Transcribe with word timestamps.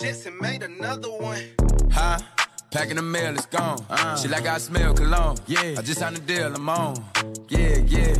Lord, 0.00 0.14
Jetson 0.14 0.38
made 0.40 0.62
another 0.62 1.10
one. 1.10 1.42
Huh? 1.92 2.18
Packing 2.70 2.96
the 2.96 3.02
mail, 3.02 3.34
it's 3.34 3.46
gone. 3.46 3.84
Uh. 3.90 4.16
She 4.16 4.28
like 4.28 4.46
I 4.46 4.58
smell 4.58 4.94
cologne. 4.94 5.36
Yeah. 5.46 5.74
I 5.76 5.82
just 5.82 5.98
signed 6.00 6.16
a 6.16 6.20
deal, 6.20 6.54
I'm 6.54 6.68
on. 6.68 7.04
Yeah, 7.48 7.78
yeah. 7.86 8.14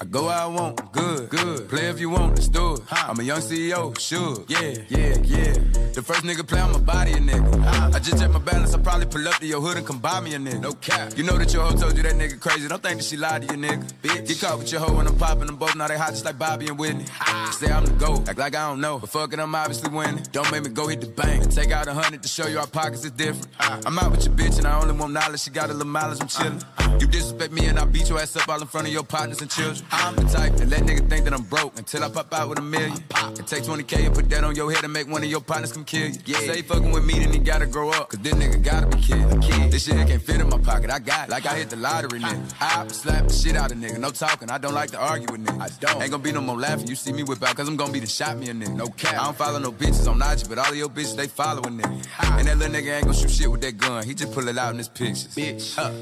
I 0.00 0.04
go 0.06 0.24
where 0.26 0.34
I 0.34 0.46
want, 0.46 0.80
oh, 0.82 0.88
good, 0.90 1.30
good. 1.30 1.68
Play 1.68 1.86
if 1.86 2.00
you 2.00 2.10
want, 2.10 2.34
let's 2.34 2.48
do 2.48 2.74
it. 2.74 2.80
I'm 2.90 3.18
a 3.20 3.22
young 3.22 3.38
CEO, 3.38 3.98
sure. 3.98 4.44
Yeah, 4.48 4.82
yeah, 4.88 5.16
yeah. 5.22 5.52
The 5.92 6.02
first 6.02 6.24
nigga 6.24 6.46
play 6.46 6.60
on 6.60 6.72
my 6.72 6.80
body, 6.80 7.12
a 7.12 7.16
nigga. 7.16 7.94
I 7.94 7.98
just 8.00 8.18
check 8.18 8.30
my 8.32 8.40
balance, 8.40 8.74
I 8.74 8.78
probably 8.80 9.06
pull 9.06 9.26
up 9.28 9.36
to 9.36 9.46
your 9.46 9.60
hood 9.60 9.76
and 9.76 9.86
come 9.86 10.00
buy 10.00 10.20
me 10.20 10.34
a 10.34 10.38
nigga. 10.38 10.60
No 10.60 10.72
cap. 10.72 11.16
You 11.16 11.22
know 11.22 11.38
that 11.38 11.52
your 11.52 11.62
hoe 11.62 11.76
told 11.76 11.96
you 11.96 12.02
that 12.02 12.14
nigga 12.14 12.40
crazy. 12.40 12.66
Don't 12.66 12.82
think 12.82 12.98
that 12.98 13.04
she 13.04 13.16
lied 13.16 13.42
to 13.48 13.54
you, 13.54 13.60
nigga. 13.60 13.84
Bitch. 14.02 14.26
Get 14.26 14.40
caught 14.40 14.58
with 14.58 14.72
your 14.72 14.80
hoe 14.80 14.96
when 14.96 15.06
I'm 15.06 15.16
popping 15.16 15.46
them 15.46 15.56
both. 15.56 15.76
Now 15.76 15.86
they 15.86 15.96
hot 15.96 16.10
just 16.10 16.24
like 16.24 16.38
Bobby 16.38 16.66
and 16.66 16.78
Whitney. 16.78 17.04
Say 17.52 17.70
I'm 17.70 17.84
the 17.84 17.92
GOAT, 17.92 18.28
act 18.28 18.38
like 18.38 18.56
I 18.56 18.68
don't 18.68 18.80
know. 18.80 18.98
But 18.98 19.10
fuck 19.10 19.32
it, 19.32 19.38
I'm 19.38 19.54
obviously 19.54 19.90
winning. 19.90 20.24
Don't 20.32 20.50
make 20.50 20.64
me 20.64 20.70
go 20.70 20.88
hit 20.88 21.00
the 21.00 21.06
bank 21.06 21.44
and 21.44 21.52
take 21.52 21.70
out 21.70 21.86
a 21.86 21.94
hundred 21.94 22.22
to 22.22 22.28
show 22.28 22.48
you 22.48 22.58
our 22.58 22.66
pockets 22.66 23.04
is 23.04 23.12
different. 23.12 23.46
I'm 23.60 23.96
out 23.98 24.10
with 24.10 24.24
your 24.24 24.34
bitch 24.34 24.58
and 24.58 24.66
I 24.66 24.80
only 24.80 24.94
want 24.94 25.12
knowledge. 25.12 25.40
She 25.42 25.50
got 25.50 25.70
a 25.70 25.72
little 25.72 25.86
mileage, 25.86 26.20
I'm 26.20 26.28
chillin'. 26.28 27.00
You 27.00 27.06
disrespect 27.06 27.52
me 27.52 27.66
and 27.66 27.78
I 27.78 27.84
beat 27.84 28.08
your 28.08 28.18
ass 28.18 28.36
up 28.36 28.48
all 28.48 28.60
in 28.60 28.66
front 28.66 28.86
of 28.86 28.92
your 28.92 29.04
partners 29.04 29.40
and 29.40 29.50
children. 29.50 29.83
I'm 29.90 30.16
the 30.16 30.22
type 30.24 30.56
that 30.56 30.68
let 30.68 30.82
nigga 30.82 31.08
think 31.08 31.24
that 31.24 31.32
I'm 31.34 31.42
broke 31.42 31.78
until 31.78 32.04
I 32.04 32.08
pop 32.08 32.32
out 32.32 32.48
with 32.48 32.58
a 32.58 32.62
million. 32.62 32.98
And 33.16 33.46
take 33.46 33.64
20K 33.64 34.06
and 34.06 34.14
put 34.14 34.28
that 34.30 34.44
on 34.44 34.54
your 34.54 34.72
head 34.72 34.84
and 34.84 34.92
make 34.92 35.08
one 35.08 35.22
of 35.22 35.30
your 35.30 35.40
partners 35.40 35.72
come 35.72 35.84
kill 35.84 36.08
you. 36.08 36.18
Yeah. 36.26 36.38
Say 36.38 36.62
fucking 36.62 36.90
with 36.90 37.04
me, 37.04 37.18
then 37.18 37.32
he 37.32 37.38
gotta 37.38 37.66
grow 37.66 37.90
up. 37.90 38.10
Cause 38.10 38.20
this 38.20 38.34
nigga 38.34 38.62
gotta 38.62 38.86
be 38.86 39.02
kid. 39.02 39.42
kid. 39.42 39.70
This 39.70 39.84
shit 39.86 39.94
can't 40.06 40.22
fit 40.22 40.40
in 40.40 40.48
my 40.48 40.58
pocket. 40.58 40.90
I 40.90 40.98
got 40.98 41.28
it. 41.28 41.30
Like 41.30 41.46
I 41.46 41.56
hit 41.56 41.70
the 41.70 41.76
lottery, 41.76 42.20
nigga. 42.20 42.54
I 42.60 42.86
slap 42.88 43.28
the 43.28 43.34
shit 43.34 43.56
out 43.56 43.72
of 43.72 43.78
nigga. 43.78 43.98
No 43.98 44.10
talking. 44.10 44.50
I 44.50 44.58
don't 44.58 44.74
like 44.74 44.90
to 44.90 44.98
argue 44.98 45.28
with 45.30 45.44
niggas. 45.44 45.60
I 45.60 45.68
don't. 45.80 46.02
Ain't 46.02 46.10
gonna 46.10 46.22
be 46.22 46.32
no 46.32 46.40
more 46.40 46.58
laughing. 46.58 46.88
You 46.88 46.94
see 46.94 47.12
me 47.12 47.22
whip 47.22 47.42
out, 47.42 47.56
cause 47.56 47.68
I'm 47.68 47.76
gonna 47.76 47.92
be 47.92 48.00
the 48.00 48.06
shot 48.06 48.38
me 48.38 48.48
a 48.50 48.54
nigga. 48.54 48.74
No 48.74 48.86
cap. 48.88 49.14
I 49.14 49.24
don't 49.24 49.36
follow 49.36 49.58
no 49.58 49.72
bitches 49.72 50.08
on 50.08 50.22
IG, 50.22 50.48
but 50.48 50.58
all 50.58 50.70
of 50.70 50.76
your 50.76 50.88
bitches, 50.88 51.16
they 51.16 51.26
following 51.26 51.78
nigga. 51.78 52.06
And 52.38 52.48
that 52.48 52.58
little 52.58 52.74
nigga 52.74 52.96
ain't 52.96 53.06
gonna 53.06 53.16
shoot 53.16 53.30
shit 53.30 53.50
with 53.50 53.60
that 53.62 53.76
gun. 53.76 54.04
He 54.04 54.14
just 54.14 54.32
pull 54.32 54.48
it 54.48 54.58
out 54.58 54.72
in 54.72 54.78
his 54.78 54.88
pictures. 54.88 55.34
Bitch. 55.34 55.74
Huh? 55.74 55.92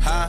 Huh? 0.00 0.28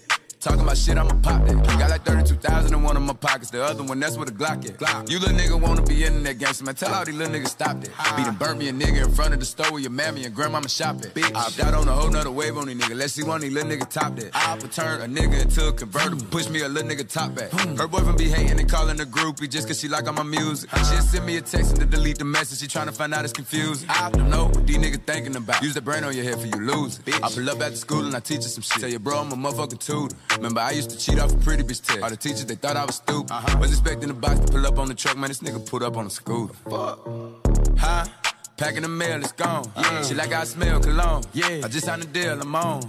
Talking 0.41 0.61
about 0.61 0.75
shit, 0.75 0.97
I'ma 0.97 1.13
pop 1.21 1.45
that. 1.45 1.55
Got 1.77 1.91
like 1.91 2.03
32,000 2.03 2.73
in 2.73 2.81
one 2.81 2.97
of 2.97 3.03
my 3.03 3.13
pockets. 3.13 3.51
The 3.51 3.63
other 3.63 3.83
one, 3.83 3.99
that's 3.99 4.17
where 4.17 4.25
the 4.25 4.31
Glock 4.31 4.65
at. 4.67 4.79
Glock. 4.79 5.07
You 5.07 5.19
little 5.19 5.37
nigga 5.37 5.61
wanna 5.61 5.83
be 5.83 6.03
in 6.03 6.23
that 6.23 6.39
gangster, 6.39 6.65
man. 6.65 6.73
Tell 6.73 6.91
all 6.91 7.05
these 7.05 7.13
little 7.13 7.31
niggas 7.31 7.49
stop 7.49 7.79
that. 7.79 8.17
Beat 8.17 8.25
and 8.25 8.39
burn 8.39 8.57
me 8.57 8.67
a 8.69 8.73
nigga 8.73 9.05
in 9.05 9.11
front 9.11 9.35
of 9.35 9.39
the 9.39 9.45
store 9.45 9.71
where 9.71 9.81
your 9.81 9.91
mammy 9.91 10.25
and 10.25 10.33
grandmama 10.33 10.67
shopping. 10.67 11.11
Bitch. 11.11 11.31
I 11.35 11.41
opt 11.41 11.59
out 11.59 11.75
on 11.75 11.87
a 11.87 11.91
whole 11.91 12.09
nother 12.09 12.31
wave 12.31 12.57
on 12.57 12.65
these 12.65 12.75
niggas. 12.75 12.97
Let's 12.97 13.13
see 13.13 13.21
one 13.21 13.35
of 13.35 13.41
these 13.43 13.53
little 13.53 13.69
niggas 13.69 13.89
top 13.91 14.15
that. 14.15 14.35
I 14.35 14.53
opt 14.53 14.61
to 14.61 14.67
turn 14.67 15.01
a 15.01 15.05
nigga 15.05 15.43
into 15.43 15.67
a 15.67 15.73
convertible. 15.73 16.25
Push 16.31 16.49
me 16.49 16.61
a 16.61 16.67
little 16.67 16.89
nigga 16.89 17.07
top 17.07 17.35
back. 17.35 17.51
Her 17.51 17.87
boyfriend 17.87 18.17
be 18.17 18.27
hating 18.27 18.59
and 18.59 18.67
calling 18.67 18.99
a 18.99 19.05
groupie 19.05 19.47
just 19.47 19.67
cause 19.67 19.79
she 19.79 19.89
like 19.89 20.07
all 20.07 20.13
my 20.13 20.23
music. 20.23 20.71
She'll 20.71 21.01
send 21.01 21.23
me 21.27 21.37
a 21.37 21.41
text 21.41 21.73
and 21.73 21.81
to 21.81 21.85
delete 21.85 22.17
the 22.17 22.25
message. 22.25 22.61
She 22.61 22.67
tryna 22.67 22.95
find 22.95 23.13
out 23.13 23.25
it's 23.25 23.33
confusing. 23.33 23.87
I 23.91 24.09
don't 24.09 24.31
know 24.31 24.45
what 24.45 24.65
these 24.65 24.79
niggas 24.79 25.05
thinking 25.05 25.35
about. 25.35 25.61
Use 25.61 25.75
the 25.75 25.81
brain 25.81 26.03
on 26.03 26.15
your 26.15 26.25
head 26.25 26.39
for 26.39 26.47
you 26.47 26.65
lose 26.65 26.99
it. 27.05 27.23
I 27.23 27.29
pull 27.29 27.47
up 27.47 27.61
after 27.61 27.75
school 27.75 28.05
and 28.07 28.15
I 28.15 28.19
teach 28.21 28.41
her 28.41 28.49
some 28.49 28.63
shit. 28.63 28.81
Tell 28.81 28.89
your 28.89 28.99
bro 28.99 29.19
I'm 29.19 29.31
a 29.31 29.35
motherfucking 29.35 29.77
tutor. 29.85 30.15
Remember, 30.35 30.61
I 30.61 30.71
used 30.71 30.89
to 30.91 30.97
cheat 30.97 31.19
off 31.19 31.33
a 31.33 31.37
pretty 31.37 31.63
bitch 31.63 31.85
test. 31.85 32.01
All 32.01 32.09
the 32.09 32.17
teachers, 32.17 32.45
they 32.45 32.55
thought 32.55 32.77
I 32.77 32.85
was 32.85 32.95
stupid. 32.95 33.31
Uh-huh. 33.31 33.57
Was 33.59 33.71
expecting 33.71 34.07
the 34.07 34.13
box 34.13 34.39
to 34.39 34.51
pull 34.51 34.65
up 34.65 34.79
on 34.79 34.87
the 34.87 34.95
truck, 34.95 35.17
man. 35.17 35.29
This 35.29 35.39
nigga 35.39 35.65
pulled 35.69 35.83
up 35.83 35.97
on 35.97 36.05
the 36.05 36.09
scooter. 36.09 36.53
Fuck. 36.69 36.99
Huh? 37.77 38.05
Packing 38.57 38.83
the 38.83 38.89
mail, 38.89 39.19
it's 39.19 39.31
gone. 39.31 39.71
Yeah. 39.75 40.03
She 40.03 40.13
like 40.13 40.31
I 40.33 40.43
smell 40.43 40.79
cologne. 40.79 41.23
Yeah. 41.33 41.61
I 41.63 41.67
just 41.67 41.85
signed 41.85 42.03
a 42.03 42.05
deal, 42.05 42.39
I'm 42.39 42.55
on. 42.55 42.81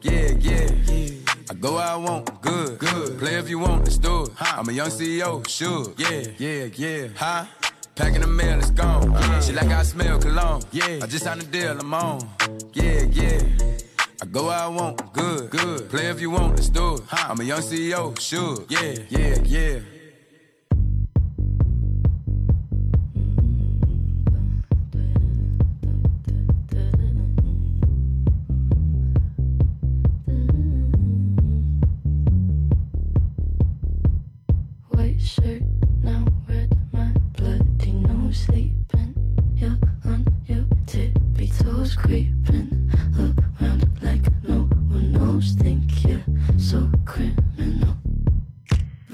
Yeah, 0.00 0.30
yeah. 0.40 0.70
yeah. 0.86 1.08
I 1.50 1.54
go 1.54 1.74
where 1.74 1.84
I 1.84 1.96
want, 1.96 2.40
good, 2.40 2.78
good. 2.78 3.18
Play 3.18 3.34
if 3.34 3.48
you 3.48 3.58
want, 3.58 3.84
let's 3.84 3.98
do 3.98 4.24
it. 4.24 4.30
Huh. 4.36 4.56
I'm 4.58 4.68
a 4.68 4.72
young 4.72 4.88
CEO, 4.88 5.46
sure. 5.46 5.92
Yeah, 5.98 6.32
yeah, 6.38 6.64
yeah. 6.74 7.08
Huh? 7.16 7.44
Packing 7.94 8.22
the 8.22 8.26
mail, 8.26 8.58
it's 8.58 8.70
gone. 8.70 9.12
Yeah. 9.12 9.40
She 9.40 9.52
like 9.52 9.68
I 9.68 9.82
smell 9.82 10.18
cologne. 10.18 10.62
Yeah. 10.72 11.00
I 11.02 11.06
just 11.06 11.24
signed 11.24 11.42
a 11.42 11.44
deal, 11.44 11.78
I'm 11.78 11.92
on. 11.92 12.26
Yeah, 12.72 13.02
yeah. 13.10 13.40
I 14.20 14.26
go 14.26 14.46
where 14.48 14.58
I 14.58 14.66
want, 14.66 15.12
good, 15.12 15.48
good. 15.48 15.88
Play 15.90 16.06
if 16.06 16.20
you 16.20 16.30
want, 16.30 16.56
let's 16.56 16.68
do 16.68 16.96
it. 16.96 17.02
I'm 17.12 17.38
a 17.38 17.44
young 17.44 17.60
CEO, 17.60 18.18
sure. 18.18 18.64
Yeah, 18.68 18.94
yeah, 19.08 19.38
yeah. 19.44 19.78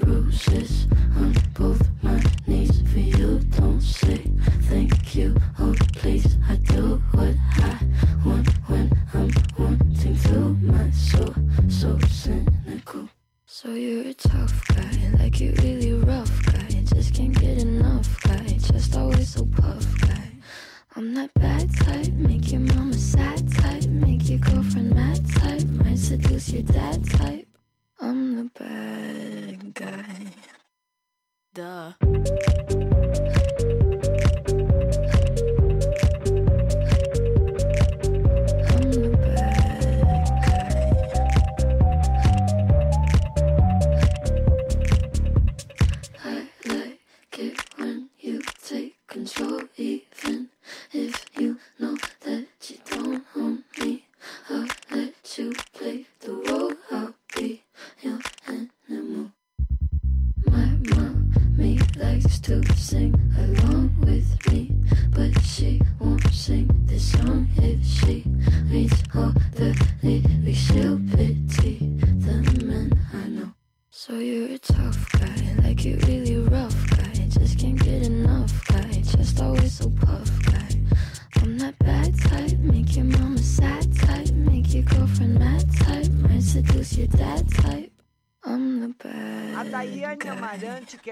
bruises 0.05 0.85
on 1.17 1.33
both 1.55 1.81
my 2.03 2.21
knees 2.45 2.83
for 2.93 2.99
you. 2.99 3.39
Don't 3.57 3.81
say 3.81 4.17
thank 4.69 5.15
you. 5.15 5.35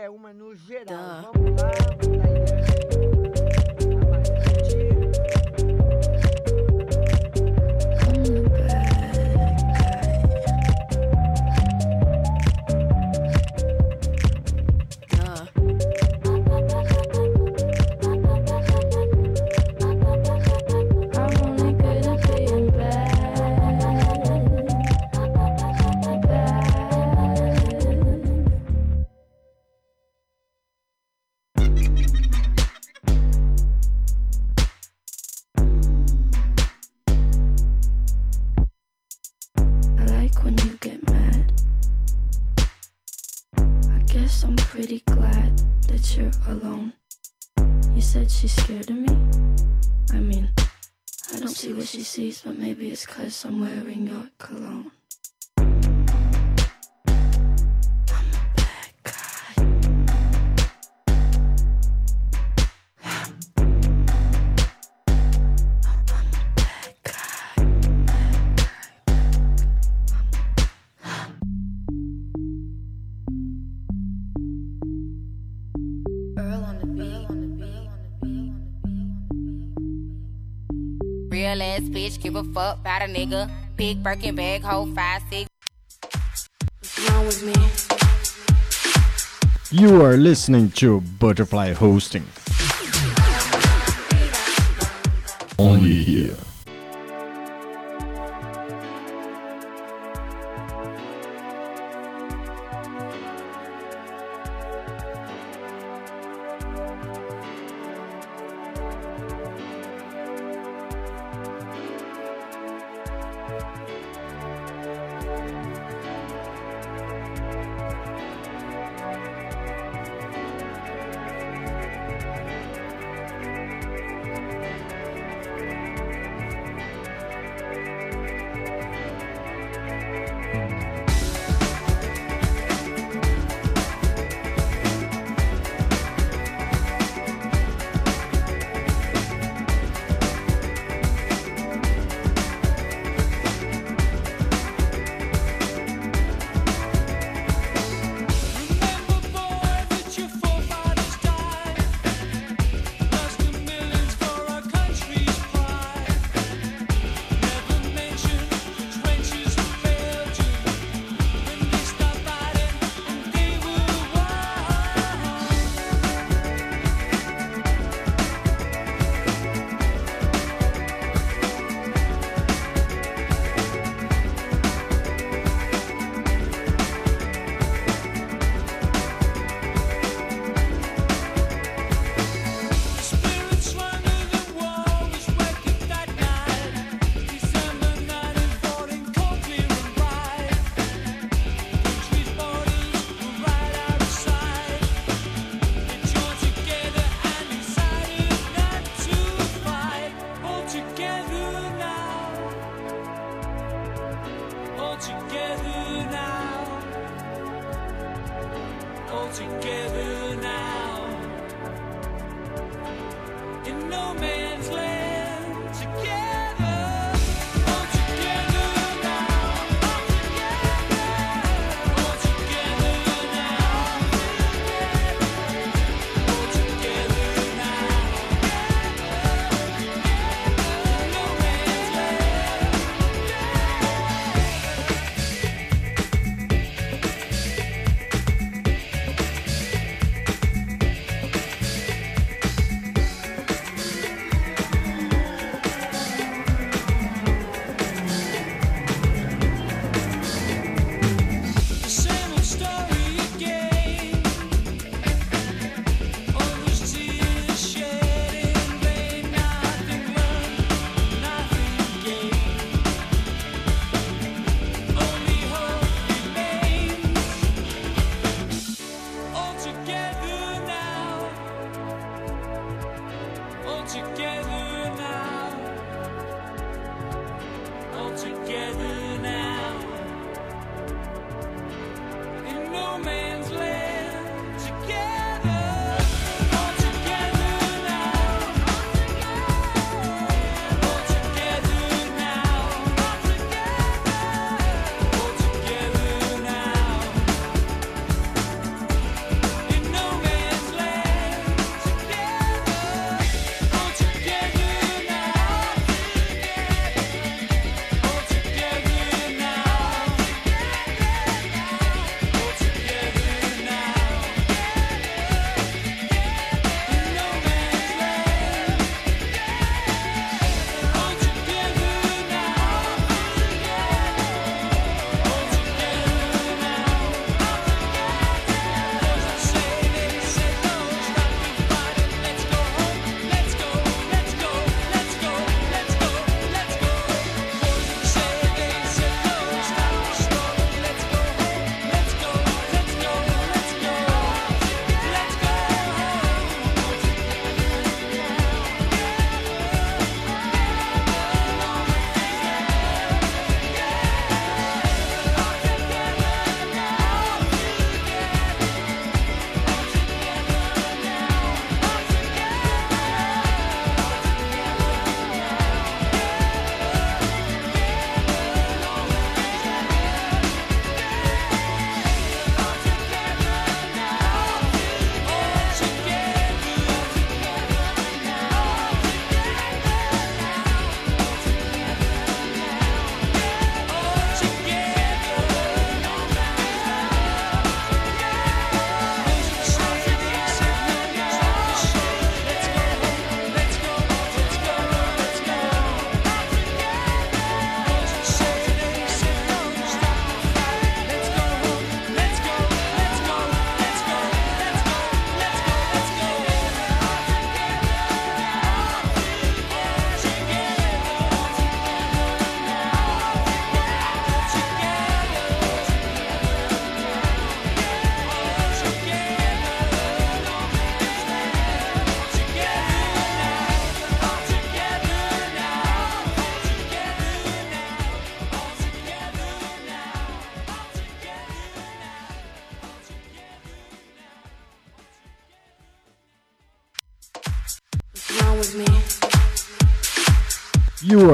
é 0.03 0.09
uma 0.09 0.33
no 0.33 0.53
geral. 0.53 0.97
somewhere 53.43 53.83
give 82.23 82.35
a 82.37 82.43
fuck 82.53 82.79
about 82.79 83.01
a 83.01 83.05
nigga. 83.05 83.51
Big 83.75 84.01
Birkin 84.01 84.35
bag, 84.35 84.61
hold 84.61 84.95
five, 84.95 85.21
six. 85.29 85.49
What's 86.79 87.09
wrong 87.09 87.25
with 87.25 87.43
me? 87.43 87.53
You 89.77 90.01
are 90.01 90.15
listening 90.15 90.71
to 90.71 91.01
Butterfly 91.01 91.73
Hosting. 91.73 92.25
Only 95.59 96.03
here. 96.03 96.37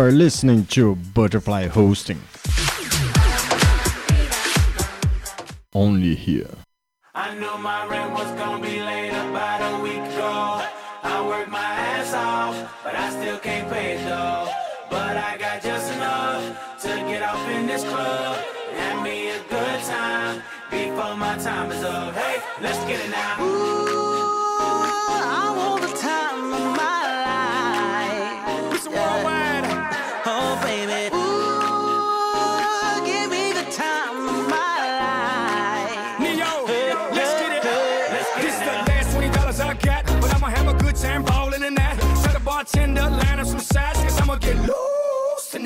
are 0.09 0.11
listening 0.11 0.65
to 0.65 0.95
Butterfly 1.13 1.67
Hosting. 1.67 2.19
Only 5.71 6.15
here. 6.15 6.49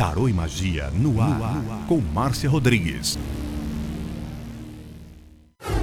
Tarô 0.00 0.30
e 0.30 0.32
Magia 0.32 0.90
no 0.94 1.20
ar, 1.20 1.38
no 1.38 1.44
ar. 1.44 1.86
com 1.86 2.00
Márcia 2.00 2.48
Rodrigues. 2.48 3.18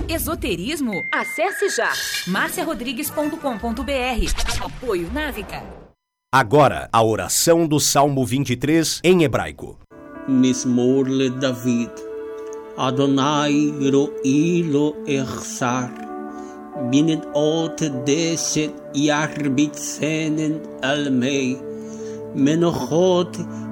Esoterismo? 0.10 0.92
Acesse 1.14 1.70
já 1.70 1.94
marciarodrigues.com.br. 2.26 4.66
Apoio 4.66 5.14
Návica. 5.14 5.64
Agora, 6.34 6.90
a 6.92 7.03
oração 7.03 7.68
do 7.68 7.80
Salmo 7.80 8.25
23 8.25 9.01
em 9.03 9.22
hebraico. 9.22 9.77
Mismor 10.27 11.08
le 11.08 11.30
David. 11.30 11.92
Adonai 12.75 13.72
ro'i 13.92 14.64
lo 14.64 14.96
echsar. 15.06 15.94
Binet 16.90 17.22
ot 17.36 17.88
deset 18.03 18.74
yarbit 18.96 19.77
senen 19.77 20.60
almei. 20.82 21.62
Menochot 22.34 23.67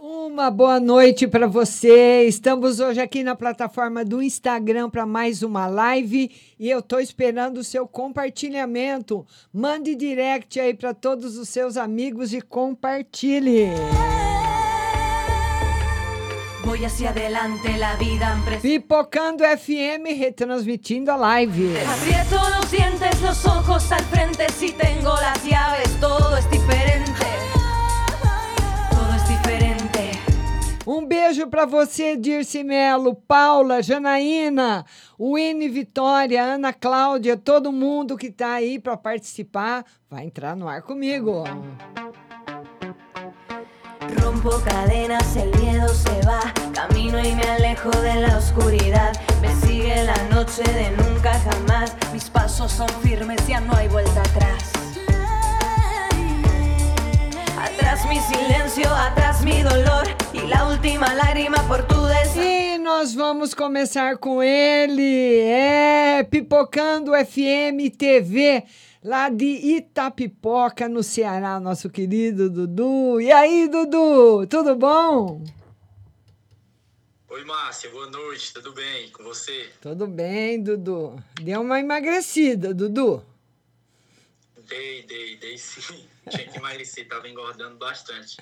Uma 0.00 0.50
boa 0.50 0.80
noite 0.80 1.28
para 1.28 1.46
você. 1.46 2.24
Estamos 2.24 2.80
hoje 2.80 2.98
aqui 2.98 3.22
na 3.22 3.36
plataforma 3.36 4.02
do 4.02 4.22
Instagram 4.22 4.88
para 4.88 5.04
mais 5.04 5.42
uma 5.42 5.66
live 5.66 6.30
e 6.58 6.70
eu 6.70 6.78
estou 6.78 6.98
esperando 6.98 7.58
o 7.58 7.64
seu 7.64 7.86
compartilhamento. 7.86 9.26
Mande 9.52 9.94
direct 9.94 10.58
aí 10.58 10.72
para 10.72 10.94
todos 10.94 11.36
os 11.36 11.50
seus 11.50 11.76
amigos 11.76 12.32
e 12.32 12.40
compartilhe. 12.40 13.68
Voy 16.64 16.82
hacia 16.86 17.10
adelante, 17.10 17.76
la 17.76 17.94
vida 17.96 18.34
Pipocando 18.62 19.44
FM 19.44 20.14
retransmitindo 20.14 21.12
a 21.12 21.16
live. 21.16 21.74
Aprieto 21.86 22.40
los 22.56 22.70
dientes, 22.70 23.20
los 23.20 23.44
ojos 23.44 23.92
al 23.92 24.02
frente, 24.04 24.46
si 24.58 24.72
tengo 24.72 25.14
las 25.20 25.44
llaves, 25.44 26.00
todo 26.00 26.34
es 26.38 26.50
diferente. 26.50 27.13
Um 30.86 31.06
beijo 31.06 31.46
para 31.46 31.64
você, 31.64 32.14
Dirce 32.14 32.62
Melo, 32.62 33.14
Paula, 33.14 33.82
Janaína, 33.82 34.84
Winnie 35.18 35.68
Vitória, 35.68 36.44
Ana 36.44 36.74
Cláudia, 36.74 37.38
todo 37.38 37.72
mundo 37.72 38.18
que 38.18 38.26
está 38.26 38.52
aí 38.54 38.78
para 38.78 38.94
participar, 38.94 39.82
vai 40.10 40.26
entrar 40.26 40.54
no 40.54 40.68
ar 40.68 40.82
comigo. 40.82 41.44
Rompo 44.20 44.50
cadenas, 44.62 45.34
el 45.36 45.58
miedo 45.58 45.88
se 45.88 46.20
va, 46.26 46.52
camino 46.74 47.18
y 47.18 47.34
me 47.34 47.44
alejo 47.44 47.90
de 47.90 48.16
la 48.16 48.36
oscuridad. 48.36 49.12
Me 49.40 49.54
sigue 49.66 50.04
la 50.04 50.22
noche 50.24 50.62
de 50.64 50.90
nunca 51.02 51.32
jamás, 51.32 51.96
mis 52.12 52.28
pasos 52.28 52.70
son 52.70 52.88
firmes, 53.02 53.46
ya 53.46 53.58
no 53.60 53.74
hay 53.74 53.88
vuelta 53.88 54.20
atrás. 54.20 54.83
Mi 58.08 58.20
silencio, 58.20 58.88
atrás 58.92 59.44
mi 59.44 59.62
dolor 59.62 60.06
y 60.32 60.46
la 60.46 60.66
última 60.68 61.14
lágrima 61.14 61.66
por 61.68 61.86
tu. 61.86 62.04
E 62.36 62.78
nós 62.78 63.14
vamos 63.14 63.54
começar 63.54 64.18
com 64.18 64.42
ele, 64.42 65.40
é 65.40 66.24
Pipocando 66.24 67.12
FM 67.12 67.94
TV 67.96 68.64
lá 69.02 69.28
de 69.28 69.44
Itapipoca, 69.44 70.88
no 70.88 71.02
Ceará, 71.02 71.60
nosso 71.60 71.88
querido 71.88 72.50
Dudu. 72.50 73.20
E 73.20 73.30
aí, 73.30 73.68
Dudu, 73.68 74.46
tudo 74.46 74.74
bom? 74.74 75.44
Oi, 77.28 77.44
Márcia, 77.44 77.90
boa 77.90 78.10
noite, 78.10 78.52
tudo 78.52 78.72
bem 78.72 79.10
com 79.10 79.22
você? 79.22 79.70
Tudo 79.80 80.06
bem, 80.06 80.62
Dudu. 80.62 81.16
Deu 81.40 81.60
uma 81.60 81.80
emagrecida, 81.80 82.74
Dudu. 82.74 83.24
Dei, 84.68 85.02
dei, 85.02 85.36
dei 85.36 85.56
sim. 85.58 86.13
Tinha 86.28 86.48
que 86.48 86.58
emagrecer, 86.58 87.08
tava 87.08 87.28
engordando 87.28 87.76
bastante. 87.76 88.36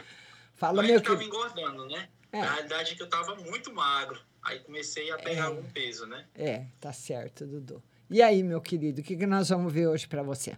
Fala, 0.54 0.84
é 0.84 0.86
meu 0.86 1.00
que 1.00 1.08
tava 1.08 1.24
engordando, 1.24 1.86
né? 1.86 2.08
É. 2.30 2.40
Na 2.40 2.52
realidade 2.54 2.92
é 2.92 2.94
que 2.94 3.02
eu 3.02 3.08
tava 3.08 3.34
muito 3.36 3.72
magro. 3.72 4.20
Aí 4.42 4.58
comecei 4.60 5.10
a 5.10 5.18
pegar 5.18 5.46
algum 5.46 5.62
peso, 5.70 6.06
né? 6.06 6.26
É, 6.34 6.66
tá 6.80 6.92
certo, 6.92 7.46
Dudu. 7.46 7.82
E 8.10 8.20
aí, 8.20 8.42
meu 8.42 8.60
querido, 8.60 9.00
o 9.00 9.04
que, 9.04 9.16
que 9.16 9.26
nós 9.26 9.48
vamos 9.48 9.72
ver 9.72 9.86
hoje 9.86 10.06
para 10.06 10.22
você? 10.22 10.56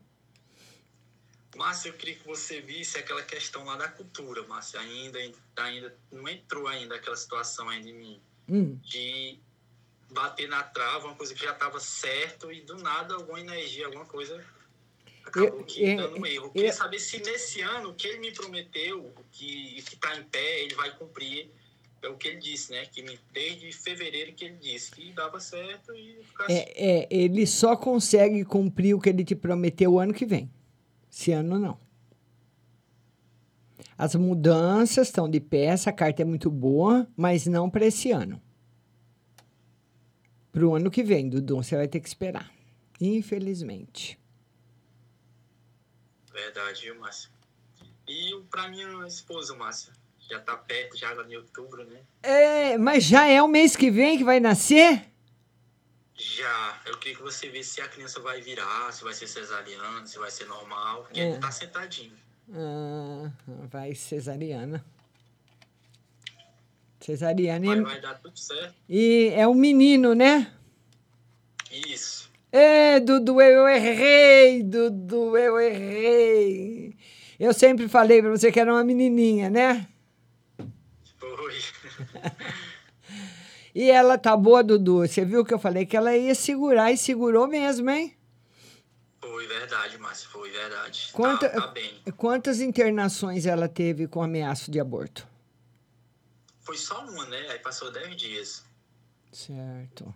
Márcia, 1.57 1.91
eu 1.91 1.95
queria 1.95 2.17
que 2.17 2.27
você 2.27 2.61
visse 2.61 2.99
aquela 2.99 3.23
questão 3.23 3.65
lá 3.65 3.77
da 3.77 3.89
cultura, 3.89 4.43
Márcia. 4.47 4.81
Ainda, 4.81 5.19
ainda 5.57 5.95
não 6.11 6.29
entrou 6.29 6.67
ainda 6.67 6.97
aquela 6.97 7.17
situação 7.17 7.69
ainda 7.69 7.89
em 7.89 7.95
mim 7.95 8.21
Hum. 8.47 8.79
de 8.83 9.39
bater 10.11 10.49
na 10.49 10.63
trava, 10.63 11.07
uma 11.07 11.15
coisa 11.15 11.35
que 11.35 11.43
já 11.43 11.53
estava 11.53 11.81
certo 11.81 12.53
e 12.53 12.61
do 12.61 12.77
nada 12.77 13.15
alguma 13.15 13.41
energia, 13.41 13.87
alguma 13.87 14.05
coisa 14.05 14.45
acabou 15.40 15.61
Eu- 15.61 15.64
que 15.64 15.83
eu- 15.85 15.97
dando 15.97 16.18
um 16.20 16.27
erro. 16.27 16.47
Eu 16.47 16.51
queria 16.51 16.73
saber 16.73 16.99
se 16.99 17.18
nesse 17.20 17.61
ano 17.61 17.90
o 17.90 17.94
que 17.94 18.07
ele 18.07 18.18
me 18.18 18.33
prometeu, 18.33 19.12
que 19.33 19.77
está 19.79 20.16
em 20.16 20.23
pé, 20.25 20.62
ele 20.62 20.75
vai 20.75 20.97
cumprir. 20.97 21.51
É 22.03 22.09
o 22.09 22.16
que 22.18 22.29
ele 22.29 22.37
disse, 22.38 22.70
né? 22.70 22.85
Que 22.85 23.03
me- 23.03 23.18
desde 23.33 23.73
fevereiro 23.73 24.35
que 24.35 24.44
ele 24.44 24.57
disse 24.57 24.90
que 24.90 25.11
dava 25.12 25.40
certo 25.40 25.94
e 25.94 26.23
ficar 26.23 26.44
assim. 26.44 26.55
É, 26.55 27.01
é, 27.01 27.09
ele 27.11 27.47
só 27.47 27.75
consegue 27.77 28.44
cumprir 28.44 28.94
o 28.94 29.01
que 29.01 29.09
ele 29.09 29.25
te 29.25 29.35
prometeu 29.35 29.94
o 29.94 29.99
ano 29.99 30.12
que 30.12 30.27
vem. 30.27 30.51
Esse 31.11 31.33
ano 31.33 31.59
não. 31.59 31.79
As 33.97 34.14
mudanças 34.16 35.09
estão 35.09 35.29
de 35.31 35.40
pé, 35.40 35.64
essa 35.66 35.92
carta 35.92 36.20
é 36.20 36.25
muito 36.25 36.51
boa, 36.51 37.09
mas 37.16 37.47
não 37.47 37.70
para 37.70 37.87
esse 37.87 38.11
ano. 38.11 38.40
Para 40.53 40.66
o 40.66 40.75
ano 40.75 40.90
que 40.90 41.03
vem, 41.03 41.29
Dudu, 41.29 41.57
você 41.57 41.75
vai 41.77 41.88
ter 41.88 42.01
que 42.01 42.09
esperar. 42.09 42.53
Infelizmente. 43.01 44.18
Verdade, 46.35 46.83
viu, 46.83 46.97
Márcia? 46.99 47.31
E 48.09 48.35
pra 48.51 48.66
minha 48.68 49.07
esposa, 49.07 49.55
Márcia, 49.55 49.92
já 50.29 50.40
tá 50.40 50.57
perto, 50.57 50.97
já 50.99 51.14
em 51.14 51.37
outubro, 51.37 51.85
né? 51.85 52.01
É, 52.23 52.77
mas 52.77 53.05
já 53.05 53.27
é 53.29 53.40
o 53.40 53.47
mês 53.49 53.77
que 53.77 53.88
vem 53.90 54.18
que 54.18 54.25
vai 54.25 54.40
nascer? 54.40 55.09
Já. 56.16 56.81
Eu 56.87 56.99
queria 56.99 57.16
que 57.16 57.23
você 57.23 57.49
visse 57.49 57.75
se 57.75 57.81
a 57.81 57.88
criança 57.88 58.18
vai 58.20 58.40
virar, 58.40 58.92
se 58.92 59.05
vai 59.05 59.14
ser 59.14 59.29
cesariana, 59.29 60.05
se 60.07 60.18
vai 60.18 60.31
ser 60.31 60.47
normal. 60.47 61.05
Porque 61.05 61.20
É. 61.20 61.31
ele 61.31 61.38
tá 61.38 61.51
sentadinho. 61.53 62.12
Ah, 62.53 63.31
vai 63.70 63.94
cesariana. 63.94 64.85
Cesariana. 67.01 67.66
Mas 67.66 67.79
E, 67.79 67.83
vai 67.83 68.01
dar 68.01 68.14
tudo 68.14 68.37
certo. 68.38 68.75
e 68.88 69.29
é 69.35 69.47
um 69.47 69.55
menino, 69.55 70.14
né? 70.14 70.53
Isso. 71.70 72.31
É, 72.57 73.01
Dudu, 73.01 73.40
eu 73.43 73.67
errei, 73.69 74.62
Dudu, 74.62 75.37
eu 75.37 75.59
errei. 75.59 76.97
Eu 77.37 77.53
sempre 77.53 77.88
falei 77.88 78.23
pra 78.23 78.31
você 78.31 78.53
que 78.53 78.61
era 78.61 78.73
uma 78.73 78.85
menininha, 78.85 79.51
né? 79.51 79.88
Foi. 81.19 81.55
E 83.75 83.90
ela 83.90 84.17
tá 84.17 84.37
boa, 84.37 84.62
Dudu. 84.62 84.99
Você 84.99 85.25
viu 85.25 85.45
que 85.45 85.53
eu 85.53 85.59
falei 85.59 85.85
que 85.85 85.97
ela 85.97 86.17
ia 86.17 86.33
segurar 86.33 86.93
e 86.93 86.97
segurou 86.97 87.49
mesmo, 87.49 87.90
hein? 87.90 88.14
Foi 89.21 89.49
verdade, 89.49 89.99
Márcia. 89.99 90.29
Foi 90.29 90.49
verdade. 90.49 91.09
Quanta- 91.12 91.49
Tá, 91.49 91.61
tá 91.62 91.67
bem. 91.73 91.93
Quantas 92.17 92.61
internações 92.61 93.47
ela 93.47 93.69
teve 93.69 94.07
com 94.07 94.23
ameaça 94.23 94.71
de 94.71 94.79
aborto? 94.79 95.27
Foi 96.61 96.77
só 96.77 97.05
uma, 97.05 97.27
né? 97.27 97.49
Aí 97.51 97.59
passou 97.59 97.90
10 97.90 98.14
dias. 98.17 98.64
Certo. 99.33 100.14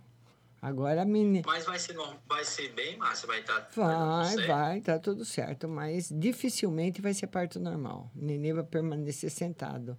Agora 0.61 1.03
a 1.03 1.05
menina. 1.05 1.45
Mas 1.47 1.65
vai 1.65 1.79
ser, 1.79 1.97
vai 2.29 2.45
ser 2.45 2.73
bem, 2.73 2.97
Márcia? 2.97 3.29
Vai 3.29 3.41
estar. 3.41 3.69
Vai, 3.77 4.47
vai, 4.47 4.81
tá 4.81 4.99
tudo 4.99 5.25
certo, 5.25 5.69
mas 5.69 6.13
dificilmente 6.13 7.01
vai 7.01 7.15
ser 7.15 7.29
parto 7.29 7.61
normal. 7.61 8.11
O 8.17 8.25
neném 8.25 8.53
vai 8.53 8.65
permanecer 8.65 9.31
sentado. 9.31 9.97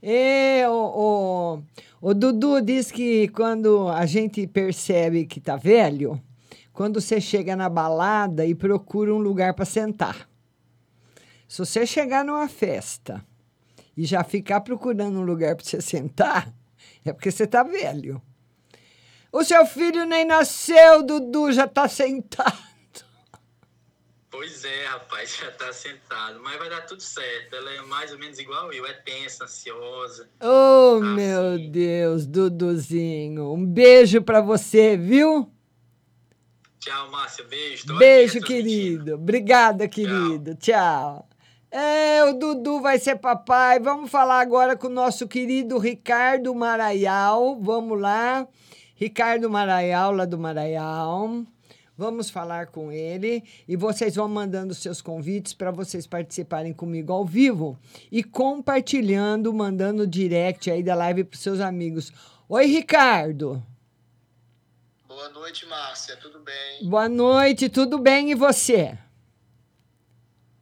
E 0.00 0.64
o, 0.66 1.58
o, 2.00 2.08
o 2.10 2.14
Dudu 2.14 2.60
diz 2.60 2.92
que 2.92 3.26
quando 3.28 3.88
a 3.88 4.06
gente 4.06 4.46
percebe 4.46 5.26
que 5.26 5.40
tá 5.40 5.56
velho, 5.56 6.22
quando 6.72 7.00
você 7.00 7.20
chega 7.20 7.56
na 7.56 7.68
balada 7.68 8.44
e 8.44 8.54
procura 8.54 9.14
um 9.14 9.18
lugar 9.18 9.54
para 9.54 9.64
sentar. 9.64 10.28
Se 11.48 11.58
você 11.58 11.86
chegar 11.86 12.24
numa 12.24 12.48
festa 12.48 13.24
e 13.96 14.04
já 14.04 14.22
ficar 14.22 14.60
procurando 14.60 15.18
um 15.18 15.24
lugar 15.24 15.56
para 15.56 15.64
você 15.64 15.80
sentar, 15.80 16.52
é 17.04 17.12
porque 17.12 17.30
você 17.30 17.46
tá 17.46 17.62
velho. 17.62 18.20
O 19.34 19.42
seu 19.42 19.66
filho 19.66 20.06
nem 20.06 20.24
nasceu, 20.24 21.02
Dudu, 21.02 21.50
já 21.50 21.66
tá 21.66 21.88
sentado. 21.88 22.56
Pois 24.30 24.64
é, 24.64 24.86
rapaz, 24.86 25.36
já 25.36 25.50
tá 25.50 25.72
sentado. 25.72 26.40
Mas 26.40 26.56
vai 26.56 26.70
dar 26.70 26.82
tudo 26.82 27.02
certo. 27.02 27.56
Ela 27.56 27.72
é 27.72 27.82
mais 27.82 28.12
ou 28.12 28.18
menos 28.18 28.38
igual 28.38 28.72
eu. 28.72 28.86
É 28.86 28.92
tensa, 28.92 29.42
ansiosa. 29.42 30.30
Oh, 30.40 31.00
meu 31.00 31.58
Deus, 31.68 32.26
Duduzinho. 32.26 33.52
Um 33.52 33.66
beijo 33.66 34.22
para 34.22 34.40
você, 34.40 34.96
viu? 34.96 35.50
Tchau, 36.78 37.10
Márcia. 37.10 37.44
Beijo. 37.44 37.88
Tô 37.88 37.96
Beijo, 37.96 38.38
aqui, 38.38 38.46
querido. 38.46 39.14
Obrigada, 39.14 39.88
querido. 39.88 40.54
Tchau. 40.54 41.28
É, 41.72 42.22
o 42.22 42.34
Dudu 42.34 42.80
vai 42.80 43.00
ser 43.00 43.16
papai. 43.16 43.80
Vamos 43.80 44.12
falar 44.12 44.38
agora 44.38 44.76
com 44.76 44.86
o 44.86 44.90
nosso 44.90 45.26
querido 45.26 45.76
Ricardo 45.76 46.54
Maraial. 46.54 47.58
Vamos 47.60 48.00
lá. 48.00 48.46
Ricardo 48.94 49.50
Maraial, 49.50 50.12
lá 50.12 50.24
do 50.24 50.38
Maraial. 50.38 51.44
Vamos 51.96 52.28
falar 52.28 52.68
com 52.68 52.90
ele 52.90 53.44
e 53.68 53.76
vocês 53.76 54.16
vão 54.16 54.28
mandando 54.28 54.74
seus 54.74 55.00
convites 55.00 55.52
para 55.52 55.70
vocês 55.70 56.06
participarem 56.06 56.72
comigo 56.72 57.12
ao 57.12 57.24
vivo 57.24 57.78
e 58.10 58.22
compartilhando, 58.22 59.52
mandando 59.52 60.06
direct 60.06 60.70
aí 60.70 60.82
da 60.82 60.94
live 60.94 61.24
para 61.24 61.38
seus 61.38 61.60
amigos. 61.60 62.12
Oi, 62.48 62.66
Ricardo. 62.66 63.64
Boa 65.06 65.28
noite, 65.28 65.66
Márcia. 65.66 66.16
Tudo 66.16 66.40
bem? 66.40 66.88
Boa 66.88 67.08
noite, 67.08 67.68
tudo 67.68 67.98
bem 67.98 68.32
e 68.32 68.34
você? 68.34 68.98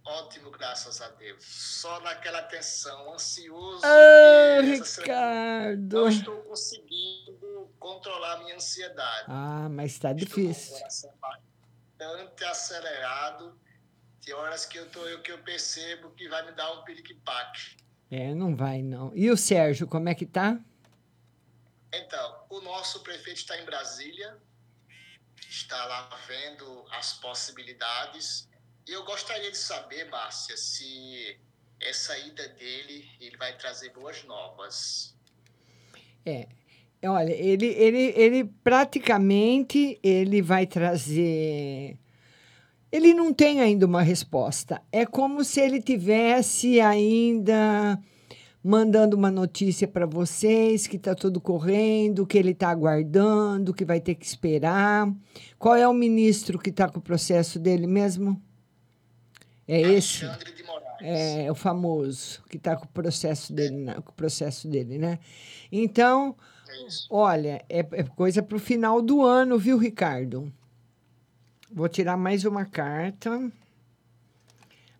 Ótimo, 0.04 0.50
graças 0.50 1.00
a 1.00 1.08
Deus. 1.08 1.42
Só 1.42 1.98
naquela 2.00 2.42
tensão, 2.42 3.14
ansioso. 3.14 3.80
Ah, 3.84 4.60
Ricardo. 4.60 5.96
Não 5.96 6.08
estou 6.08 6.36
conseguindo 6.42 7.41
controlar 7.82 8.34
a 8.34 8.38
minha 8.38 8.54
ansiedade. 8.54 9.26
Ah, 9.28 9.68
mas 9.68 9.98
tá 9.98 10.12
difícil. 10.12 10.76
O 10.76 10.78
coração 10.78 11.12
bastante 11.20 12.44
acelerado. 12.44 13.60
Tem 14.24 14.34
horas 14.34 14.64
que 14.64 14.78
eu, 14.78 14.88
tô, 14.90 15.04
eu, 15.06 15.20
que 15.20 15.32
eu 15.32 15.38
percebo 15.38 16.10
que 16.12 16.28
vai 16.28 16.46
me 16.46 16.52
dar 16.52 16.72
um 16.72 16.84
piriquipaque. 16.84 17.76
É, 18.10 18.32
não 18.34 18.54
vai 18.54 18.80
não. 18.80 19.12
E 19.14 19.28
o 19.30 19.36
Sérgio, 19.36 19.86
como 19.86 20.08
é 20.08 20.14
que 20.14 20.24
tá? 20.24 20.60
Então, 21.92 22.44
o 22.48 22.60
nosso 22.60 23.02
prefeito 23.02 23.38
está 23.38 23.58
em 23.58 23.64
Brasília, 23.64 24.38
está 25.36 25.84
lá 25.86 26.08
vendo 26.26 26.86
as 26.90 27.14
possibilidades. 27.14 28.48
E 28.86 28.92
eu 28.92 29.04
gostaria 29.04 29.50
de 29.50 29.58
saber, 29.58 30.08
Márcia, 30.08 30.56
se 30.56 31.40
essa 31.80 32.16
ida 32.18 32.48
dele 32.48 33.10
ele 33.20 33.36
vai 33.36 33.56
trazer 33.56 33.90
boas 33.90 34.22
novas. 34.24 35.16
É. 36.24 36.48
Olha, 37.04 37.32
ele, 37.32 37.66
ele, 37.66 38.14
ele 38.16 38.44
praticamente 38.62 39.98
ele 40.02 40.40
vai 40.40 40.66
trazer. 40.66 41.98
Ele 42.92 43.12
não 43.12 43.32
tem 43.32 43.60
ainda 43.60 43.86
uma 43.86 44.02
resposta. 44.02 44.80
É 44.92 45.04
como 45.04 45.42
se 45.42 45.60
ele 45.60 45.80
tivesse 45.80 46.80
ainda 46.80 47.98
mandando 48.62 49.16
uma 49.16 49.30
notícia 49.30 49.88
para 49.88 50.06
vocês 50.06 50.86
que 50.86 50.96
está 50.96 51.14
tudo 51.14 51.40
correndo, 51.40 52.26
que 52.26 52.38
ele 52.38 52.52
está 52.52 52.70
aguardando, 52.70 53.74
que 53.74 53.84
vai 53.84 54.00
ter 54.00 54.14
que 54.14 54.24
esperar. 54.24 55.12
Qual 55.58 55.74
é 55.74 55.88
o 55.88 55.92
ministro 55.92 56.58
que 56.58 56.70
está 56.70 56.88
com 56.88 57.00
o 57.00 57.02
processo 57.02 57.58
dele 57.58 57.86
mesmo? 57.88 58.40
É 59.66 59.80
esse? 59.80 60.24
Alexandre 60.24 60.54
de 60.54 60.62
Moraes. 60.62 60.82
É, 61.00 61.50
o 61.50 61.54
famoso, 61.54 62.42
que 62.48 62.56
está 62.56 62.76
com 62.76 62.84
o 62.84 62.88
processo 62.88 63.52
dele, 63.52 63.92
com 64.04 64.10
o 64.10 64.14
processo 64.14 64.68
dele, 64.68 64.98
né? 64.98 65.18
Então, 65.72 66.36
olha, 67.11 67.64
é, 67.68 67.80
é 67.80 68.02
coisa 68.02 68.42
para 68.42 68.56
o 68.56 68.61
final 68.61 69.00
do 69.00 69.22
ano, 69.22 69.58
viu, 69.58 69.78
Ricardo? 69.78 70.52
Vou 71.70 71.88
tirar 71.88 72.16
mais 72.16 72.44
uma 72.44 72.64
carta. 72.64 73.50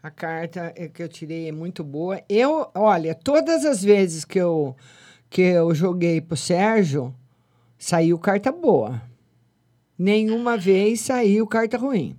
A 0.02 0.11
carta 0.11 0.72
é 0.74 0.88
que 0.88 1.02
eu 1.02 1.08
tirei 1.08 1.48
é 1.48 1.52
muito 1.52 1.85
boa. 1.85 2.22
Eu, 2.28 2.70
olha, 2.74 3.14
todas 3.14 3.64
as 3.64 3.82
vezes 3.82 4.24
que 4.24 4.38
eu 4.38 4.74
que 5.32 5.40
eu 5.40 5.74
joguei 5.74 6.20
pro 6.20 6.37
Sérgio, 6.37 7.14
saiu 7.78 8.18
carta 8.18 8.52
boa. 8.52 9.00
Nenhuma 9.98 10.58
vez 10.58 11.00
saiu 11.00 11.46
carta 11.46 11.78
ruim. 11.78 12.14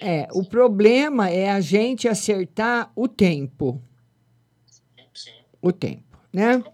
É, 0.00 0.26
o 0.32 0.42
problema 0.42 1.28
é 1.28 1.50
a 1.50 1.60
gente 1.60 2.08
acertar 2.08 2.90
o 2.96 3.06
tempo. 3.06 3.80
O 5.60 5.70
tempo, 5.70 6.18
né? 6.32 6.64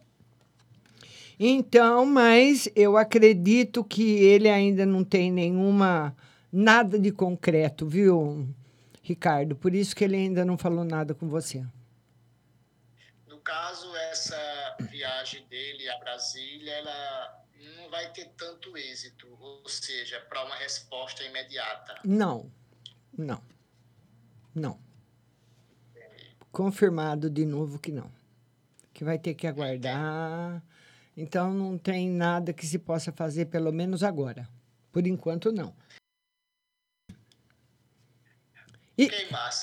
Então, 1.44 2.07
mas 2.07 2.68
eu 2.76 2.96
acredito 2.96 3.83
que 3.83 4.14
ele 4.14 4.48
ainda 4.48 4.87
não 4.87 5.02
tem 5.02 5.33
nenhuma 5.33 6.16
nada 6.52 6.96
de 6.96 7.11
concreto, 7.11 7.85
viu, 7.85 8.48
Ricardo? 9.02 9.57
Por 9.57 9.74
isso 9.74 9.96
que 9.96 10.05
ele 10.05 10.14
ainda 10.14 10.44
não 10.44 10.57
falou 10.57 10.85
nada 10.85 11.16
com 11.16 11.28
você. 11.28 11.66
No 13.26 13.38
caso, 13.38 13.92
essa 13.96 14.76
viagem 14.88 15.44
dele 15.48 15.88
a 15.88 15.98
Brasília, 15.98 16.74
ela 16.74 17.44
não 17.76 17.90
vai 17.90 18.12
ter 18.12 18.26
tanto 18.37 18.78
êxito, 18.78 19.26
ou 19.40 19.68
seja, 19.68 20.20
para 20.28 20.44
uma 20.44 20.55
resposta 20.55 21.24
imediata. 21.24 21.96
Não. 22.05 22.52
Não. 23.18 23.42
Não. 24.55 24.78
Confirmado 26.52 27.28
de 27.28 27.44
novo 27.44 27.81
que 27.81 27.90
não. 27.90 28.09
Que 28.94 29.02
vai 29.02 29.18
ter 29.18 29.35
que 29.35 29.48
aguardar. 29.48 30.62
Então 31.16 31.53
não 31.53 31.77
tem 31.77 32.09
nada 32.09 32.53
que 32.53 32.66
se 32.66 32.79
possa 32.79 33.12
fazer, 33.12 33.46
pelo 33.46 33.72
menos 33.72 34.03
agora. 34.03 34.48
Por 34.90 35.07
enquanto, 35.07 35.53
não. 35.53 35.75
E, 38.96 39.09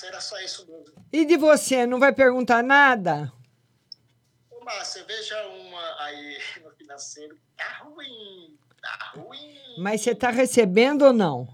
era 0.04 0.20
só 0.20 0.38
isso 0.40 0.66
mesmo. 0.66 1.06
e 1.12 1.24
de 1.24 1.36
você, 1.36 1.86
não 1.86 2.00
vai 2.00 2.12
perguntar 2.12 2.62
nada? 2.62 3.32
Ô, 4.50 4.64
Márcia, 4.64 5.04
veja 5.04 5.46
uma 5.46 6.02
aí 6.02 6.38
no 6.64 6.70
financeiro. 6.72 7.38
Tá 7.56 7.78
ruim, 7.84 8.58
tá 8.82 9.12
ruim. 9.14 9.56
Mas 9.78 10.00
você 10.02 10.10
está 10.10 10.30
recebendo 10.30 11.02
ou 11.02 11.12
não? 11.12 11.48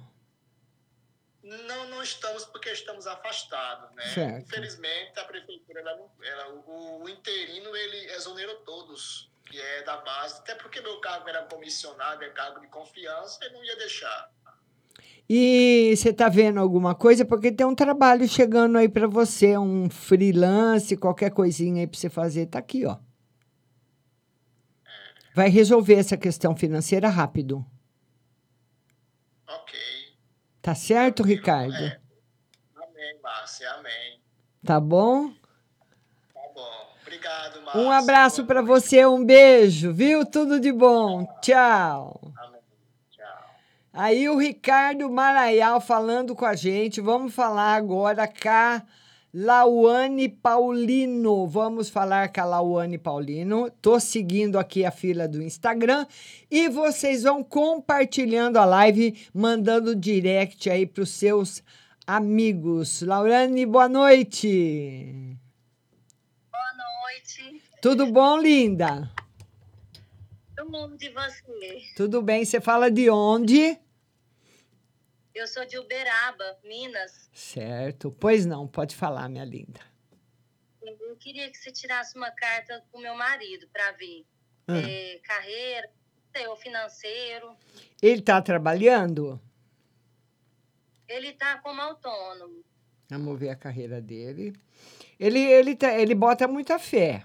Não, 1.43 1.89
não 1.91 2.03
estamos 2.03 2.45
porque 2.47 2.71
estamos 2.71 3.07
afastados, 3.07 3.95
né? 3.95 4.03
Certo. 4.09 4.47
Infelizmente, 4.47 5.19
a 5.21 5.25
prefeitura, 5.25 5.81
ela 5.81 6.11
ela- 6.23 6.49
o, 6.55 7.05
o 7.05 7.09
interino, 7.09 7.77
ele 7.77 8.11
exonerou 8.15 8.57
todos, 8.65 9.31
que 9.47 9.61
é 9.61 9.83
da 9.85 9.97
base, 9.99 10.41
até 10.41 10.55
porque 10.55 10.81
meu 10.81 11.01
cargo 11.01 11.29
era 11.29 11.43
comissionado, 11.45 12.23
é 12.25 12.31
cargo 12.31 12.61
de 12.61 12.67
confiança, 12.67 13.39
ele 13.45 13.55
não 13.55 13.65
ia 13.65 13.77
deixar. 13.77 14.31
E 15.29 15.93
você 15.97 16.11
está 16.11 16.29
vendo 16.29 16.61
alguma 16.61 16.95
coisa? 16.95 17.25
Porque 17.25 17.51
tem 17.51 17.67
um 17.67 17.75
trabalho 17.75 18.29
chegando 18.29 18.79
aí 18.79 18.89
para 18.89 19.09
você, 19.09 19.59
um 19.59 19.91
freelance, 19.91 20.97
qualquer 20.97 21.31
coisinha 21.31 21.83
aí 21.83 21.87
para 21.87 21.99
você 21.99 22.09
fazer, 22.09 22.47
tá 22.47 22.59
aqui, 22.59 22.87
ó. 22.87 22.99
Vai 25.35 25.49
resolver 25.49 25.95
essa 25.95 26.17
questão 26.17 26.57
financeira 26.57 27.09
rápido. 27.09 27.65
Ok. 29.47 29.79
Tá 30.63 30.75
certo, 30.75 31.23
Ricardo? 31.23 31.75
Amém, 32.75 33.21
Márcia, 33.23 33.71
amém. 33.73 34.21
Tá 34.65 34.81
bom? 34.81 35.31
Tá 36.33 36.41
bom. 36.55 36.97
Obrigado, 37.03 37.61
Márcia. 37.63 37.66
Um 37.77 37.91
abraço 37.91 38.47
para 38.47 38.63
você, 38.63 39.05
um 39.05 39.23
beijo, 39.23 39.93
viu? 39.93 40.25
Tudo 40.25 40.59
de 40.59 40.73
bom. 40.73 41.27
Tchau. 41.43 42.33
Aí 43.93 44.29
o 44.29 44.39
Ricardo 44.39 45.11
Maraial 45.11 45.81
falando 45.81 46.35
com 46.35 46.47
a 46.47 46.55
gente. 46.55 47.01
Vamos 47.01 47.35
falar 47.35 47.75
agora 47.75 48.25
a 48.25 48.83
Lauane 49.33 50.29
Paulino. 50.29 51.47
Vamos 51.47 51.91
falar 51.91 52.33
com 52.33 52.41
a 52.41 52.45
Lauane 52.45 52.97
Paulino. 52.97 53.71
Tô 53.83 54.01
seguindo 54.01 54.59
aqui 54.59 54.85
a 54.85 54.91
fila 54.91 55.29
do 55.29 55.43
Instagram 55.43 56.07
e 56.51 56.71
vocês 56.71 57.25
vão 57.25 57.45
compartilhando 57.45 58.57
a 58.57 58.65
live, 58.65 59.19
mandando 59.35 59.95
direct 59.95 60.71
aí 60.71 60.87
para 60.87 61.03
os 61.03 61.11
seus 61.11 61.63
amigos. 62.07 63.03
Laurane, 63.03 63.67
boa 63.67 63.89
noite. 63.89 65.37
Tudo 67.81 68.07
bom, 68.11 68.39
linda? 68.39 69.11
Todo 70.57 70.71
mundo 70.71 70.97
de 70.97 71.11
você. 71.11 71.83
Tudo 71.97 72.23
bem? 72.23 72.45
Você 72.45 72.61
fala 72.61 72.91
de 72.91 73.09
onde? 73.11 73.79
Eu 75.35 75.47
sou 75.47 75.65
de 75.67 75.79
Uberaba, 75.79 76.59
Minas. 76.65 77.29
Certo. 77.33 78.11
Pois 78.19 78.47
não, 78.47 78.67
pode 78.67 78.97
falar, 78.97 79.29
minha 79.29 79.45
linda. 79.45 79.81
Eu 80.83 81.17
queria 81.17 81.51
que 81.51 81.59
você 81.59 81.71
tirasse 81.71 82.17
uma 82.17 82.31
carta 82.31 82.83
pro 82.91 83.01
meu 83.01 83.15
marido 83.15 83.69
para 83.73 83.93
ver 83.93 84.25
Ah. 84.69 84.79
eh, 84.79 85.21
carreira, 85.23 85.91
seu 86.35 86.57
financeiro. 86.57 87.55
Ele 88.03 88.21
está 88.21 88.41
trabalhando? 88.41 89.41
Ele 91.09 91.33
tá 91.33 91.59
como 91.59 91.81
autônomo. 91.81 92.65
Vamos 93.09 93.39
ver 93.39 93.51
a 93.51 93.57
carreira 93.57 94.01
dele. 94.01 94.53
Ele, 95.21 95.39
ele, 95.41 95.77
tá, 95.77 95.93
ele 95.99 96.15
bota 96.15 96.49
muita 96.49 96.79
fé. 96.79 97.25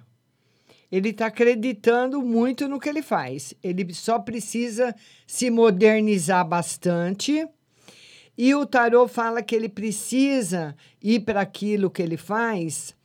Ele 0.92 1.10
está 1.10 1.28
acreditando 1.28 2.22
muito 2.22 2.68
no 2.68 2.80
que 2.80 2.90
ele 2.90 3.02
faz. 3.02 3.54
Ele 3.64 3.94
só 3.94 4.20
precisa 4.20 4.94
se 5.26 5.50
modernizar 5.50 6.46
bastante. 6.46 7.48
E 8.38 8.54
o 8.54 8.66
tarô 8.66 9.08
fala 9.08 9.42
que 9.42 9.56
ele 9.56 9.70
precisa 9.70 10.76
ir 11.02 11.22
para 11.22 11.42
aquilo 11.42 11.90
que 11.90 12.02
ele 12.02 12.18
faz 12.18 12.96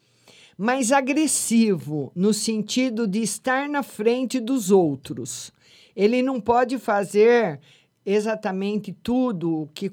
mais 0.57 0.91
agressivo, 0.91 2.11
no 2.15 2.33
sentido 2.33 3.07
de 3.07 3.21
estar 3.21 3.69
na 3.69 3.83
frente 3.83 4.41
dos 4.41 4.71
outros. 4.71 5.53
Ele 5.95 6.23
não 6.23 6.41
pode 6.41 6.79
fazer 6.79 7.61
exatamente 8.05 8.93
tudo 9.03 9.69
que, 9.75 9.91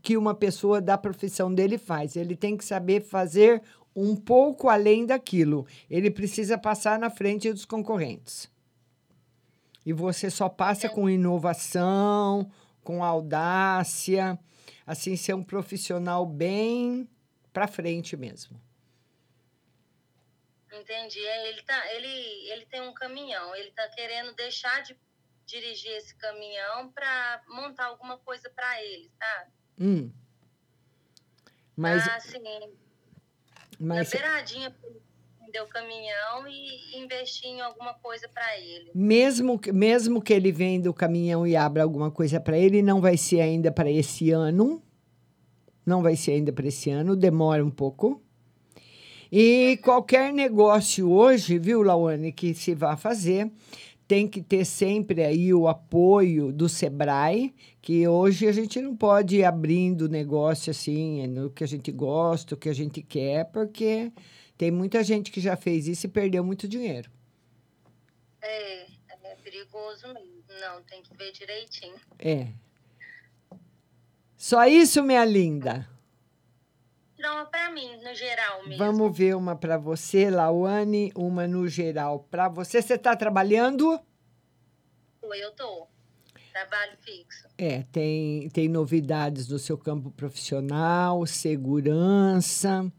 que 0.00 0.16
uma 0.16 0.34
pessoa 0.34 0.80
da 0.80 0.96
profissão 0.96 1.52
dele 1.52 1.76
faz. 1.76 2.16
Ele 2.16 2.34
tem 2.34 2.56
que 2.56 2.64
saber 2.64 3.02
fazer 3.02 3.62
um 3.94 4.16
pouco 4.16 4.68
além 4.68 5.06
daquilo. 5.06 5.66
Ele 5.88 6.10
precisa 6.10 6.58
passar 6.58 6.98
na 6.98 7.10
frente 7.10 7.52
dos 7.52 7.64
concorrentes. 7.64 8.50
E 9.86 9.92
você 9.92 10.30
só 10.30 10.48
passa 10.48 10.88
com 10.88 11.10
inovação, 11.10 12.50
com 12.82 13.04
audácia, 13.04 14.38
assim, 14.86 15.16
ser 15.16 15.34
um 15.34 15.42
profissional 15.42 16.24
bem 16.24 17.08
para 17.52 17.66
frente 17.68 18.16
mesmo. 18.16 18.60
Entendi. 20.72 21.20
É, 21.20 21.48
Ele, 21.48 21.62
tá, 21.62 21.92
ele, 21.94 22.50
ele 22.50 22.66
tem 22.66 22.80
um 22.80 22.92
caminhão. 22.92 23.54
Ele 23.54 23.70
tá 23.70 23.88
querendo 23.90 24.34
deixar 24.34 24.82
de 24.82 24.96
dirigir 25.46 25.92
esse 25.92 26.14
caminhão 26.16 26.90
para 26.90 27.42
montar 27.48 27.86
alguma 27.86 28.18
coisa 28.18 28.48
para 28.50 28.82
ele, 28.82 29.10
sabe? 29.18 29.50
Hum. 29.78 30.10
Mas, 31.76 32.04
Tá, 32.04 32.16
assim, 32.16 32.42
mas 33.78 34.12
na 34.12 34.18
beiradinha 34.20 34.74
vender 35.40 35.60
o 35.62 35.66
caminhão 35.68 36.48
e 36.48 36.98
investir 37.02 37.48
em 37.50 37.60
alguma 37.60 37.94
coisa 37.94 38.28
para 38.28 38.58
ele. 38.58 38.90
mesmo, 38.94 39.58
que- 39.58 39.72
mesmo 39.72 40.20
que 40.22 40.32
ele 40.32 40.50
venda 40.52 40.90
o 40.90 40.94
caminhão 40.94 41.46
e 41.46 41.54
abra 41.56 41.82
alguma 41.82 42.10
coisa 42.10 42.40
para 42.40 42.58
ele, 42.58 42.82
não 42.82 43.00
vai 43.00 43.16
ser 43.16 43.40
ainda 43.40 43.70
para 43.70 43.90
esse 43.90 44.30
ano. 44.30 44.82
Não 45.86 46.02
vai 46.02 46.16
ser 46.16 46.32
ainda 46.32 46.50
para 46.52 46.66
esse 46.66 46.88
ano, 46.90 47.14
demora 47.14 47.62
um 47.64 47.70
pouco. 47.70 48.20
E 49.30 49.78
qualquer 49.82 50.32
negócio 50.32 51.10
hoje, 51.10 51.58
viu, 51.58 51.82
Lawane, 51.82 52.32
que 52.32 52.54
se 52.54 52.74
vá 52.74 52.96
fazer, 52.96 53.50
tem 54.14 54.28
que 54.28 54.40
ter 54.40 54.64
sempre 54.64 55.24
aí 55.24 55.52
o 55.52 55.66
apoio 55.66 56.52
do 56.52 56.68
Sebrae, 56.68 57.52
que 57.82 58.06
hoje 58.06 58.46
a 58.46 58.52
gente 58.52 58.80
não 58.80 58.96
pode 58.96 59.38
ir 59.38 59.44
abrindo 59.44 60.08
negócio 60.08 60.70
assim, 60.70 61.26
no 61.26 61.50
que 61.50 61.64
a 61.64 61.66
gente 61.66 61.90
gosta, 61.90 62.54
o 62.54 62.56
que 62.56 62.68
a 62.68 62.72
gente 62.72 63.02
quer, 63.02 63.46
porque 63.46 64.12
tem 64.56 64.70
muita 64.70 65.02
gente 65.02 65.32
que 65.32 65.40
já 65.40 65.56
fez 65.56 65.88
isso 65.88 66.06
e 66.06 66.08
perdeu 66.08 66.44
muito 66.44 66.68
dinheiro. 66.68 67.10
É, 68.40 68.82
é 68.82 69.34
perigoso 69.42 70.06
mesmo. 70.14 70.44
Não, 70.60 70.80
tem 70.84 71.02
que 71.02 71.12
ver 71.16 71.32
direitinho. 71.32 71.96
É. 72.16 72.46
Só 74.36 74.64
isso, 74.64 75.02
minha 75.02 75.24
linda. 75.24 75.88
Tirar 77.24 77.36
uma 77.36 77.46
para 77.46 77.70
mim, 77.70 77.96
no 78.02 78.14
geral 78.14 78.62
mesmo. 78.64 78.76
Vamos 78.76 79.16
ver 79.16 79.34
uma 79.34 79.56
para 79.56 79.78
você, 79.78 80.28
Lawane, 80.28 81.10
uma 81.16 81.48
no 81.48 81.66
geral 81.66 82.18
para 82.30 82.50
você. 82.50 82.82
Você 82.82 82.94
está 82.94 83.16
trabalhando? 83.16 83.98
Eu 85.22 85.50
tô. 85.52 85.86
Trabalho 86.52 86.92
fixo. 87.00 87.48
É, 87.56 87.82
tem, 87.90 88.50
tem 88.50 88.68
novidades 88.68 89.48
no 89.48 89.58
seu 89.58 89.78
campo 89.78 90.10
profissional, 90.10 91.24
segurança, 91.24 92.92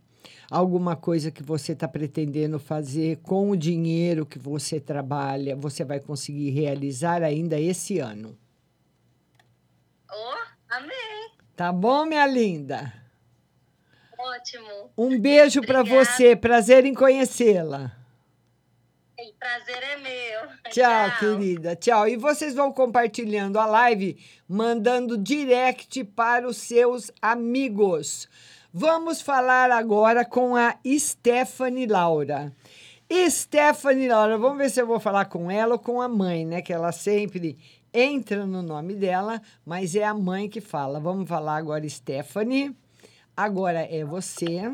alguma 0.49 0.95
coisa 0.95 1.29
que 1.29 1.43
você 1.43 1.73
está 1.73 1.87
pretendendo 1.87 2.57
fazer 2.57 3.17
com 3.17 3.51
o 3.51 3.55
dinheiro 3.55 4.25
que 4.25 4.39
você 4.39 4.79
trabalha, 4.79 5.55
você 5.55 5.85
vai 5.85 5.99
conseguir 5.99 6.49
realizar 6.49 7.21
ainda 7.21 7.59
esse 7.59 7.99
ano. 7.99 8.35
Oh, 10.11 10.73
amém. 10.73 11.29
Tá 11.55 11.71
bom, 11.71 12.07
minha 12.07 12.25
linda? 12.25 13.04
Ótimo. 14.25 14.91
Um 14.97 15.19
beijo 15.19 15.61
para 15.61 15.83
você, 15.83 16.35
prazer 16.35 16.83
em 16.83 16.93
conhecê-la. 16.95 17.91
O 19.19 19.33
prazer 19.39 19.83
é 19.83 19.97
meu. 19.97 20.49
Tchau, 20.71 21.19
querida. 21.19 21.75
Tchau. 21.75 22.07
E 22.07 22.17
vocês 22.17 22.55
vão 22.55 22.71
compartilhando 22.71 23.59
a 23.59 23.65
live, 23.65 24.17
mandando 24.47 25.17
direct 25.17 26.03
para 26.03 26.47
os 26.47 26.57
seus 26.57 27.11
amigos. 27.21 28.27
Vamos 28.73 29.21
falar 29.21 29.71
agora 29.71 30.25
com 30.25 30.55
a 30.55 30.75
Stephanie 30.97 31.85
Laura. 31.85 32.51
Stephanie 33.29 34.07
Laura, 34.07 34.37
vamos 34.37 34.57
ver 34.57 34.69
se 34.71 34.81
eu 34.81 34.87
vou 34.87 34.99
falar 34.99 35.25
com 35.25 35.49
ela 35.51 35.73
ou 35.73 35.79
com 35.79 36.01
a 36.01 36.07
mãe, 36.07 36.45
né? 36.45 36.61
Que 36.61 36.73
ela 36.73 36.91
sempre 36.91 37.57
entra 37.93 38.45
no 38.45 38.61
nome 38.61 38.95
dela, 38.95 39.41
mas 39.63 39.95
é 39.95 40.03
a 40.03 40.13
mãe 40.13 40.49
que 40.49 40.59
fala. 40.59 40.99
Vamos 40.99 41.29
falar 41.29 41.57
agora, 41.57 41.87
Stephanie. 41.87 42.75
Agora 43.35 43.81
é 43.81 44.05
você. 44.05 44.73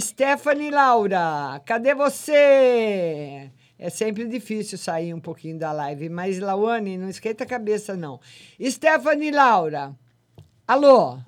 Stephanie 0.00 0.70
Laura, 0.70 1.60
cadê 1.66 1.94
você? 1.94 3.50
É 3.78 3.90
sempre 3.90 4.26
difícil 4.26 4.76
sair 4.76 5.14
um 5.14 5.20
pouquinho 5.20 5.58
da 5.58 5.70
live, 5.72 6.08
mas 6.08 6.38
Lawane, 6.38 6.98
não 6.98 7.08
esquenta 7.08 7.44
a 7.44 7.46
cabeça, 7.46 7.96
não. 7.96 8.20
Stephanie 8.60 9.30
Laura. 9.30 9.94
Alô? 10.66 11.18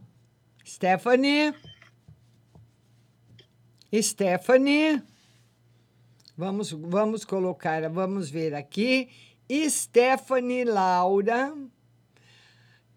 Stephanie? 0.67 1.55
Stephanie? 3.95 5.03
Vamos, 6.37 6.71
vamos 6.71 7.25
colocar, 7.25 7.89
vamos 7.91 8.31
ver 8.31 8.55
aqui. 8.55 9.09
Stephanie 9.69 10.65
Laura. 10.65 11.55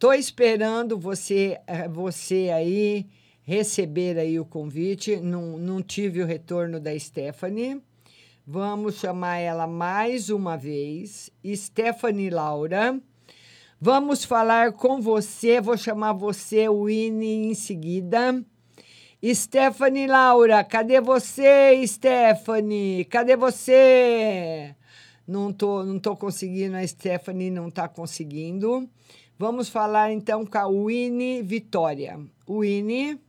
Tô 0.04 0.12
esperando 0.12 1.00
você, 1.00 1.62
eh, 1.66 1.88
você 1.88 2.52
aí 2.54 3.08
receber 3.42 4.20
aí 4.20 4.38
o 4.38 4.44
convite. 4.44 5.16
Não, 5.16 5.58
não 5.58 5.82
tive 5.82 6.22
o 6.22 6.26
retorno 6.26 6.78
da 6.78 7.00
Stephanie. 7.00 7.82
Vamos 8.46 8.96
chamar 8.96 9.38
ela 9.38 9.66
mais 9.66 10.30
uma 10.30 10.58
vez. 10.58 11.32
Stephanie 11.56 12.30
Laura. 12.30 13.00
Vamos 13.80 14.26
falar 14.26 14.74
com 14.74 15.00
você, 15.00 15.62
vou 15.62 15.78
chamar 15.78 16.12
você, 16.12 16.68
Winnie, 16.68 17.48
em 17.48 17.54
seguida. 17.54 18.44
Stephanie 19.34 20.08
Laura, 20.08 20.66
cadê 20.66 21.00
você, 21.00 21.82
Stephanie? 21.88 23.06
Cadê 23.06 23.38
você? 23.38 24.76
Não 25.26 25.54
tô, 25.54 25.86
não 25.86 25.98
tô 25.98 26.14
conseguindo, 26.18 26.76
a 26.76 26.86
Stephanie 26.86 27.50
não 27.50 27.72
tá 27.72 27.88
conseguindo. 27.88 28.90
Vamos 29.38 29.68
falar 29.70 30.12
então 30.12 30.46
com 30.46 30.58
a 30.58 30.68
Winnie 30.68 31.42
Vitória. 31.42 32.20
Winnie, 32.48 33.20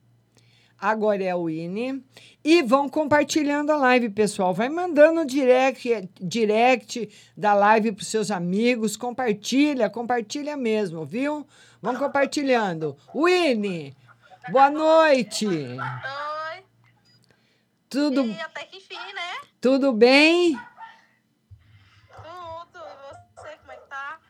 agora 0.78 1.22
é 1.24 1.30
a 1.30 1.36
Winnie. 1.36 2.02
E 2.44 2.62
vão 2.62 2.88
compartilhando 2.90 3.72
a 3.72 3.76
live, 3.76 4.10
pessoal. 4.10 4.52
Vai 4.52 4.68
mandando 4.68 5.24
direct, 5.24 6.08
direct 6.20 7.08
da 7.36 7.54
live 7.54 7.92
para 7.92 8.04
seus 8.04 8.30
amigos. 8.30 8.96
Compartilha, 8.96 9.88
compartilha 9.88 10.56
mesmo, 10.56 11.04
viu? 11.06 11.46
Vão 11.80 11.96
compartilhando. 11.96 12.96
Winnie, 13.14 13.96
boa 14.50 14.70
noite. 14.70 15.46
Oi. 15.46 15.78
Tudo, 17.88 18.26
E 18.26 18.40
até 18.40 18.64
que 18.64 18.76
enfim, 18.78 18.96
né? 18.96 19.48
tudo 19.60 19.92
bem? 19.92 20.58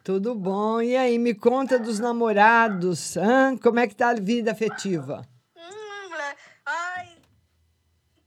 Tudo 0.04 0.34
bom. 0.34 0.82
E 0.82 0.94
aí, 0.94 1.18
me 1.18 1.34
conta 1.34 1.78
dos 1.78 1.98
namorados. 1.98 3.16
hã? 3.16 3.56
Como 3.56 3.80
é 3.80 3.88
que 3.88 3.96
tá 3.96 4.10
a 4.10 4.14
vida 4.14 4.52
afetiva? 4.52 5.26
Hum, 5.56 6.08
mulher. 6.10 6.36
Ai, 6.66 7.16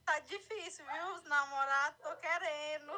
tá 0.04 0.18
difícil, 0.22 0.84
viu? 0.92 1.14
Os 1.14 1.24
namorados, 1.30 2.00
tô 2.02 2.10
querendo. 2.16 2.94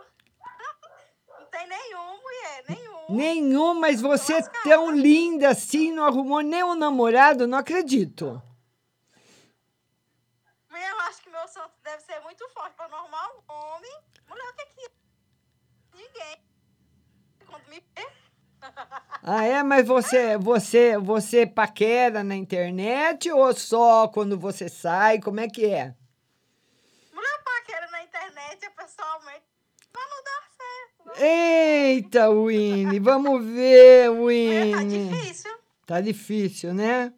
Não 1.28 1.46
tem 1.48 1.68
nenhum, 1.68 2.22
mulher, 2.22 2.64
nenhum. 2.70 3.06
Nenhum, 3.10 3.74
mas 3.74 4.00
você 4.00 4.36
é 4.36 4.42
tão 4.64 4.92
linda 4.92 5.50
assim, 5.50 5.92
não 5.92 6.06
arrumou 6.06 6.40
nenhum 6.40 6.74
namorado? 6.74 7.46
Não 7.46 7.58
acredito. 7.58 8.42
Eu 10.72 11.00
acho 11.02 11.22
que 11.22 11.30
meu 11.30 11.46
santo 11.50 11.74
deve 11.84 12.02
ser 12.04 12.22
muito 12.22 12.48
forte 12.50 12.76
pra 12.78 12.88
normal 12.88 13.44
um 13.50 13.54
homem. 13.54 13.92
Mulher, 14.30 14.50
o 14.50 14.54
que 14.54 14.66
que... 14.68 14.90
Ninguém. 15.98 16.42
Quando 17.46 17.68
me. 17.68 17.84
Ah, 19.22 19.44
é? 19.44 19.62
Mas 19.64 19.86
você, 19.88 20.38
você, 20.38 20.98
você 20.98 21.46
paquera 21.46 22.24
na 22.24 22.36
internet 22.36 23.30
ou 23.32 23.54
só 23.54 24.08
quando 24.08 24.38
você 24.40 24.70
sai? 24.70 25.20
Como 25.20 25.40
é 25.40 25.48
que 25.48 25.66
é? 25.66 25.94
Mulher 27.14 27.44
paquera 27.44 27.90
na 27.92 28.04
internet, 28.04 28.66
é 28.66 28.70
pessoalmente. 28.70 29.44
Mas 29.94 30.04
não 30.10 30.24
dá 30.24 31.14
certo. 31.14 31.22
Eita, 31.24 32.30
Winnie, 32.32 33.00
vamos 33.02 33.46
ver, 33.46 34.10
Winnie. 34.12 35.10
Tá 35.10 35.16
difícil. 35.18 35.60
Tá 35.86 36.02
difícil, 36.02 36.74
né? 36.74 37.14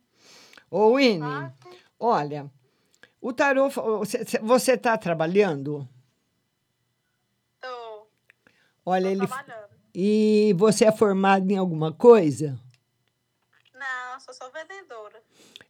Ô, 0.70 0.96
Winnie, 0.96 1.52
olha, 2.00 2.50
o 3.22 3.32
tarô, 3.32 3.70
você, 3.70 4.24
você 4.42 4.78
tá 4.78 4.98
trabalhando? 4.98 5.88
Tô. 7.60 8.08
Olha, 8.86 9.04
Tô 9.04 9.10
ele. 9.10 9.28
trabalhando. 9.28 9.71
E 9.94 10.54
você 10.58 10.86
é 10.86 10.92
formado 10.92 11.50
em 11.52 11.58
alguma 11.58 11.92
coisa? 11.92 12.58
Não, 13.74 14.20
sou 14.20 14.34
só 14.34 14.50
vendedora. 14.50 15.22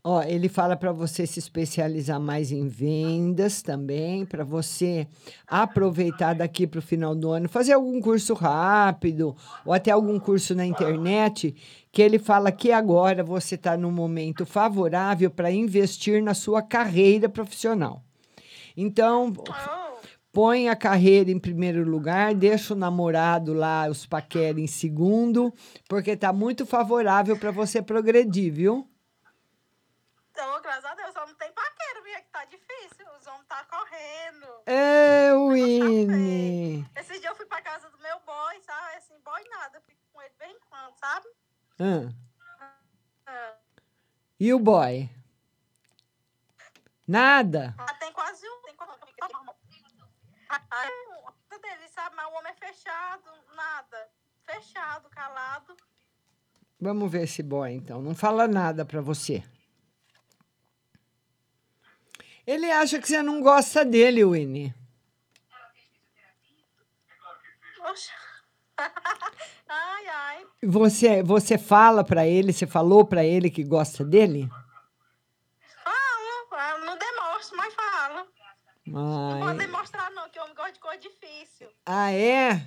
Ó, 0.04 0.24
ele 0.24 0.50
fala 0.50 0.76
para 0.76 0.92
você 0.92 1.28
se 1.28 1.38
especializar 1.38 2.20
mais 2.20 2.52
em 2.52 2.68
vendas 2.68 3.62
também, 3.62 4.26
para 4.26 4.44
você 4.44 5.08
aproveitar 5.46 6.34
daqui 6.34 6.66
para 6.66 6.80
o 6.80 6.82
final 6.82 7.14
do 7.14 7.30
ano, 7.30 7.48
fazer 7.48 7.74
algum 7.74 8.02
curso 8.02 8.34
rápido 8.34 9.36
ou 9.64 9.72
até 9.72 9.92
algum 9.92 10.20
curso 10.20 10.56
na 10.56 10.66
internet, 10.66 11.56
que 11.92 12.02
ele 12.02 12.18
fala 12.18 12.52
que 12.52 12.72
agora 12.72 13.24
você 13.24 13.54
está 13.54 13.78
num 13.78 13.92
momento 13.92 14.44
favorável 14.44 15.30
para 15.30 15.52
investir 15.52 16.24
na 16.24 16.34
sua 16.34 16.64
carreira 16.64 17.30
profissional. 17.30 18.04
Então, 18.76 19.32
põe 20.32 20.70
a 20.70 20.76
carreira 20.76 21.30
em 21.32 21.40
primeiro 21.40 21.84
lugar, 21.84 22.34
deixa 22.34 22.74
o 22.74 22.78
namorado 22.78 23.54
lá, 23.54 23.88
os 23.90 24.06
paquera 24.06 24.60
em 24.60 24.68
segundo, 24.68 25.54
porque 25.90 26.16
tá 26.16 26.32
muito 26.32 26.66
favorável 26.66 27.38
para 27.38 27.52
você 27.52 27.82
progredir, 27.82 28.52
viu? 28.54 28.88
Então, 30.32 30.62
graças 30.62 30.86
a 30.86 30.96
Deus, 30.96 31.12
só 31.14 31.26
não 31.28 31.36
tem 31.36 31.52
paqueiro, 31.52 32.04
viu? 32.04 32.14
É 32.16 32.22
que 32.22 32.30
tá 32.32 32.46
difícil. 32.46 33.06
Os 33.20 33.28
homens 33.28 33.46
tá 33.48 33.64
correndo. 33.66 34.48
É, 34.66 35.32
Winnie. 35.36 36.86
Esse 36.96 37.20
dia 37.20 37.30
eu 37.30 37.36
fui 37.36 37.46
pra 37.46 37.62
casa 37.62 37.90
do 37.90 37.98
meu 38.00 38.18
boy, 38.26 38.60
sabe? 38.66 38.96
Assim, 38.98 39.14
boy 39.24 39.44
nada. 39.50 39.78
Eu 39.78 39.82
fico 39.82 40.00
com 40.14 40.22
ele 40.22 40.34
bem 40.40 40.56
quando, 40.70 40.96
sabe? 40.98 41.28
Ah, 41.80 42.10
Ah, 43.28 43.54
E 44.40 44.54
o 44.54 44.58
boy? 44.60 45.10
Nada? 47.08 47.76
ah. 47.78 47.94
Tem 47.96 48.12
quase 48.14 48.48
um. 48.48 48.61
Aí, 50.70 50.90
um 51.10 51.60
dele, 51.60 51.88
sabe? 51.90 52.16
Mas 52.16 52.26
o 52.26 52.38
homem 52.38 52.52
é 52.52 52.56
fechado, 52.56 53.32
nada. 53.56 54.10
Fechado, 54.44 55.10
calado. 55.10 55.78
Vamos 56.80 57.12
ver 57.12 57.24
esse 57.24 57.42
boy, 57.42 57.72
então. 57.72 58.02
Não 58.02 58.16
fala 58.16 58.48
nada 58.48 58.84
para 58.84 59.02
você. 59.02 59.44
Ele 62.46 62.72
acha 62.72 63.00
que 63.00 63.08
você 63.08 63.22
não 63.22 63.40
gosta 63.40 63.86
dele, 63.86 64.26
Winnie. 64.26 64.74
Ai, 69.74 70.08
ai. 70.08 70.48
Você, 70.64 71.24
você 71.24 71.58
fala 71.58 72.04
para 72.04 72.28
ele, 72.28 72.52
você 72.52 72.68
falou 72.68 73.06
para 73.06 73.24
ele 73.24 73.50
que 73.50 73.64
gosta 73.64 74.04
dele? 74.04 74.50
Falo, 75.84 76.48
falo, 76.50 76.86
não 76.86 76.98
demonstra, 76.98 77.58
mas 77.58 77.74
fala. 77.74 78.28
Não 78.86 79.40
pode 79.40 79.62
Ai. 79.62 79.68
demonstrar, 79.68 80.12
não, 80.12 80.12
que 80.12 80.12
o 80.12 80.18
homem 80.18 80.21
gosta 80.72 80.74
de 80.74 80.80
coisa 80.80 80.98
difícil. 81.00 81.68
Ah, 81.86 82.12
é? 82.12 82.62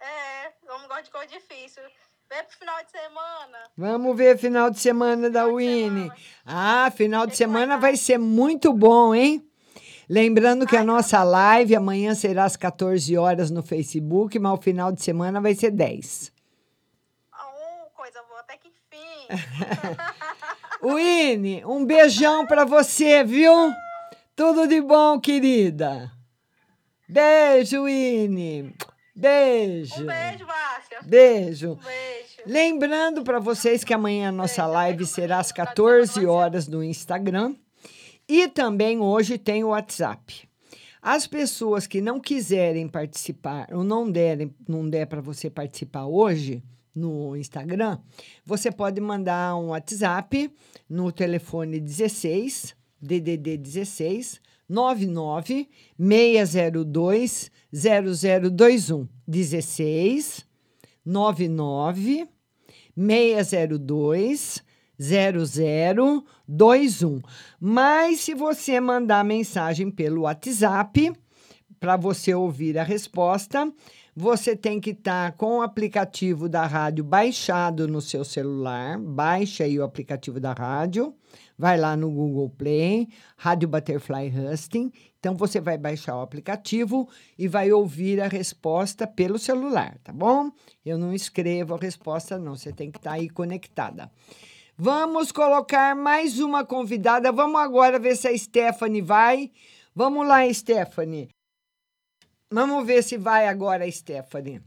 É, 0.00 0.52
o 0.68 0.74
homem 0.74 0.88
gosta 0.88 1.02
de 1.04 1.10
coisa 1.10 1.26
difícil. 1.28 1.82
Vem 2.28 2.44
pro 2.44 2.58
final 2.58 2.84
de 2.84 2.90
semana. 2.90 3.58
Vamos 3.76 4.16
ver 4.16 4.38
final 4.38 4.70
de 4.70 4.78
semana 4.78 5.30
da 5.30 5.46
Winnie. 5.46 6.10
Ah, 6.44 6.90
final 6.90 7.26
de 7.26 7.36
semana 7.36 7.76
vai 7.76 7.96
ser 7.96 8.18
muito 8.18 8.72
bom, 8.72 9.14
hein? 9.14 9.44
Lembrando 10.08 10.66
que 10.66 10.76
a 10.76 10.84
nossa 10.84 11.22
live 11.22 11.76
amanhã 11.76 12.14
será 12.14 12.44
às 12.44 12.56
14 12.56 13.16
horas 13.16 13.50
no 13.50 13.62
Facebook, 13.62 14.38
mas 14.38 14.58
o 14.58 14.62
final 14.62 14.90
de 14.90 15.02
semana 15.02 15.40
vai 15.40 15.54
ser 15.54 15.70
10. 15.70 16.32
Oh, 17.32 17.90
coisa 17.90 18.22
boa, 18.28 18.40
até 18.40 18.56
que 18.56 18.68
enfim. 18.68 19.28
Winnie, 20.82 21.64
um 21.64 21.84
beijão 21.84 22.46
pra 22.46 22.64
você, 22.64 23.22
viu? 23.22 23.72
Tudo 24.34 24.66
de 24.66 24.80
bom, 24.80 25.20
querida. 25.20 26.10
Beijo, 27.10 27.82
Winnie. 27.82 28.72
Beijo. 29.16 30.04
Um 30.04 30.06
beijo, 30.06 30.46
Márcia. 30.46 30.98
Beijo. 31.02 31.72
Um 31.72 31.74
beijo. 31.74 32.30
Lembrando 32.46 33.24
para 33.24 33.40
vocês 33.40 33.82
que 33.82 33.92
amanhã 33.92 34.28
a 34.28 34.32
nossa 34.32 34.64
live 34.64 35.04
será 35.04 35.40
às 35.40 35.50
14 35.50 36.24
horas 36.24 36.68
no 36.68 36.84
Instagram 36.84 37.56
e 38.28 38.46
também 38.46 39.00
hoje 39.00 39.38
tem 39.38 39.64
o 39.64 39.70
WhatsApp. 39.70 40.48
As 41.02 41.26
pessoas 41.26 41.84
que 41.84 42.00
não 42.00 42.20
quiserem 42.20 42.86
participar 42.86 43.66
ou 43.72 43.82
não 43.82 44.08
derem, 44.08 44.54
não 44.68 44.88
der 44.88 45.06
para 45.06 45.20
você 45.20 45.50
participar 45.50 46.06
hoje 46.06 46.62
no 46.94 47.36
Instagram, 47.36 47.98
você 48.44 48.70
pode 48.70 49.00
mandar 49.00 49.56
um 49.56 49.70
WhatsApp 49.70 50.48
no 50.88 51.10
telefone 51.10 51.80
16 51.80 52.76
DDD 53.02 53.56
16 53.56 54.40
99 54.70 55.68
602 55.98 57.50
0021 57.74 59.08
16 59.26 60.46
99 61.04 62.28
602 62.96 64.62
0021. 65.00 67.20
Mas 67.58 68.20
se 68.20 68.34
você 68.34 68.78
mandar 68.78 69.24
mensagem 69.24 69.90
pelo 69.90 70.20
WhatsApp 70.22 71.12
para 71.80 71.96
você 71.96 72.32
ouvir 72.34 72.78
a 72.78 72.84
resposta, 72.84 73.72
você 74.14 74.54
tem 74.54 74.78
que 74.78 74.90
estar 74.90 75.32
com 75.32 75.58
o 75.58 75.62
aplicativo 75.62 76.48
da 76.48 76.64
rádio 76.66 77.02
baixado 77.02 77.88
no 77.88 78.02
seu 78.02 78.24
celular. 78.24 78.98
Baixa 78.98 79.64
aí 79.64 79.78
o 79.78 79.84
aplicativo 79.84 80.38
da 80.38 80.52
rádio. 80.52 81.14
Vai 81.60 81.76
lá 81.76 81.94
no 81.94 82.10
Google 82.10 82.48
Play, 82.48 83.06
Rádio 83.36 83.68
Butterfly 83.68 84.32
Husting. 84.34 84.90
Então 85.18 85.36
você 85.36 85.60
vai 85.60 85.76
baixar 85.76 86.16
o 86.16 86.22
aplicativo 86.22 87.06
e 87.38 87.46
vai 87.46 87.70
ouvir 87.70 88.18
a 88.18 88.28
resposta 88.28 89.06
pelo 89.06 89.38
celular, 89.38 89.98
tá 90.02 90.10
bom? 90.10 90.50
Eu 90.82 90.96
não 90.96 91.12
escrevo 91.12 91.74
a 91.74 91.76
resposta, 91.76 92.38
não. 92.38 92.56
Você 92.56 92.72
tem 92.72 92.90
que 92.90 92.96
estar 92.96 93.12
aí 93.12 93.28
conectada. 93.28 94.10
Vamos 94.74 95.30
colocar 95.30 95.94
mais 95.94 96.40
uma 96.40 96.64
convidada. 96.64 97.30
Vamos 97.30 97.60
agora 97.60 97.98
ver 97.98 98.16
se 98.16 98.26
a 98.26 98.38
Stephanie 98.38 99.02
vai. 99.02 99.52
Vamos 99.94 100.26
lá, 100.26 100.50
Stephanie. 100.50 101.28
Vamos 102.50 102.86
ver 102.86 103.02
se 103.02 103.18
vai 103.18 103.46
agora 103.46 103.90
Stephanie. 103.92 104.62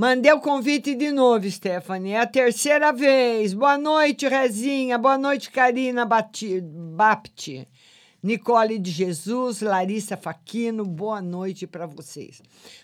Mandei 0.00 0.32
o 0.32 0.40
convite 0.40 0.94
de 0.94 1.10
novo, 1.12 1.44
Stephanie. 1.50 2.12
É 2.12 2.20
a 2.20 2.26
terceira 2.26 2.90
vez. 2.90 3.52
Boa 3.52 3.76
noite, 3.76 4.26
Rezinha. 4.26 4.96
Boa 4.96 5.18
noite, 5.18 5.50
Karina 5.50 6.06
Bati- 6.06 6.62
Bapti. 6.62 7.68
Nicole 8.22 8.78
de 8.78 8.90
Jesus, 8.90 9.60
Larissa 9.60 10.16
Faquino, 10.16 10.86
boa 10.86 11.20
noite 11.20 11.66
para 11.66 11.84
vocês. 11.84 12.40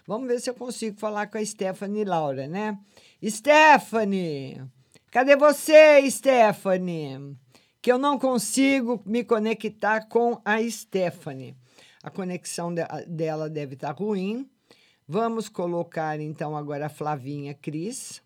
Vamos 0.06 0.28
ver 0.28 0.42
se 0.42 0.50
eu 0.50 0.54
consigo 0.54 1.00
falar 1.00 1.28
com 1.28 1.38
a 1.38 1.44
Stephanie 1.46 2.04
Laura, 2.04 2.46
né? 2.46 2.76
Stephanie! 3.26 4.62
Cadê 5.10 5.36
você, 5.36 6.10
Stephanie? 6.10 7.34
Que 7.80 7.90
eu 7.90 7.96
não 7.96 8.18
consigo 8.18 9.00
me 9.06 9.24
conectar 9.24 10.06
com 10.06 10.38
a 10.44 10.62
Stephanie. 10.68 11.56
A 12.02 12.10
conexão 12.10 12.74
de- 12.74 12.84
dela 13.06 13.48
deve 13.48 13.72
estar 13.72 13.92
ruim. 13.92 14.46
Vamos 15.08 15.48
colocar 15.48 16.18
então 16.18 16.56
agora 16.56 16.86
a 16.86 16.88
Flavinha 16.88 17.54
Cris. 17.54 18.20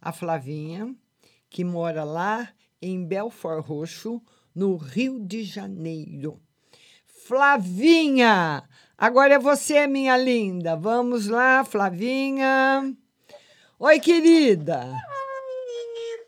A 0.00 0.10
Flavinha, 0.10 0.94
que 1.50 1.62
mora 1.64 2.02
lá 2.02 2.48
em 2.80 3.04
Belfort 3.04 3.62
Roxo, 3.64 4.22
no 4.54 4.76
Rio 4.76 5.20
de 5.20 5.44
Janeiro. 5.44 6.40
Flavinha! 7.04 8.66
Agora 8.96 9.34
é 9.34 9.38
você, 9.38 9.86
minha 9.86 10.16
linda. 10.16 10.76
Vamos 10.76 11.28
lá, 11.28 11.62
Flavinha. 11.62 12.96
Oi, 13.78 14.00
querida. 14.00 14.86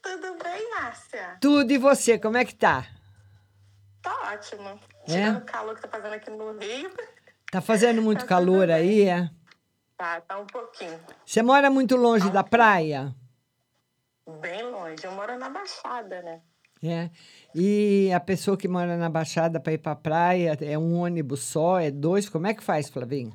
Tudo 0.02 0.36
bem, 0.42 0.70
Márcia? 0.70 1.38
Tudo 1.40 1.72
e 1.72 1.78
você, 1.78 2.18
como 2.18 2.36
é 2.36 2.44
que 2.44 2.54
tá? 2.54 2.86
Tá 4.02 4.34
ótimo. 4.34 4.68
É? 4.68 4.78
Tirando 5.06 5.38
o 5.38 5.44
calor 5.46 5.74
que 5.74 5.80
tá 5.80 5.88
fazendo 5.88 6.12
aqui 6.12 6.30
no 6.30 6.52
Rio. 6.58 6.90
Tá 7.50 7.60
fazendo 7.62 8.02
muito 8.02 8.26
calor 8.26 8.70
aí, 8.70 9.08
é? 9.08 9.30
Tá, 10.04 10.20
tá 10.20 10.38
um 10.38 10.46
pouquinho. 10.46 11.00
Você 11.24 11.40
mora 11.40 11.70
muito 11.70 11.96
longe 11.96 12.30
da 12.30 12.44
praia? 12.44 13.14
Bem 14.38 14.62
longe. 14.62 15.02
Eu 15.02 15.12
moro 15.12 15.38
na 15.38 15.48
Baixada, 15.48 16.20
né? 16.20 16.42
É. 16.82 17.10
E 17.54 18.12
a 18.12 18.20
pessoa 18.20 18.54
que 18.54 18.68
mora 18.68 18.98
na 18.98 19.08
Baixada 19.08 19.58
para 19.58 19.72
ir 19.72 19.78
para 19.78 19.96
praia 19.96 20.58
é 20.60 20.76
um 20.76 21.00
ônibus 21.00 21.40
só, 21.40 21.80
é 21.80 21.90
dois? 21.90 22.28
Como 22.28 22.46
é 22.46 22.52
que 22.52 22.62
faz, 22.62 22.90
Flavinha? 22.90 23.34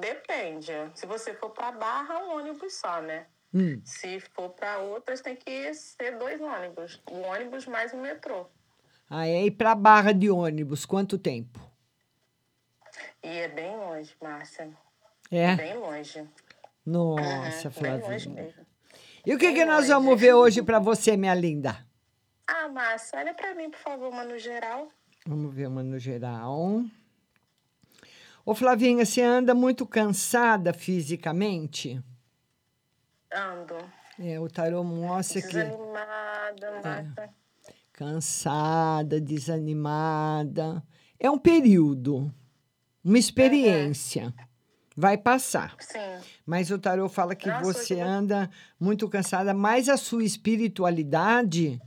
Depende. 0.00 0.72
Se 0.96 1.06
você 1.06 1.32
for 1.34 1.50
pra 1.50 1.70
Barra, 1.70 2.18
um 2.24 2.36
ônibus 2.38 2.74
só, 2.74 3.00
né? 3.00 3.26
Hum. 3.54 3.80
Se 3.84 4.18
for 4.34 4.48
pra 4.48 4.78
outras, 4.78 5.20
tem 5.20 5.36
que 5.36 5.72
ser 5.74 6.18
dois 6.18 6.40
ônibus. 6.40 7.00
O 7.08 7.20
ônibus 7.20 7.66
mais 7.66 7.92
o 7.92 7.98
metrô. 7.98 8.46
Ah, 9.08 9.28
é 9.28 9.44
ir 9.44 9.52
para 9.52 9.76
Barra 9.76 10.10
de 10.10 10.28
ônibus, 10.28 10.84
quanto 10.84 11.16
tempo? 11.16 11.60
E 13.22 13.28
é 13.28 13.46
bem 13.46 13.76
longe, 13.76 14.12
Márcia. 14.20 14.76
É? 15.30 15.54
Bem 15.56 15.76
longe. 15.78 16.24
Nossa, 16.84 17.68
Uhum, 17.68 17.82
bem 17.82 18.00
longe 18.00 18.28
mesmo. 18.28 18.66
E 19.24 19.34
o 19.34 19.38
que, 19.38 19.52
que 19.52 19.64
nós 19.64 19.88
vamos 19.88 20.18
ver 20.20 20.32
hoje 20.34 20.62
para 20.62 20.78
você, 20.78 21.16
minha 21.16 21.34
linda? 21.34 21.86
Ah, 22.46 22.68
Márcia, 22.68 23.18
olha 23.20 23.34
pra 23.34 23.54
mim, 23.54 23.70
por 23.70 23.78
favor, 23.78 24.08
uma 24.08 24.24
no 24.24 24.38
geral. 24.38 24.88
Vamos 25.26 25.54
ver 25.54 25.68
uma 25.68 25.82
no 25.82 25.98
geral. 25.98 26.82
Ô, 28.44 28.54
Flavinha, 28.54 29.04
você 29.04 29.22
anda 29.22 29.54
muito 29.54 29.86
cansada 29.86 30.72
fisicamente? 30.72 32.02
Ando. 33.32 33.76
É, 34.18 34.40
o 34.40 34.48
tarô 34.48 34.82
mostra 34.82 35.40
que 35.40 35.46
Desanimada, 35.48 36.80
Márcia. 36.82 37.30
cansada, 37.92 39.20
desanimada. 39.20 40.82
É 41.18 41.30
um 41.30 41.38
período, 41.38 42.32
uma 43.04 43.18
experiência. 43.18 44.34
Vai 45.00 45.16
passar. 45.16 45.74
Sim. 45.80 45.98
Mas 46.44 46.70
o 46.70 46.78
tarô 46.78 47.08
fala 47.08 47.34
que 47.34 47.48
Nossa, 47.48 47.64
você 47.64 47.94
que- 47.94 48.00
anda 48.02 48.50
muito 48.78 49.08
cansada, 49.08 49.54
mas 49.54 49.88
a 49.88 49.96
sua 49.96 50.22
espiritualidade 50.22 51.80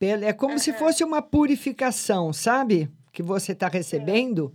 é 0.00 0.32
como 0.32 0.56
se 0.56 0.72
fosse 0.72 1.02
uma 1.02 1.20
purificação, 1.20 2.32
sabe? 2.32 2.88
Que 3.12 3.24
você 3.24 3.50
está 3.50 3.66
recebendo, 3.66 4.54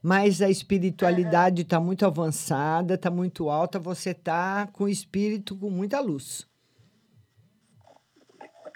mas 0.00 0.40
a 0.40 0.48
espiritualidade 0.48 1.62
está 1.62 1.80
muito 1.80 2.06
avançada, 2.06 2.94
está 2.94 3.10
muito 3.10 3.50
alta, 3.50 3.80
você 3.80 4.10
está 4.10 4.68
com 4.72 4.84
o 4.84 4.88
espírito 4.88 5.56
com 5.58 5.68
muita 5.70 5.98
luz. 5.98 6.46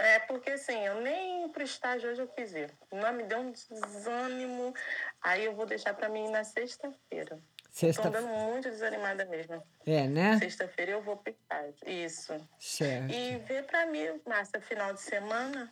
É 0.00 0.18
porque 0.18 0.50
assim, 0.50 0.78
eu 0.84 1.00
nem 1.00 1.48
pro 1.50 1.62
estágio 1.62 2.11
hoje 2.11 2.22
eu 2.22 2.26
quis 2.26 2.52
ir. 2.54 2.72
Não 2.92 3.12
me 3.12 3.22
deu 3.22 3.38
um 3.38 3.52
desânimo. 3.52 4.74
Aí 5.22 5.44
eu 5.44 5.54
vou 5.54 5.64
deixar 5.66 5.94
pra 5.94 6.09
mim 6.09 6.28
na 6.30 6.42
sexta-feira. 6.42 7.38
Sexta- 7.79 8.11
Tô 8.11 8.18
andando 8.18 8.26
muito 8.51 8.68
desanimada 8.70 9.24
mesmo. 9.26 9.62
É, 9.87 10.09
né? 10.09 10.37
Sexta-feira 10.41 10.91
eu 10.91 11.01
vou 11.01 11.16
pro 11.16 11.33
estágio. 11.33 11.74
Isso. 11.87 12.33
Certo. 12.59 13.12
E 13.14 13.39
vê 13.47 13.62
pra 13.62 13.87
mim, 13.87 14.01
Márcia, 14.26 14.61
final 14.61 14.93
de 14.93 15.01
semana. 15.01 15.70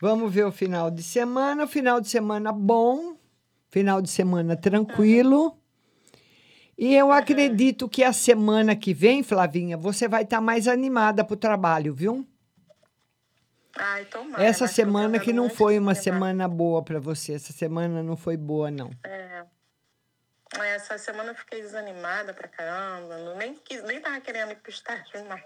Vamos 0.00 0.32
ver 0.32 0.44
o 0.46 0.50
final 0.50 0.90
de 0.90 1.02
semana. 1.02 1.66
Final 1.66 2.00
de 2.00 2.08
semana 2.08 2.52
bom, 2.52 3.18
final 3.70 4.00
de 4.00 4.08
semana 4.08 4.56
tranquilo. 4.56 5.54
E 6.78 6.94
eu 6.94 7.12
acredito 7.12 7.86
que 7.86 8.02
a 8.02 8.14
semana 8.14 8.74
que 8.74 8.94
vem, 8.94 9.22
Flavinha, 9.22 9.76
você 9.76 10.08
vai 10.08 10.22
estar 10.22 10.40
mais 10.40 10.66
animada 10.66 11.22
para 11.22 11.34
o 11.34 11.36
trabalho, 11.36 11.92
viu? 11.92 12.26
Ai, 13.76 14.06
tomara. 14.06 14.42
Essa 14.42 14.66
tô 14.66 14.72
semana 14.72 15.18
que 15.18 15.34
não 15.34 15.50
foi 15.50 15.78
uma 15.78 15.94
semana 15.94 16.48
boa 16.48 16.82
para 16.82 16.98
você. 16.98 17.34
Essa 17.34 17.52
semana 17.52 18.02
não 18.02 18.16
foi 18.16 18.38
boa, 18.38 18.70
não. 18.70 18.90
É. 19.04 19.44
Essa 20.60 20.98
semana 20.98 21.30
eu 21.30 21.34
fiquei 21.34 21.62
desanimada 21.62 22.34
pra 22.34 22.46
caramba. 22.46 23.34
Nem, 23.36 23.54
quis, 23.54 23.82
nem 23.84 24.00
tava 24.00 24.20
querendo 24.20 24.52
ir 24.52 24.56
pro 24.56 24.70
estágio 24.70 25.24
mais. 25.24 25.42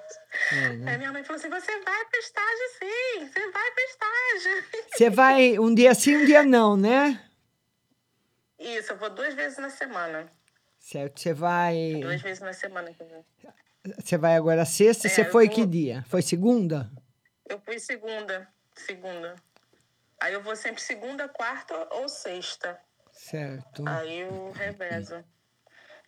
É, 0.53 0.69
né? 0.71 0.91
Aí 0.93 0.99
minha 0.99 1.13
mãe 1.13 1.23
falou 1.23 1.39
assim: 1.39 1.49
você 1.49 1.81
vai 1.81 2.05
pro 2.07 2.19
estágio 2.19 2.69
sim, 2.79 3.29
você 3.29 3.51
vai 3.53 3.71
pro 3.71 3.85
estágio. 3.85 4.65
Você 4.93 5.11
vai 5.11 5.59
um 5.59 5.75
dia 5.75 5.95
sim, 5.95 6.17
um 6.17 6.25
dia 6.25 6.43
não, 6.43 6.77
né? 6.77 7.23
Isso, 8.59 8.93
eu 8.93 8.97
vou 8.97 9.11
duas 9.11 9.35
vezes 9.35 9.59
na 9.59 9.71
semana. 9.71 10.29
Certo. 10.79 11.21
Você 11.21 11.33
vai. 11.33 11.99
Duas 12.01 12.21
vezes 12.23 12.43
na 12.43 12.53
semana 12.53 12.93
que. 12.93 13.05
Você 14.01 14.19
vai 14.19 14.35
agora 14.35 14.65
sexta. 14.65 15.07
É, 15.07 15.11
Você 15.11 15.25
foi 15.25 15.47
vou- 15.47 15.55
que 15.55 15.67
dia? 15.67 16.05
Foi 16.09 16.21
segunda? 16.21 16.91
Eu 17.49 17.61
fui 17.61 17.79
segunda, 17.79 18.49
segunda. 18.75 19.37
Aí 20.21 20.33
eu 20.33 20.43
vou 20.43 20.57
sempre 20.57 20.83
segunda, 20.83 21.29
quarta 21.29 21.87
ou 21.95 22.09
sexta. 22.09 22.81
Certo. 23.31 23.83
Aí 23.87 24.21
eu 24.21 24.53
revezo. 24.53 25.17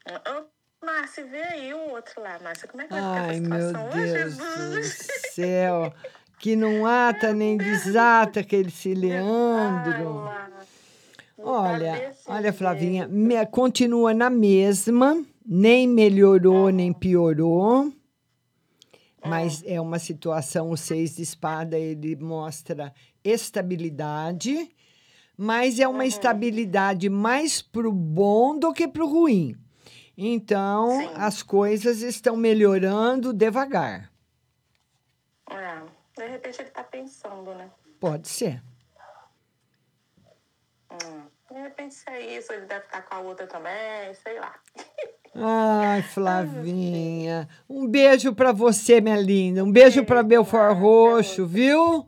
Ô, 0.09 0.87
Márcia, 0.87 1.27
vê 1.27 1.43
aí 1.43 1.75
o 1.75 1.91
outro 1.91 2.23
lá, 2.23 2.39
Márcia. 2.39 2.69
Como 2.69 2.81
é 2.83 2.87
que 2.87 2.93
vai 2.93 3.03
Ai, 3.03 3.35
ficar 3.35 3.49
meu 3.49 3.59
essa 3.59 3.69
situação? 3.69 3.89
Ô, 3.89 3.93
Deus 3.93 4.37
do 4.37 4.45
Jesus! 4.45 5.09
céu. 5.33 5.93
Que 6.39 6.55
não 6.55 6.87
ata 6.87 7.33
nem 7.33 7.57
desata 7.57 8.39
aquele 8.39 8.73
Leandro. 8.95 10.31
Olha, 11.37 12.14
olha, 12.27 12.53
Flavinha, 12.53 13.09
me- 13.09 13.45
continua 13.47 14.14
na 14.14 14.31
mesma, 14.31 15.21
nem 15.45 15.89
melhorou, 15.89 16.71
nem 16.71 16.93
piorou. 16.93 17.93
Mas 19.25 19.64
é 19.66 19.81
uma 19.81 19.99
situação, 19.99 20.71
o 20.71 20.77
seis 20.77 21.16
de 21.16 21.23
espada, 21.23 21.77
ele 21.77 22.14
mostra 22.14 22.95
estabilidade, 23.25 24.71
mas 25.39 25.78
é 25.78 25.86
uma 25.86 26.05
estabilidade 26.05 27.09
mais 27.09 27.62
pro 27.62 27.93
bom 27.93 28.59
do 28.59 28.72
que 28.72 28.89
pro 28.89 29.07
ruim. 29.07 29.57
Então, 30.16 31.12
as 31.14 31.45
coisas 31.45 32.03
estão 32.03 32.36
melhorando 32.36 33.32
devagar. 33.32 34.11
É, 35.49 35.80
de 36.16 36.28
repente 36.28 36.61
ele 36.61 36.70
tá 36.70 36.82
pensando, 36.82 37.55
né? 37.55 37.70
Pode 38.01 38.26
ser. 38.26 38.61
Hum, 40.91 41.22
de 41.53 41.61
repente 41.61 41.95
se 41.95 42.11
é 42.11 42.36
isso, 42.36 42.53
ele 42.53 42.66
deve 42.66 42.86
estar 42.86 43.03
com 43.03 43.14
a 43.14 43.20
outra 43.20 43.47
também, 43.47 44.12
sei 44.14 44.41
lá. 44.41 44.59
Ai, 45.36 46.03
Flavinha. 46.03 47.49
Um 47.68 47.86
beijo 47.86 48.34
pra 48.34 48.51
você, 48.51 49.01
minha 49.01 49.20
linda. 49.20 49.62
Um 49.62 49.70
beijo 49.70 50.05
pra 50.05 50.24
Belfort 50.24 50.76
Roxo, 50.76 51.47
viu? 51.47 52.08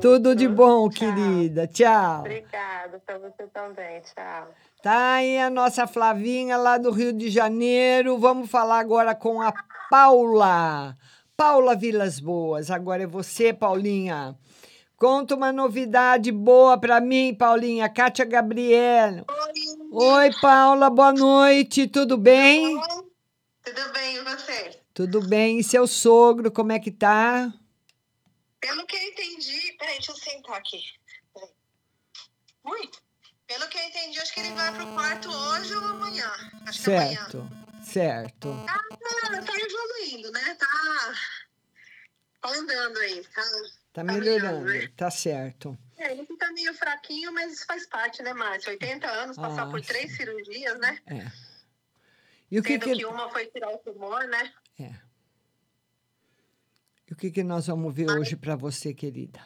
Tudo 0.00 0.34
de 0.34 0.48
bom, 0.48 0.88
querida. 0.88 1.66
Tchau. 1.66 2.20
Obrigada 2.20 3.02
pra 3.04 3.18
você 3.18 3.46
também, 3.52 4.00
tchau. 4.00 4.48
Tá 4.82 5.14
aí 5.14 5.38
a 5.38 5.50
nossa 5.50 5.86
Flavinha 5.86 6.56
lá 6.56 6.78
do 6.78 6.90
Rio 6.90 7.12
de 7.12 7.28
Janeiro. 7.28 8.16
Vamos 8.18 8.50
falar 8.50 8.78
agora 8.78 9.14
com 9.14 9.42
a 9.42 9.52
Paula. 9.90 10.96
Paula 11.36 11.76
Vilas 11.76 12.18
Boas. 12.18 12.70
Agora 12.70 13.02
é 13.02 13.06
você, 13.06 13.52
Paulinha. 13.52 14.34
Conta 14.96 15.34
uma 15.34 15.52
novidade 15.52 16.32
boa 16.32 16.78
pra 16.78 16.98
mim, 17.00 17.34
Paulinha. 17.34 17.88
Kátia 17.88 18.24
Gabriela. 18.24 19.24
Oi, 19.92 20.30
Paula. 20.40 20.88
Boa 20.88 21.12
noite. 21.12 21.86
Tudo 21.86 22.16
bem? 22.16 22.80
Tudo 23.62 23.92
bem, 23.92 24.16
e 24.16 24.20
você? 24.20 24.70
Tudo 24.94 25.20
bem. 25.28 25.58
E 25.58 25.64
seu 25.64 25.86
sogro, 25.86 26.50
como 26.50 26.72
é 26.72 26.78
que 26.78 26.90
tá? 26.90 27.52
Pelo 28.60 28.86
que 28.86 28.96
eu 28.96 29.02
entendi. 29.02 29.72
Peraí, 29.78 29.94
deixa 29.94 30.12
eu 30.12 30.16
sentar 30.16 30.56
aqui. 30.56 30.82
Peraí. 31.34 31.50
Ui! 32.64 32.90
Pelo 33.46 33.68
que 33.68 33.78
eu 33.78 33.82
entendi, 33.82 34.20
acho 34.20 34.32
que 34.32 34.40
ele 34.40 34.52
vai 34.54 34.72
pro 34.74 34.86
quarto 34.94 35.28
hoje 35.28 35.74
ou 35.74 35.84
amanhã. 35.84 36.30
Acho 36.66 36.82
que 36.82 36.90
amanhã. 36.90 37.14
Certo, 37.16 37.50
certo. 37.82 38.48
Ah, 38.68 38.78
tá, 38.90 38.96
tá 39.30 39.52
Tá 42.40 42.48
andando 42.48 42.98
aí. 42.98 43.22
Tá, 43.34 43.42
Tá 43.92 44.04
tá 44.04 44.04
melhorando, 44.04 44.66
né? 44.66 44.88
tá 44.96 45.10
certo. 45.10 45.76
É, 45.98 46.12
ele 46.12 46.24
fica 46.24 46.50
meio 46.52 46.72
fraquinho, 46.74 47.32
mas 47.32 47.52
isso 47.52 47.66
faz 47.66 47.86
parte, 47.86 48.22
né, 48.22 48.32
Márcia? 48.32 48.70
80 48.70 49.06
anos, 49.06 49.36
passar 49.36 49.64
Ah, 49.64 49.70
por 49.70 49.80
três 49.82 50.16
cirurgias, 50.16 50.78
né? 50.78 50.98
É. 51.06 51.26
E 52.50 52.58
o 52.58 52.62
que 52.62 52.72
Sendo 52.74 52.84
que, 52.84 52.96
que 52.96 53.04
uma 53.04 53.28
foi 53.30 53.46
tirar 53.46 53.70
o 53.74 53.78
tumor, 53.78 54.24
né? 54.28 54.54
E 57.10 57.12
o 57.12 57.16
que, 57.16 57.30
que 57.30 57.42
nós 57.42 57.66
vamos 57.66 57.92
ver 57.92 58.08
hoje 58.08 58.36
para 58.36 58.54
você, 58.54 58.94
querida? 58.94 59.40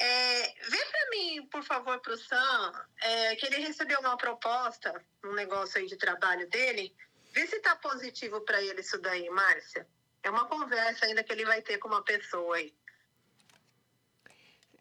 É, 0.00 0.42
vê 0.70 0.78
pra 0.78 1.10
mim, 1.10 1.46
por 1.50 1.64
favor, 1.64 2.00
pro 2.00 2.16
Sam, 2.16 2.72
é, 3.02 3.34
que 3.34 3.46
ele 3.46 3.56
recebeu 3.56 3.98
uma 3.98 4.16
proposta, 4.16 5.02
um 5.24 5.34
negócio 5.34 5.80
aí 5.80 5.86
de 5.86 5.96
trabalho 5.96 6.48
dele. 6.48 6.94
Vê 7.34 7.44
se 7.46 7.58
tá 7.58 7.74
positivo 7.74 8.40
pra 8.42 8.62
ele 8.62 8.80
isso 8.80 8.98
daí, 8.98 9.28
Márcia. 9.30 9.84
É 10.22 10.30
uma 10.30 10.46
conversa 10.46 11.06
ainda 11.06 11.24
que 11.24 11.32
ele 11.32 11.44
vai 11.44 11.60
ter 11.60 11.78
com 11.78 11.88
uma 11.88 12.02
pessoa 12.02 12.56
aí. 12.56 12.72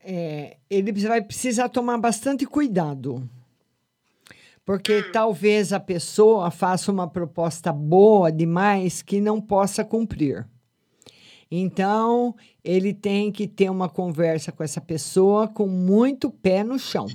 É, 0.02 0.58
ele 0.70 0.92
vai 0.92 1.22
precisar 1.24 1.70
tomar 1.70 1.98
bastante 1.98 2.46
cuidado. 2.46 3.28
Porque 4.64 5.02
talvez 5.12 5.74
a 5.74 5.80
pessoa 5.80 6.52
faça 6.52 6.92
uma 6.92 7.10
proposta 7.10 7.74
boa 7.74 8.32
demais 8.32 9.02
que 9.02 9.20
não 9.20 9.42
possa 9.42 9.84
cumprir. 9.84 10.48
Então, 11.52 12.36
ele 12.64 12.93
tem 12.93 13.32
que 13.32 13.47
ter 13.47 13.70
uma 13.70 13.89
conversa 13.89 14.52
com 14.52 14.64
essa 14.64 14.80
pessoa 14.80 15.47
com 15.47 15.68
muito 15.68 16.30
pé 16.30 16.64
no 16.64 16.78
chão. 16.78 17.08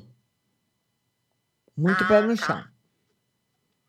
Muito 1.76 2.07
pé 2.07 2.20
no 2.20 2.37
chão. 2.37 2.62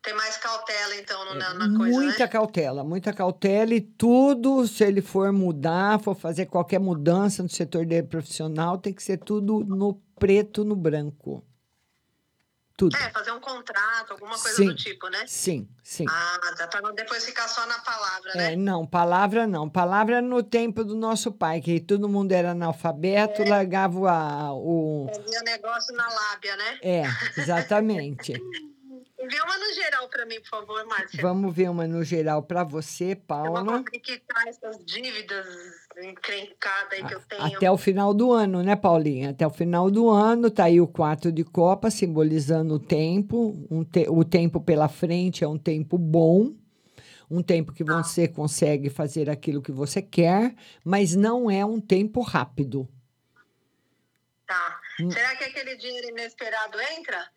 Tem 0.02 0.14
mais 0.14 0.36
cautela, 0.36 0.94
então, 1.00 1.24
no- 1.24 1.34
na, 1.34 1.54
na 1.54 1.76
coisa, 1.76 1.98
Muita 1.98 2.18
né? 2.20 2.28
cautela, 2.28 2.84
muita 2.84 3.12
cautela 3.12 3.74
e 3.74 3.80
tudo, 3.80 4.64
se 4.68 4.84
ele 4.84 5.02
for 5.02 5.32
mudar, 5.32 5.98
for 5.98 6.14
fazer 6.14 6.46
qualquer 6.46 6.78
mudança 6.78 7.42
no 7.42 7.48
setor 7.48 7.84
dele 7.84 8.06
profissional, 8.06 8.78
tem 8.78 8.92
que 8.92 9.02
ser 9.02 9.18
tudo 9.18 9.64
no 9.64 9.94
preto, 10.16 10.64
no 10.64 10.76
branco. 10.76 11.44
Tudo. 12.76 12.94
É, 12.96 13.10
fazer 13.10 13.30
um 13.32 13.40
contrato, 13.40 14.12
alguma 14.12 14.38
coisa 14.38 14.56
Sim, 14.56 14.66
do 14.66 14.74
tipo, 14.74 15.08
né? 15.08 15.24
Sim, 15.26 15.66
sim. 15.82 16.04
Ah, 16.08 16.38
dá 16.58 16.66
pra 16.68 16.82
não 16.82 16.94
depois 16.94 17.24
ficar 17.24 17.48
só 17.48 17.64
na 17.66 17.78
palavra, 17.78 18.34
né? 18.34 18.52
É, 18.52 18.56
não, 18.56 18.86
palavra 18.86 19.46
não. 19.46 19.66
Palavra 19.68 20.20
no 20.20 20.42
tempo 20.42 20.84
do 20.84 20.94
nosso 20.94 21.32
pai, 21.32 21.62
que 21.62 21.80
todo 21.80 22.06
mundo 22.06 22.32
era 22.32 22.50
analfabeto, 22.50 23.40
É. 23.42 23.48
largava 23.48 24.10
a- 24.12 24.52
o. 24.52 25.08
Fazia 25.14 25.40
negócio 25.40 25.94
na 25.96 26.06
lábia, 26.06 26.54
né? 26.56 26.78
É, 26.82 27.02
exatamente. 27.40 28.32
Vê 29.18 29.40
uma 29.40 29.56
no 29.58 29.72
geral 29.74 30.08
pra 30.08 30.26
mim, 30.26 30.38
por 30.40 30.48
favor, 30.50 30.86
Márcia. 30.86 31.20
Vamos 31.22 31.52
ver 31.56 31.70
uma 31.70 31.86
no 31.86 32.04
geral 32.04 32.42
para 32.42 32.62
você, 32.62 33.12
Eu 33.12 33.16
vou 33.16 33.24
Paula. 33.26 33.64
conseguir 33.78 34.00
quitar 34.00 34.46
essas 34.46 34.76
dívidas 34.84 35.46
encrencadas 36.04 36.92
aí 36.92 37.04
que 37.04 37.14
eu 37.14 37.20
tenho. 37.20 37.42
Até 37.42 37.70
o 37.70 37.76
final 37.76 38.12
do 38.12 38.32
ano, 38.32 38.62
né, 38.62 38.76
Paulinha? 38.76 39.30
Até 39.30 39.46
o 39.46 39.50
final 39.50 39.90
do 39.90 40.10
ano, 40.10 40.50
tá 40.50 40.64
aí 40.64 40.80
o 40.80 40.86
quatro 40.86 41.32
de 41.32 41.44
copa, 41.44 41.90
simbolizando 41.90 42.74
o 42.74 42.78
tempo. 42.78 43.66
Um 43.70 43.82
te- 43.84 44.08
o 44.08 44.24
tempo 44.24 44.60
pela 44.60 44.88
frente 44.88 45.42
é 45.44 45.48
um 45.48 45.58
tempo 45.58 45.96
bom, 45.96 46.52
um 47.30 47.42
tempo 47.42 47.72
que 47.72 47.82
você 47.84 48.28
consegue 48.28 48.90
fazer 48.90 49.28
aquilo 49.30 49.62
que 49.62 49.72
você 49.72 50.00
quer, 50.02 50.54
mas 50.84 51.14
não 51.14 51.50
é 51.50 51.64
um 51.64 51.80
tempo 51.80 52.20
rápido. 52.20 52.88
Tá. 54.46 54.78
Hum. 55.00 55.10
Será 55.10 55.34
que 55.36 55.44
aquele 55.44 55.76
dinheiro 55.76 56.08
inesperado 56.08 56.78
entra? 56.98 57.28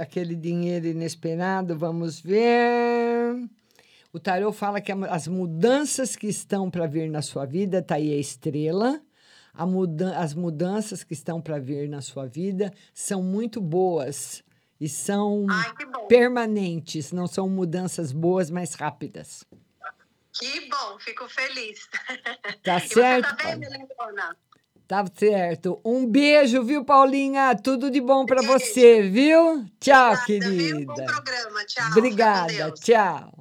Aquele 0.00 0.34
dinheiro 0.34 0.86
inesperado, 0.86 1.76
vamos 1.76 2.20
ver. 2.20 3.34
O 4.12 4.18
tarô 4.18 4.52
fala 4.52 4.80
que 4.80 4.90
as 4.90 5.28
mudanças 5.28 6.16
que 6.16 6.26
estão 6.26 6.70
para 6.70 6.86
vir 6.86 7.08
na 7.08 7.22
sua 7.22 7.46
vida, 7.46 7.80
tá 7.80 7.94
aí 7.94 8.12
a 8.12 8.18
estrela. 8.18 9.00
A 9.52 9.66
muda 9.66 10.16
as 10.16 10.32
mudanças 10.32 11.02
que 11.02 11.12
estão 11.12 11.40
para 11.40 11.58
vir 11.58 11.88
na 11.88 12.00
sua 12.00 12.26
vida 12.26 12.72
são 12.94 13.22
muito 13.22 13.60
boas 13.60 14.44
e 14.80 14.88
são 14.88 15.46
permanentes, 16.08 17.12
não 17.12 17.26
são 17.26 17.48
mudanças 17.48 18.12
boas, 18.12 18.48
mas 18.50 18.74
rápidas. 18.74 19.44
Que 20.32 20.68
bom, 20.68 20.98
fico 21.00 21.28
feliz. 21.28 21.88
Tá 22.62 22.78
certo, 22.80 23.28
Você 23.30 23.36
tá 23.36 23.44
bem? 23.44 23.58
Melindona? 23.58 24.36
Tá 24.86 25.04
certo. 25.14 25.80
Um 25.84 26.06
beijo, 26.06 26.64
viu, 26.64 26.84
Paulinha? 26.84 27.54
Tudo 27.54 27.90
de 27.90 28.00
bom 28.00 28.24
para 28.24 28.42
você, 28.42 29.02
viu? 29.02 29.64
Tchau, 29.78 30.24
querida. 30.24 31.04
programa, 31.04 31.64
tchau. 31.64 31.90
Obrigada, 31.90 32.72
tchau. 32.72 33.39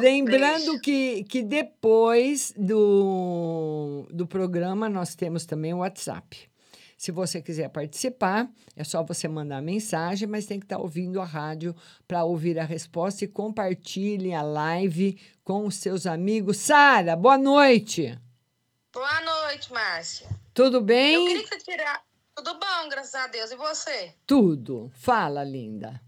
Lembrando 0.00 0.80
que, 0.80 1.24
que 1.24 1.42
depois 1.42 2.52
do, 2.56 4.06
do 4.10 4.26
programa 4.26 4.88
nós 4.88 5.14
temos 5.14 5.46
também 5.46 5.72
o 5.74 5.78
WhatsApp. 5.78 6.48
Se 6.96 7.12
você 7.12 7.42
quiser 7.42 7.68
participar, 7.68 8.48
é 8.74 8.82
só 8.82 9.02
você 9.02 9.28
mandar 9.28 9.60
mensagem, 9.60 10.26
mas 10.26 10.46
tem 10.46 10.58
que 10.58 10.64
estar 10.64 10.78
ouvindo 10.78 11.20
a 11.20 11.24
rádio 11.26 11.76
para 12.08 12.24
ouvir 12.24 12.58
a 12.58 12.64
resposta 12.64 13.24
e 13.24 13.28
compartilhe 13.28 14.32
a 14.32 14.40
live 14.40 15.20
com 15.44 15.66
os 15.66 15.74
seus 15.76 16.06
amigos. 16.06 16.56
Sara, 16.56 17.14
boa 17.14 17.36
noite. 17.36 18.18
Boa 18.92 19.20
noite, 19.20 19.70
Márcia. 19.70 20.26
Tudo 20.54 20.78
Eu 20.78 20.82
bem? 20.82 21.26
queria 21.26 21.42
que 21.42 21.48
você 21.48 21.58
tirasse. 21.58 22.00
Tudo 22.34 22.54
bom, 22.54 22.88
graças 22.90 23.14
a 23.14 23.26
Deus. 23.26 23.50
E 23.50 23.56
você? 23.56 24.14
Tudo. 24.26 24.90
Fala, 24.94 25.44
linda. 25.44 26.00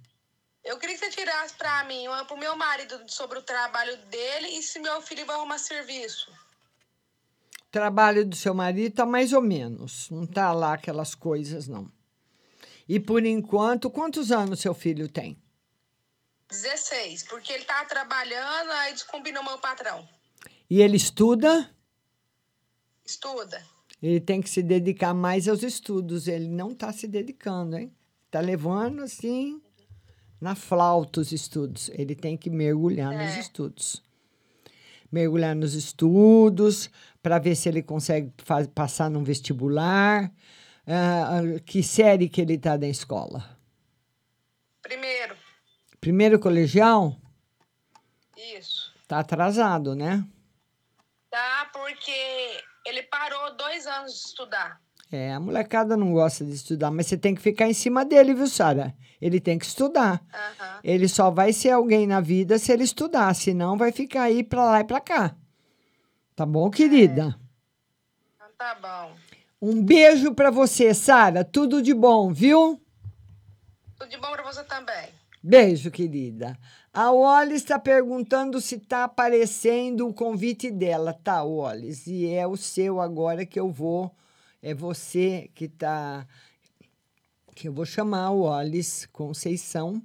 Eu 0.69 0.77
queria 0.77 0.99
que 0.99 1.03
você 1.07 1.11
tirasse 1.11 1.55
pra 1.55 1.83
mim, 1.85 2.07
uma, 2.07 2.27
pro 2.27 2.37
meu 2.37 2.55
marido, 2.55 3.01
sobre 3.07 3.39
o 3.39 3.43
trabalho 3.43 3.97
dele 4.09 4.49
e 4.49 4.63
se 4.63 4.79
meu 4.79 5.01
filho 5.01 5.25
vai 5.25 5.35
arrumar 5.35 5.57
serviço. 5.57 6.31
trabalho 7.71 8.27
do 8.27 8.37
seu 8.37 8.53
marido 8.53 8.95
tá 8.95 9.07
mais 9.07 9.33
ou 9.33 9.41
menos. 9.41 10.11
Não 10.11 10.27
tá 10.27 10.53
lá 10.53 10.75
aquelas 10.75 11.15
coisas, 11.15 11.67
não. 11.69 11.91
E 12.87 13.01
por 13.01 13.25
enquanto, 13.25 13.89
quantos 13.89 14.31
anos 14.31 14.61
seu 14.61 14.75
filho 14.75 15.09
tem? 15.09 15.43
16, 16.51 17.23
porque 17.23 17.51
ele 17.51 17.65
tava 17.65 17.89
trabalhando, 17.89 18.71
aí 18.73 18.93
descombinou 18.93 19.43
meu 19.43 19.57
patrão. 19.57 20.07
E 20.69 20.83
ele 20.83 20.99
estuda? 20.99 21.75
Estuda. 23.07 23.67
Ele 24.03 24.21
tem 24.21 24.43
que 24.43 24.51
se 24.51 24.63
dedicar 24.63 25.15
mais 25.15 25.49
aos 25.49 25.63
estudos. 25.63 26.29
Ele 26.29 26.47
não 26.47 26.73
está 26.73 26.93
se 26.93 27.09
dedicando, 27.09 27.79
hein? 27.79 27.91
Está 28.27 28.41
levando 28.41 29.03
assim 29.03 29.63
na 30.41 30.55
flauta 30.55 31.21
os 31.21 31.33
estudos. 31.33 31.91
Ele 31.95 32.15
tem 32.15 32.37
que 32.37 32.51
mergulhar 32.51 33.13
nos 33.13 33.37
estudos. 33.37 34.03
Mergulhar 35.11 35.55
nos 35.55 35.75
estudos 35.75 36.91
para 37.23 37.39
ver 37.39 37.55
se 37.57 37.69
ele 37.69 37.83
consegue 37.83 38.33
passar 38.75 39.11
num 39.11 39.25
vestibular. 39.25 40.31
Ah, 40.87 41.41
que 41.65 41.83
série 41.83 42.29
que 42.29 42.41
ele 42.41 42.55
está 42.55 42.77
da 42.77 42.87
escola? 42.87 43.59
Primeiro, 44.83 45.37
Primeiro 46.01 46.39
colegial? 46.39 47.17
isso. 48.37 48.95
Tá 49.07 49.19
atrasado, 49.21 49.95
né? 49.95 50.25
Tá, 51.31 51.69
porque 51.73 52.63
ele 52.87 53.03
parou 53.05 53.57
dois 53.57 53.87
anos 53.87 54.13
de 54.13 54.19
estudar. 54.29 54.81
É, 55.11 55.33
a 55.33 55.41
molecada 55.41 55.97
não 55.97 56.13
gosta 56.13 56.45
de 56.45 56.53
estudar, 56.53 56.91
mas 56.91 57.07
você 57.07 57.17
tem 57.17 57.35
que 57.35 57.41
ficar 57.41 57.67
em 57.67 57.73
cima 57.73 58.05
dele, 58.05 58.35
viu, 58.35 58.47
Sara? 58.47 58.95
Ele 59.21 59.41
tem 59.41 59.59
que 59.59 59.65
estudar. 59.65 60.23
Ele 60.85 61.09
só 61.09 61.31
vai 61.31 61.53
ser 61.53 61.71
alguém 61.71 62.07
na 62.07 62.21
vida 62.21 62.59
se 62.59 62.71
ele 62.71 62.85
estudar, 62.85 63.35
senão 63.35 63.77
vai 63.77 63.91
ficar 63.91 64.25
aí 64.25 64.45
pra 64.45 64.65
lá 64.65 64.81
e 64.81 64.85
pra 64.85 65.01
cá. 65.01 65.35
Tá 66.37 66.45
bom, 66.45 66.71
querida? 66.71 67.39
Então 68.37 68.49
tá 68.57 68.75
bom. 68.81 69.13
Um 69.61 69.83
beijo 69.83 70.35
pra 70.35 70.51
você, 70.51 70.95
Sara. 70.95 71.43
Tudo 71.43 71.83
de 71.83 71.95
bom, 71.95 72.33
viu? 72.33 72.81
Tudo 73.99 74.11
de 74.11 74.17
bom 74.19 74.31
pra 74.31 74.43
você 74.45 74.63
também. 74.63 75.09
Beijo, 75.43 75.91
querida. 75.91 76.57
A 76.93 77.11
Wallace 77.11 77.55
está 77.55 77.79
perguntando 77.79 78.61
se 78.61 78.77
está 78.77 79.05
aparecendo 79.05 80.07
o 80.07 80.15
convite 80.15 80.71
dela. 80.71 81.13
Tá, 81.13 81.43
Wallace. 81.43 82.13
E 82.13 82.33
é 82.33 82.47
o 82.47 82.57
seu 82.57 83.01
agora 83.01 83.45
que 83.45 83.59
eu 83.59 83.71
vou. 83.71 84.15
É 84.63 84.75
você 84.75 85.51
que 85.55 85.69
tá. 85.69 86.27
Que 87.55 87.69
eu 87.69 87.73
vou 87.73 87.85
chamar 87.85 88.31
o 88.31 88.43
Wallace 88.43 89.09
Conceição. 89.09 90.03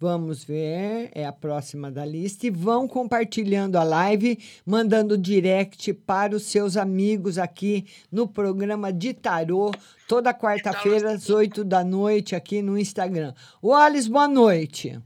Vamos 0.00 0.44
ver, 0.44 1.10
é 1.12 1.26
a 1.26 1.32
próxima 1.32 1.90
da 1.90 2.04
lista. 2.04 2.46
E 2.46 2.50
vão 2.50 2.86
compartilhando 2.86 3.74
a 3.76 3.82
live, 3.82 4.38
mandando 4.64 5.18
direct 5.18 5.92
para 5.92 6.36
os 6.36 6.44
seus 6.44 6.76
amigos 6.76 7.36
aqui 7.36 7.84
no 8.10 8.28
programa 8.28 8.92
de 8.92 9.12
tarô, 9.12 9.72
toda 10.06 10.32
quarta-feira, 10.32 11.14
às 11.14 11.28
8 11.28 11.64
da 11.64 11.82
noite, 11.82 12.36
aqui 12.36 12.62
no 12.62 12.78
Instagram. 12.78 13.34
Wallace, 13.60 14.08
boa 14.08 14.28
noite. 14.28 15.00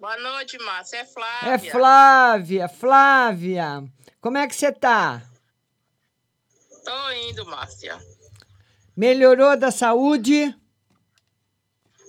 Boa 0.00 0.16
noite, 0.16 0.58
Márcia. 0.58 0.96
É 0.96 1.04
Flávia. 1.04 1.50
É 1.50 1.58
Flávia, 1.58 2.68
Flávia. 2.68 3.84
Como 4.20 4.36
é 4.36 4.48
que 4.48 4.56
você 4.56 4.72
tá? 4.72 5.22
Tô 6.88 7.10
indo, 7.10 7.44
Márcia. 7.44 7.98
Melhorou 8.96 9.54
da 9.58 9.70
saúde? 9.70 10.56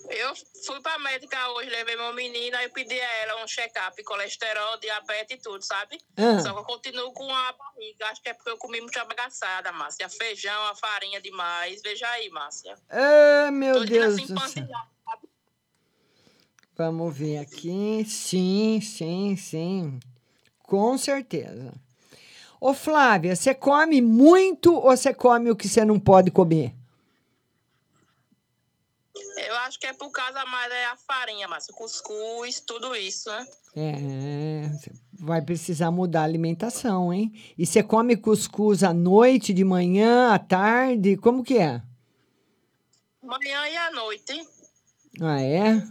Eu 0.09 0.33
fui 0.65 0.81
pra 0.81 0.97
médica 0.99 1.49
hoje, 1.49 1.69
levei 1.69 1.97
meu 1.97 2.13
menino, 2.13 2.55
aí 2.55 2.63
eu 2.63 2.71
pedi 2.71 2.99
a 2.99 3.13
ela 3.17 3.43
um 3.43 3.47
check-up, 3.47 4.01
colesterol, 4.03 4.79
diabetes 4.79 5.37
e 5.37 5.41
tudo, 5.41 5.61
sabe? 5.61 5.99
Ah. 6.15 6.39
Só 6.39 6.53
que 6.53 6.59
eu 6.59 6.63
continuo 6.63 7.11
com 7.11 7.29
a 7.29 7.51
barriga. 7.51 8.05
Acho 8.07 8.21
que 8.21 8.29
é 8.29 8.33
porque 8.33 8.49
eu 8.51 8.57
comi 8.57 8.79
muita 8.79 9.03
bagaçada, 9.03 9.69
Márcia. 9.73 10.07
Feijão, 10.07 10.67
a 10.67 10.75
farinha 10.75 11.19
demais. 11.21 11.81
Veja 11.81 12.07
aí, 12.11 12.29
Márcia. 12.29 12.77
Ah, 12.89 13.51
meu 13.51 13.79
Tô 13.79 13.85
dizendo 13.85 14.01
Deus 14.01 14.13
assim, 14.13 14.33
do 14.33 14.47
céu. 14.47 14.67
Vamos 16.77 17.17
ver 17.17 17.39
aqui. 17.39 18.05
Sim, 18.05 18.79
sim, 18.79 19.35
sim. 19.35 19.99
Com 20.63 20.97
certeza. 20.97 21.73
Ô, 22.61 22.73
Flávia, 22.73 23.35
você 23.35 23.53
come 23.53 24.01
muito 24.01 24.73
ou 24.73 24.95
você 24.95 25.13
come 25.13 25.49
o 25.49 25.55
que 25.55 25.67
você 25.67 25.85
não 25.85 25.99
pode 25.99 26.29
comer? 26.29 26.75
Eu 29.47 29.55
acho 29.59 29.79
que 29.79 29.87
é 29.87 29.93
por 29.93 30.11
causa 30.11 30.45
mais 30.45 30.71
é 30.71 30.85
a 30.87 30.97
farinha, 30.97 31.47
Márcia. 31.47 31.73
Cuscuz, 31.73 32.59
tudo 32.59 32.93
isso, 32.95 33.29
né? 33.29 33.47
É, 33.75 34.67
você 34.67 34.91
vai 35.13 35.41
precisar 35.41 35.91
mudar 35.91 36.21
a 36.21 36.25
alimentação, 36.25 37.13
hein? 37.13 37.31
E 37.57 37.65
você 37.65 37.81
come 37.81 38.17
cuscuz 38.17 38.83
à 38.83 38.93
noite, 38.93 39.53
de 39.53 39.63
manhã, 39.63 40.33
à 40.33 40.39
tarde? 40.39 41.15
Como 41.15 41.43
que 41.43 41.57
é? 41.57 41.81
Manhã 43.23 43.67
e 43.69 43.77
à 43.77 43.91
noite. 43.91 44.47
Ah, 45.21 45.41
é? 45.41 45.81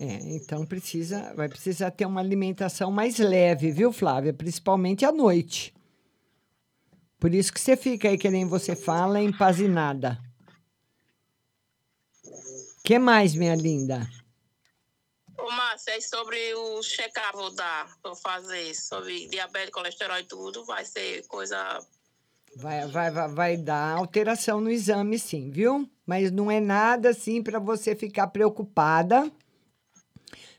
É, 0.00 0.14
então 0.34 0.66
precisa, 0.66 1.32
vai 1.34 1.48
precisar 1.48 1.90
ter 1.90 2.04
uma 2.04 2.20
alimentação 2.20 2.90
mais 2.90 3.18
leve, 3.18 3.70
viu, 3.70 3.92
Flávia? 3.92 4.32
Principalmente 4.32 5.04
à 5.04 5.12
noite. 5.12 5.74
Por 7.20 7.32
isso 7.32 7.52
que 7.52 7.60
você 7.60 7.76
fica 7.76 8.08
aí, 8.08 8.18
que 8.18 8.28
nem 8.28 8.46
você 8.46 8.74
fala, 8.76 9.20
empazinada. 9.20 10.18
que 12.84 12.98
mais, 12.98 13.34
minha 13.34 13.54
linda? 13.54 14.06
Ô, 15.38 15.50
Márcia, 15.50 15.96
é 15.96 16.00
sobre 16.00 16.54
o 16.54 16.82
check-up 16.82 17.36
vou 17.36 17.54
dar 17.54 17.88
eu 18.04 18.14
fazer 18.16 18.74
sobre 18.74 19.28
diabetes, 19.28 19.70
colesterol 19.70 20.18
e 20.18 20.24
tudo. 20.24 20.64
Vai 20.64 20.84
ser 20.84 21.26
coisa. 21.26 21.80
Vai, 22.56 22.86
vai, 22.86 23.10
vai, 23.10 23.28
vai 23.28 23.56
dar 23.56 23.96
alteração 23.96 24.60
no 24.60 24.70
exame, 24.70 25.18
sim, 25.18 25.50
viu? 25.50 25.88
Mas 26.06 26.30
não 26.30 26.50
é 26.50 26.60
nada 26.60 27.10
assim 27.10 27.42
para 27.42 27.58
você 27.58 27.96
ficar 27.96 28.28
preocupada. 28.28 29.30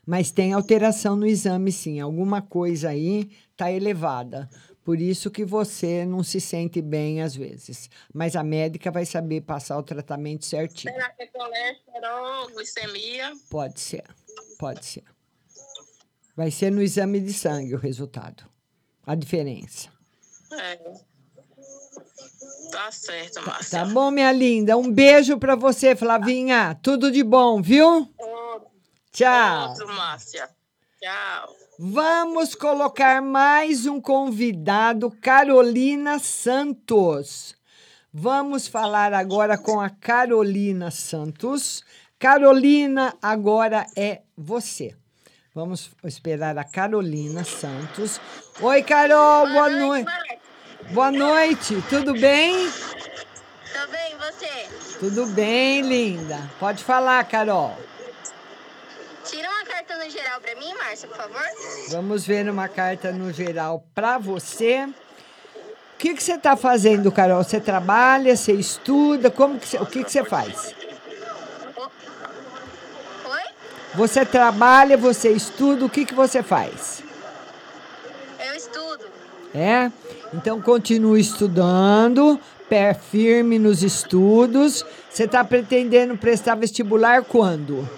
Mas 0.06 0.30
tem 0.30 0.52
alteração 0.52 1.16
no 1.16 1.26
exame, 1.26 1.72
sim. 1.72 1.98
Alguma 1.98 2.40
coisa 2.40 2.90
aí 2.90 3.28
tá 3.56 3.72
elevada. 3.72 4.48
Por 4.84 5.00
isso 5.00 5.32
que 5.32 5.44
você 5.44 6.06
não 6.06 6.22
se 6.22 6.40
sente 6.40 6.80
bem 6.80 7.20
às 7.20 7.34
vezes. 7.34 7.90
Mas 8.14 8.36
a 8.36 8.44
médica 8.44 8.88
vai 8.88 9.04
saber 9.04 9.40
passar 9.40 9.76
o 9.76 9.82
tratamento 9.82 10.44
certinho. 10.44 10.94
Será 10.94 11.10
que 11.10 11.24
é 11.24 11.26
colesterol, 11.26 12.46
glicemia? 12.54 13.32
Pode 13.50 13.80
ser, 13.80 14.04
pode 14.60 14.86
ser. 14.86 15.02
Vai 16.36 16.52
ser 16.52 16.70
no 16.70 16.80
exame 16.80 17.18
de 17.18 17.32
sangue 17.32 17.74
o 17.74 17.78
resultado. 17.78 18.44
A 19.04 19.16
diferença. 19.16 19.88
É. 20.52 20.78
Tá 22.70 22.92
certo, 22.92 23.42
Márcia. 23.42 23.80
Tá 23.80 23.84
bom, 23.86 24.10
minha 24.12 24.30
linda? 24.30 24.76
Um 24.76 24.92
beijo 24.92 25.38
pra 25.38 25.56
você, 25.56 25.96
Flavinha. 25.96 26.78
Tudo 26.80 27.10
de 27.10 27.24
bom, 27.24 27.60
viu? 27.60 28.08
Tchau. 29.16 29.70
Outro, 29.70 29.88
Márcia. 29.94 30.46
Tchau. 31.00 31.56
Vamos 31.78 32.54
colocar 32.54 33.22
mais 33.22 33.86
um 33.86 33.98
convidado, 33.98 35.10
Carolina 35.10 36.18
Santos. 36.18 37.56
Vamos 38.12 38.68
falar 38.68 39.14
agora 39.14 39.56
com 39.56 39.80
a 39.80 39.88
Carolina 39.88 40.90
Santos. 40.90 41.82
Carolina, 42.18 43.16
agora 43.22 43.86
é 43.96 44.20
você. 44.36 44.94
Vamos 45.54 45.90
esperar 46.04 46.58
a 46.58 46.64
Carolina 46.64 47.42
Santos. 47.42 48.20
Oi, 48.60 48.82
Carol, 48.82 49.48
boa, 49.48 49.70
noite. 49.70 50.12
Boa 50.90 51.10
noite, 51.10 51.82
tudo 51.88 52.12
bem? 52.12 52.70
Tô 53.72 53.90
bem, 53.90 54.14
você? 54.18 54.98
Tudo 54.98 55.26
bem, 55.28 55.80
linda. 55.80 56.50
Pode 56.60 56.84
falar, 56.84 57.24
Carol. 57.24 57.95
Carta 59.86 60.04
no 60.04 60.10
geral 60.10 60.40
pra 60.40 60.54
mim, 60.56 60.74
Márcia, 60.74 61.08
por 61.08 61.16
favor. 61.16 61.42
Vamos 61.90 62.26
ver 62.26 62.48
uma 62.48 62.68
carta 62.68 63.12
no 63.12 63.32
geral 63.32 63.84
para 63.94 64.18
você. 64.18 64.84
O 65.94 65.98
que, 65.98 66.14
que 66.14 66.22
você 66.22 66.32
está 66.34 66.56
fazendo, 66.56 67.10
Carol? 67.12 67.42
Você 67.42 67.60
trabalha, 67.60 68.36
você 68.36 68.52
estuda? 68.52 69.30
Como 69.30 69.58
que 69.58 69.68
você- 69.68 69.78
o 69.78 69.86
que, 69.86 70.02
que 70.04 70.10
você 70.10 70.24
faz? 70.24 70.74
Oi? 73.24 73.42
Você 73.94 74.24
trabalha, 74.26 74.96
você 74.96 75.30
estuda, 75.30 75.84
o 75.86 75.90
que, 75.90 76.04
que 76.04 76.14
você 76.14 76.42
faz? 76.42 77.02
Eu 78.44 78.54
estudo. 78.54 79.04
É? 79.54 79.90
Então 80.34 80.60
continue 80.60 81.20
estudando, 81.20 82.38
pé 82.68 82.92
firme 82.92 83.58
nos 83.58 83.82
estudos. 83.82 84.84
Você 85.08 85.24
está 85.24 85.44
pretendendo 85.44 86.16
prestar 86.18 86.56
vestibular 86.56 87.22
quando? 87.24 87.88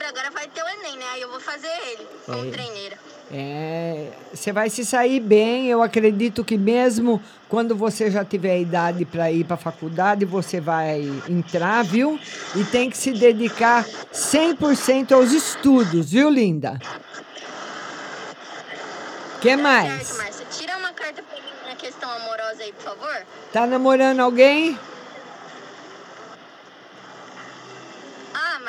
Agora 0.00 0.30
vai 0.30 0.48
ter 0.48 0.62
o 0.62 0.68
Enem, 0.68 0.96
né? 0.96 1.04
Aí 1.12 1.22
eu 1.22 1.30
vou 1.30 1.40
fazer 1.40 1.68
ele 1.90 2.06
como 2.26 2.46
É. 2.46 2.50
treineira. 2.50 2.98
É, 3.30 4.08
você 4.32 4.52
vai 4.52 4.68
se 4.68 4.84
sair 4.84 5.20
bem. 5.20 5.68
Eu 5.68 5.82
acredito 5.82 6.44
que 6.44 6.56
mesmo 6.58 7.22
quando 7.48 7.74
você 7.74 8.10
já 8.10 8.24
tiver 8.24 8.58
idade 8.60 9.04
para 9.04 9.30
ir 9.30 9.44
para 9.44 9.54
a 9.54 9.58
faculdade, 9.58 10.24
você 10.24 10.60
vai 10.60 11.00
entrar, 11.28 11.82
viu? 11.84 12.18
E 12.54 12.64
tem 12.64 12.90
que 12.90 12.96
se 12.96 13.12
dedicar 13.12 13.84
100% 14.12 15.12
aos 15.12 15.32
estudos, 15.32 16.10
viu, 16.10 16.28
linda? 16.30 16.78
que 19.40 19.56
mais? 19.56 20.06
Certo, 20.06 20.18
Márcia. 20.18 20.46
Tira 20.52 20.76
uma 20.76 20.92
carta 20.92 21.22
pra 21.22 21.36
mim 21.36 21.42
na 21.68 21.74
questão 21.74 22.08
amorosa 22.10 22.62
aí, 22.62 22.72
por 22.72 22.82
favor. 22.82 23.26
Tá 23.52 23.66
namorando 23.66 24.20
alguém? 24.20 24.78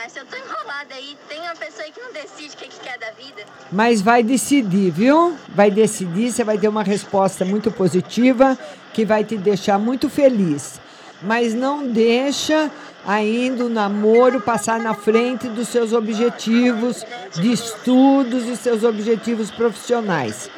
Márcia, 0.03 0.19
eu 0.19 0.25
tô 0.25 0.35
enrolada 0.35 0.95
aí. 0.95 1.17
Tem 1.29 1.39
uma 1.39 1.55
pessoa 1.55 1.83
aí 1.83 1.91
que 1.93 2.01
não 2.01 2.11
decide 2.11 2.53
o 2.53 2.57
que, 2.57 2.67
que 2.67 2.79
quer 2.81 2.99
da 2.99 3.11
vida. 3.11 3.41
Mas 3.71 4.01
vai 4.01 4.21
decidir, 4.21 4.91
viu? 4.91 5.37
Vai 5.47 5.71
decidir, 5.71 6.29
você 6.29 6.43
vai 6.43 6.57
ter 6.57 6.67
uma 6.67 6.83
resposta 6.83 7.45
muito 7.45 7.71
positiva 7.71 8.59
que 8.91 9.05
vai 9.05 9.23
te 9.23 9.37
deixar 9.37 9.79
muito 9.79 10.09
feliz. 10.09 10.77
Mas 11.21 11.53
não 11.53 11.87
deixa 11.87 12.69
ainda 13.07 13.63
o 13.63 13.69
namoro 13.69 14.41
passar 14.41 14.77
na 14.77 14.93
frente 14.93 15.47
dos 15.47 15.69
seus 15.69 15.93
objetivos 15.93 17.05
de 17.35 17.53
estudos 17.53 18.43
e 18.43 18.57
seus 18.57 18.83
objetivos 18.83 19.51
profissionais. 19.51 20.49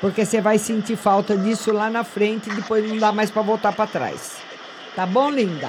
Porque 0.00 0.24
você 0.24 0.40
vai 0.40 0.58
sentir 0.58 0.94
falta 0.94 1.36
disso 1.36 1.72
lá 1.72 1.90
na 1.90 2.04
frente 2.04 2.48
e 2.48 2.54
depois 2.54 2.88
não 2.88 2.98
dá 2.98 3.10
mais 3.10 3.32
para 3.32 3.42
voltar 3.42 3.72
para 3.72 3.88
trás. 3.88 4.36
Tá 4.94 5.04
bom, 5.04 5.28
linda? 5.28 5.68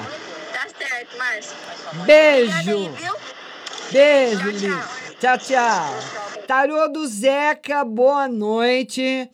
Certo, 0.88 1.18
Márcia. 1.18 1.58
Beijo. 2.06 2.92
Beijo, 3.92 4.50
linda. 4.50 4.90
Tchau, 5.20 5.38
tchau. 5.38 6.44
Tarô 6.46 6.90
do 6.90 7.08
Zeca, 7.08 7.86
boa 7.86 8.28
noite. 8.28 9.30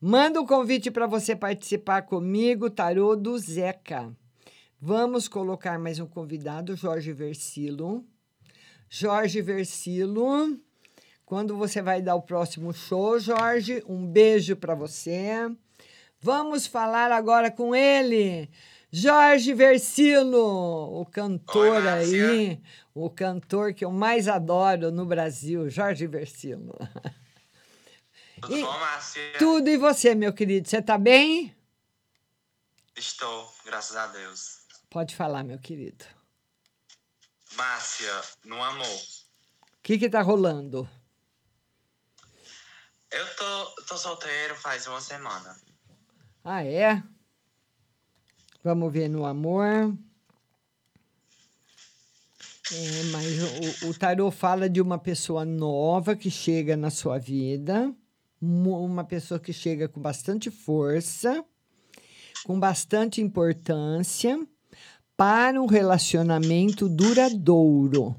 Manda 0.00 0.40
um 0.40 0.46
convite 0.46 0.92
para 0.92 1.08
você 1.08 1.34
participar 1.34 2.02
comigo, 2.02 2.70
Tarô 2.70 3.16
do 3.16 3.36
Zeca. 3.36 4.12
Vamos 4.80 5.26
colocar 5.26 5.76
mais 5.76 5.98
um 5.98 6.06
convidado, 6.06 6.76
Jorge 6.76 7.12
Versilo. 7.12 8.04
Jorge 8.88 9.42
Versilo. 9.42 10.56
Quando 11.26 11.56
você 11.56 11.82
vai 11.82 12.00
dar 12.00 12.14
o 12.14 12.22
próximo 12.22 12.72
show, 12.72 13.18
Jorge? 13.18 13.82
Um 13.88 14.06
beijo 14.06 14.54
para 14.54 14.74
você. 14.76 15.50
Vamos 16.20 16.66
falar 16.66 17.10
agora 17.10 17.50
com 17.50 17.74
ele. 17.74 18.48
Jorge 18.94 19.54
Versilo, 19.54 21.00
o 21.00 21.06
cantor 21.06 21.86
aí, 21.86 22.60
o 22.92 23.08
cantor 23.08 23.72
que 23.72 23.86
eu 23.86 23.90
mais 23.90 24.28
adoro 24.28 24.90
no 24.90 25.06
Brasil, 25.06 25.70
Jorge 25.70 26.06
Versilo. 26.06 26.76
Tudo 28.42 28.60
bom, 28.60 28.78
Márcia? 28.78 29.38
Tudo 29.38 29.70
e 29.70 29.78
você, 29.78 30.14
meu 30.14 30.30
querido? 30.34 30.68
Você 30.68 30.82
tá 30.82 30.98
bem? 30.98 31.56
Estou, 32.94 33.50
graças 33.64 33.96
a 33.96 34.08
Deus. 34.08 34.60
Pode 34.90 35.16
falar, 35.16 35.42
meu 35.42 35.58
querido. 35.58 36.04
Márcia, 37.54 38.20
no 38.44 38.62
amor. 38.62 38.86
O 38.86 39.82
que 39.82 39.98
que 39.98 40.10
tá 40.10 40.20
rolando? 40.20 40.86
Eu 43.10 43.36
tô, 43.36 43.66
tô 43.86 43.96
solteiro 43.96 44.54
faz 44.56 44.86
uma 44.86 45.00
semana. 45.00 45.58
Ah, 46.44 46.62
é? 46.62 47.02
Vamos 48.64 48.92
ver 48.92 49.08
no 49.08 49.24
amor. 49.24 49.92
É, 52.72 53.02
mas 53.10 53.82
o, 53.82 53.90
o 53.90 53.94
tarô 53.94 54.30
fala 54.30 54.68
de 54.68 54.80
uma 54.80 54.98
pessoa 54.98 55.44
nova 55.44 56.14
que 56.14 56.30
chega 56.30 56.76
na 56.76 56.90
sua 56.90 57.18
vida, 57.18 57.92
uma 58.40 59.04
pessoa 59.04 59.40
que 59.40 59.52
chega 59.52 59.88
com 59.88 60.00
bastante 60.00 60.50
força, 60.50 61.44
com 62.44 62.58
bastante 62.58 63.20
importância 63.20 64.40
para 65.16 65.60
um 65.60 65.66
relacionamento 65.66 66.88
duradouro. 66.88 68.16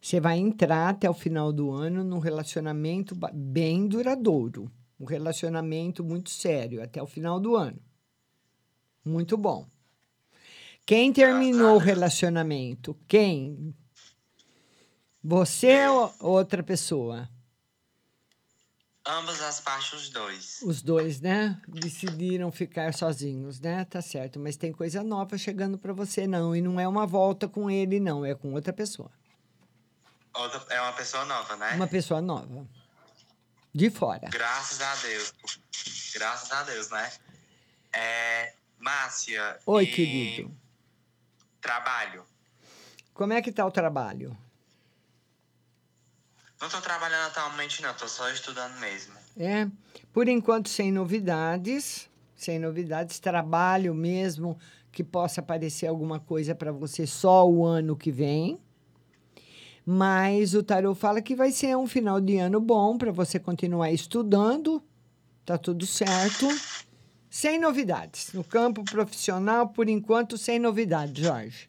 Você 0.00 0.20
vai 0.20 0.38
entrar 0.38 0.90
até 0.90 1.08
o 1.08 1.14
final 1.14 1.50
do 1.50 1.70
ano 1.70 2.04
num 2.04 2.18
relacionamento 2.18 3.16
bem 3.32 3.88
duradouro, 3.88 4.70
um 5.04 5.06
relacionamento 5.06 6.02
muito 6.02 6.30
sério 6.30 6.82
até 6.82 7.02
o 7.02 7.06
final 7.06 7.38
do 7.38 7.54
ano. 7.54 7.78
Muito 9.04 9.36
bom. 9.36 9.68
Quem 10.86 11.12
terminou 11.12 11.76
o 11.76 11.78
relacionamento? 11.78 12.96
Quem? 13.06 13.74
Você 15.22 15.86
ou 15.88 16.12
outra 16.20 16.62
pessoa? 16.62 17.28
Ambas 19.06 19.42
as 19.42 19.60
partes, 19.60 19.92
os 19.92 20.08
dois. 20.08 20.62
Os 20.62 20.82
dois, 20.82 21.20
né? 21.20 21.60
Decidiram 21.68 22.50
ficar 22.50 22.94
sozinhos, 22.94 23.60
né? 23.60 23.84
Tá 23.84 24.00
certo. 24.00 24.40
Mas 24.40 24.56
tem 24.56 24.72
coisa 24.72 25.02
nova 25.02 25.36
chegando 25.36 25.76
para 25.76 25.92
você, 25.92 26.26
não. 26.26 26.56
E 26.56 26.62
não 26.62 26.80
é 26.80 26.88
uma 26.88 27.06
volta 27.06 27.46
com 27.46 27.70
ele, 27.70 28.00
não. 28.00 28.24
É 28.24 28.34
com 28.34 28.54
outra 28.54 28.72
pessoa. 28.72 29.10
Outra, 30.34 30.64
é 30.74 30.80
uma 30.80 30.92
pessoa 30.94 31.24
nova, 31.26 31.56
né? 31.56 31.74
Uma 31.74 31.86
pessoa 31.86 32.22
nova. 32.22 32.66
De 33.74 33.90
fora. 33.90 34.28
Graças 34.28 34.80
a 34.80 34.94
Deus. 35.06 35.34
Graças 36.14 36.52
a 36.52 36.62
Deus, 36.62 36.90
né? 36.90 37.12
É, 37.92 38.52
Márcia. 38.78 39.58
Oi, 39.66 39.84
e 39.84 39.86
querido. 39.92 40.56
Trabalho. 41.60 42.24
Como 43.12 43.32
é 43.32 43.42
que 43.42 43.50
tá 43.50 43.66
o 43.66 43.70
trabalho? 43.70 44.36
Não 46.60 46.68
tô 46.68 46.80
trabalhando 46.80 47.26
atualmente, 47.26 47.82
não. 47.82 47.92
Tô 47.94 48.06
só 48.06 48.30
estudando 48.30 48.78
mesmo. 48.78 49.14
É, 49.36 49.66
por 50.12 50.28
enquanto 50.28 50.68
sem 50.68 50.92
novidades, 50.92 52.08
sem 52.36 52.60
novidades, 52.60 53.18
trabalho 53.18 53.92
mesmo 53.92 54.58
que 54.92 55.02
possa 55.02 55.40
aparecer 55.40 55.88
alguma 55.88 56.20
coisa 56.20 56.54
para 56.54 56.70
você 56.70 57.06
só 57.06 57.48
o 57.48 57.66
ano 57.66 57.96
que 57.96 58.12
vem. 58.12 58.60
Mas 59.86 60.54
o 60.54 60.62
tarô 60.62 60.94
fala 60.94 61.20
que 61.20 61.34
vai 61.34 61.52
ser 61.52 61.76
um 61.76 61.86
final 61.86 62.20
de 62.20 62.38
ano 62.38 62.60
bom 62.60 62.96
para 62.96 63.12
você 63.12 63.38
continuar 63.38 63.90
estudando. 63.92 64.82
Tá 65.44 65.58
tudo 65.58 65.86
certo. 65.86 66.48
Sem 67.28 67.58
novidades. 67.58 68.32
No 68.32 68.42
campo 68.42 68.82
profissional, 68.84 69.68
por 69.68 69.88
enquanto, 69.88 70.38
sem 70.38 70.58
novidades, 70.58 71.22
Jorge. 71.22 71.68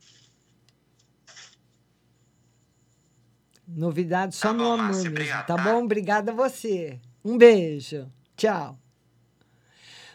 Novidades 3.68 4.38
só 4.38 4.54
no 4.54 4.72
amor 4.72 4.88
mesmo. 5.10 5.16
tá 5.48 5.58
bom? 5.58 5.84
Obrigada 5.84 6.32
a 6.32 6.36
você. 6.36 7.00
Um 7.24 7.38
beijo. 7.38 8.10
Tchau. 8.38 8.78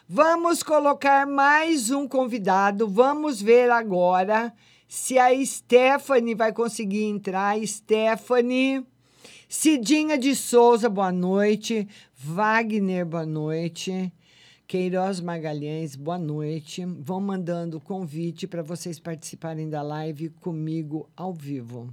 Vamos 0.09 0.62
colocar 0.62 1.26
mais 1.26 1.90
um 1.90 2.09
convidado. 2.09 2.88
Vamos 2.88 3.42
ver 3.42 3.70
agora 3.70 4.53
se 4.91 5.20
a 5.20 5.30
Stephanie 5.47 6.34
vai 6.34 6.53
conseguir 6.53 7.05
entrar. 7.05 7.64
Stephanie. 7.64 8.84
Cidinha 9.49 10.18
de 10.18 10.34
Souza, 10.34 10.88
boa 10.88 11.12
noite. 11.12 11.86
Wagner, 12.16 13.07
boa 13.07 13.24
noite. 13.24 14.12
Queiroz 14.66 15.20
Magalhães, 15.20 15.95
boa 15.95 16.18
noite. 16.18 16.84
Vão 16.84 17.20
mandando 17.20 17.80
convite 17.80 18.49
para 18.49 18.64
vocês 18.64 18.99
participarem 18.99 19.70
da 19.70 19.80
live 19.80 20.30
comigo 20.30 21.09
ao 21.16 21.32
vivo. 21.32 21.88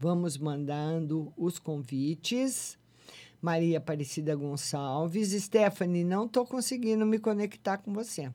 Vamos 0.00 0.38
mandando 0.38 1.30
os 1.36 1.58
convites. 1.58 2.78
Maria 3.38 3.76
Aparecida 3.76 4.34
Gonçalves. 4.34 5.32
Stephanie, 5.32 6.04
não 6.04 6.24
estou 6.24 6.46
conseguindo 6.46 7.04
me 7.04 7.18
conectar 7.18 7.76
com 7.76 7.92
você. 7.92 8.32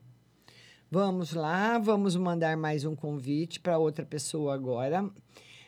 Vamos 0.92 1.34
lá, 1.34 1.78
vamos 1.78 2.16
mandar 2.16 2.56
mais 2.56 2.84
um 2.84 2.96
convite 2.96 3.60
para 3.60 3.78
outra 3.78 4.04
pessoa 4.04 4.52
agora. 4.52 5.08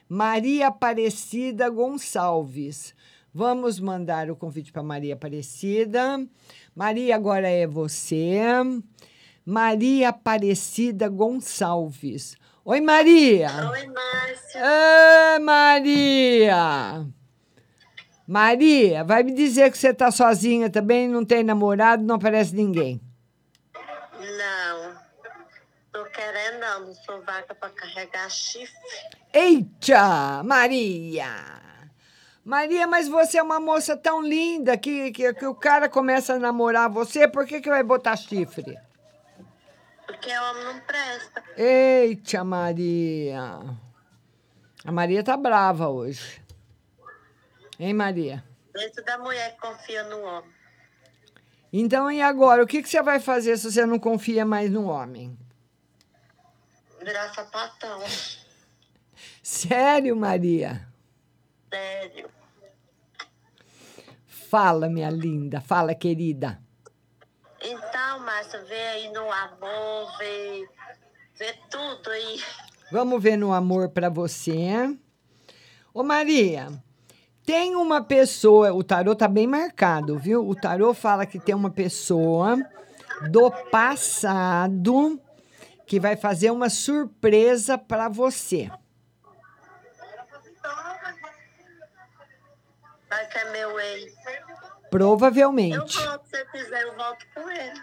Maria 0.08 0.66
Aparecida 0.66 1.70
Gonçalves. 1.70 2.92
Vamos 3.32 3.78
mandar 3.78 4.28
o 4.32 4.34
convite 4.34 4.72
para 4.72 4.82
Maria 4.82 5.14
Aparecida. 5.14 6.26
Maria, 6.74 7.14
agora 7.14 7.48
é 7.48 7.68
você. 7.68 8.40
Maria 9.46 10.08
Aparecida 10.08 11.08
Gonçalves. 11.08 12.36
Oi, 12.64 12.80
Maria. 12.80 13.48
Oi, 13.70 13.86
Márcia. 13.86 14.60
Ê, 15.36 15.38
Maria! 15.38 17.06
Maria, 18.26 19.04
vai 19.04 19.22
me 19.22 19.32
dizer 19.32 19.70
que 19.70 19.78
você 19.78 19.90
está 19.90 20.10
sozinha 20.10 20.68
também, 20.68 21.06
não 21.06 21.24
tem 21.24 21.44
namorado, 21.44 22.02
não 22.02 22.16
aparece 22.16 22.56
ninguém. 22.56 23.00
Não. 24.18 25.02
Tô 25.92 26.01
querendo 26.12 26.60
não, 26.60 26.86
não 26.86 26.94
sou 26.94 27.22
vaca 27.22 27.54
pra 27.54 27.70
carregar 27.70 28.30
chifre. 28.30 28.76
Eita, 29.32 30.42
Maria! 30.44 31.62
Maria, 32.44 32.86
mas 32.86 33.08
você 33.08 33.38
é 33.38 33.42
uma 33.42 33.60
moça 33.60 33.96
tão 33.96 34.20
linda 34.20 34.76
que, 34.76 35.12
que, 35.12 35.32
que 35.32 35.46
o 35.46 35.54
cara 35.54 35.88
começa 35.88 36.34
a 36.34 36.38
namorar 36.38 36.90
você, 36.90 37.28
por 37.28 37.46
que, 37.46 37.60
que 37.60 37.70
vai 37.70 37.82
botar 37.82 38.16
chifre? 38.16 38.76
Porque 40.06 40.36
homem 40.36 40.64
não 40.64 40.80
presta. 40.80 41.42
Eita, 41.56 42.44
Maria! 42.44 43.60
A 44.84 44.92
Maria 44.92 45.22
tá 45.22 45.36
brava 45.36 45.88
hoje. 45.88 46.42
Hein, 47.78 47.94
Maria? 47.94 48.44
Dentro 48.74 49.04
da 49.04 49.18
mulher 49.18 49.54
que 49.54 49.60
confia 49.60 50.02
no 50.04 50.22
homem. 50.22 50.50
Então, 51.72 52.10
e 52.10 52.20
agora? 52.20 52.62
O 52.62 52.66
que, 52.66 52.82
que 52.82 52.88
você 52.88 53.00
vai 53.00 53.18
fazer 53.18 53.56
se 53.56 53.70
você 53.70 53.86
não 53.86 53.98
confia 53.98 54.44
mais 54.44 54.70
no 54.70 54.86
homem? 54.88 55.38
Virar 57.04 57.34
sapatão. 57.34 58.00
Sério, 59.42 60.14
Maria? 60.14 60.86
Sério. 61.72 62.30
Fala, 64.26 64.88
minha 64.88 65.10
linda. 65.10 65.60
Fala, 65.60 65.94
querida. 65.94 66.60
Então, 67.60 68.20
Márcia, 68.20 68.62
vê 68.64 68.74
aí 68.74 69.12
no 69.12 69.30
amor, 69.32 70.18
vê, 70.18 70.68
vê 71.38 71.54
tudo 71.70 72.10
aí. 72.10 72.40
Vamos 72.90 73.22
ver 73.22 73.36
no 73.36 73.52
amor 73.52 73.88
para 73.88 74.08
você. 74.08 74.96
Ô, 75.94 76.02
Maria, 76.02 76.68
tem 77.44 77.74
uma 77.74 78.02
pessoa, 78.02 78.72
o 78.72 78.84
tarô 78.84 79.16
tá 79.16 79.26
bem 79.26 79.46
marcado, 79.46 80.18
viu? 80.18 80.46
O 80.46 80.54
tarô 80.54 80.94
fala 80.94 81.26
que 81.26 81.40
tem 81.40 81.54
uma 81.54 81.70
pessoa 81.70 82.56
do 83.30 83.50
passado 83.70 85.20
que 85.92 86.00
vai 86.00 86.16
fazer 86.16 86.50
uma 86.50 86.70
surpresa 86.70 87.76
para 87.76 88.08
você. 88.08 88.70
Vai 93.10 93.28
que 93.28 93.36
é 93.36 93.52
meu 93.52 93.78
ex. 93.78 94.14
Eu 94.14 94.88
Provavelmente. 94.88 95.98
volto, 95.98 96.24
se 96.24 96.30
você 96.30 96.44
quiser, 96.46 96.82
eu 96.84 96.96
volto 96.96 97.26
com 97.34 97.50
ele. 97.50 97.80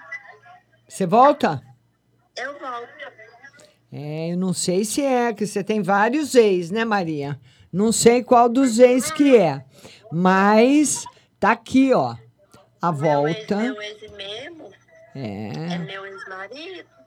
Você 0.88 1.06
volta? 1.06 1.62
Eu 2.36 2.58
volto. 2.58 2.90
É, 3.94 4.32
eu 4.34 4.38
não 4.38 4.54
sei 4.54 4.84
se 4.84 5.04
é, 5.06 5.32
que 5.32 5.46
você 5.46 5.64
tem 5.64 5.84
vários 5.84 6.34
ex, 6.34 6.72
né, 6.72 6.84
Maria? 6.84 7.40
Não 7.72 7.92
sei 7.92 8.24
qual 8.24 8.50
dos 8.50 8.80
ex 8.80 9.12
que 9.12 9.38
é. 9.38 9.64
Mas 10.12 11.06
tá 11.40 11.52
aqui, 11.52 11.94
ó. 11.94 12.16
A 12.82 12.90
volta. 12.90 13.56
Meu 13.58 13.80
ex 13.80 14.12
mesmo 14.14 14.72
é 15.14 15.76
É. 15.76 15.78
meu 15.78 16.08
ex-marido. 16.08 16.99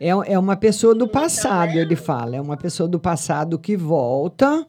É, 0.00 0.08
é 0.08 0.38
uma 0.38 0.56
pessoa 0.56 0.94
do 0.94 1.06
passado, 1.06 1.78
ele 1.78 1.94
fala. 1.94 2.36
É 2.36 2.40
uma 2.40 2.56
pessoa 2.56 2.88
do 2.88 2.98
passado 2.98 3.58
que 3.58 3.76
volta 3.76 4.66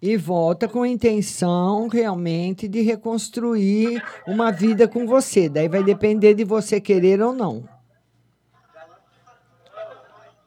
e 0.00 0.16
volta 0.16 0.68
com 0.68 0.82
a 0.82 0.88
intenção 0.88 1.88
realmente 1.88 2.68
de 2.68 2.80
reconstruir 2.80 4.00
uma 4.24 4.52
vida 4.52 4.86
com 4.86 5.04
você. 5.04 5.48
Daí 5.48 5.68
vai 5.68 5.82
depender 5.82 6.34
de 6.34 6.44
você 6.44 6.80
querer 6.80 7.20
ou 7.20 7.32
não. 7.32 7.68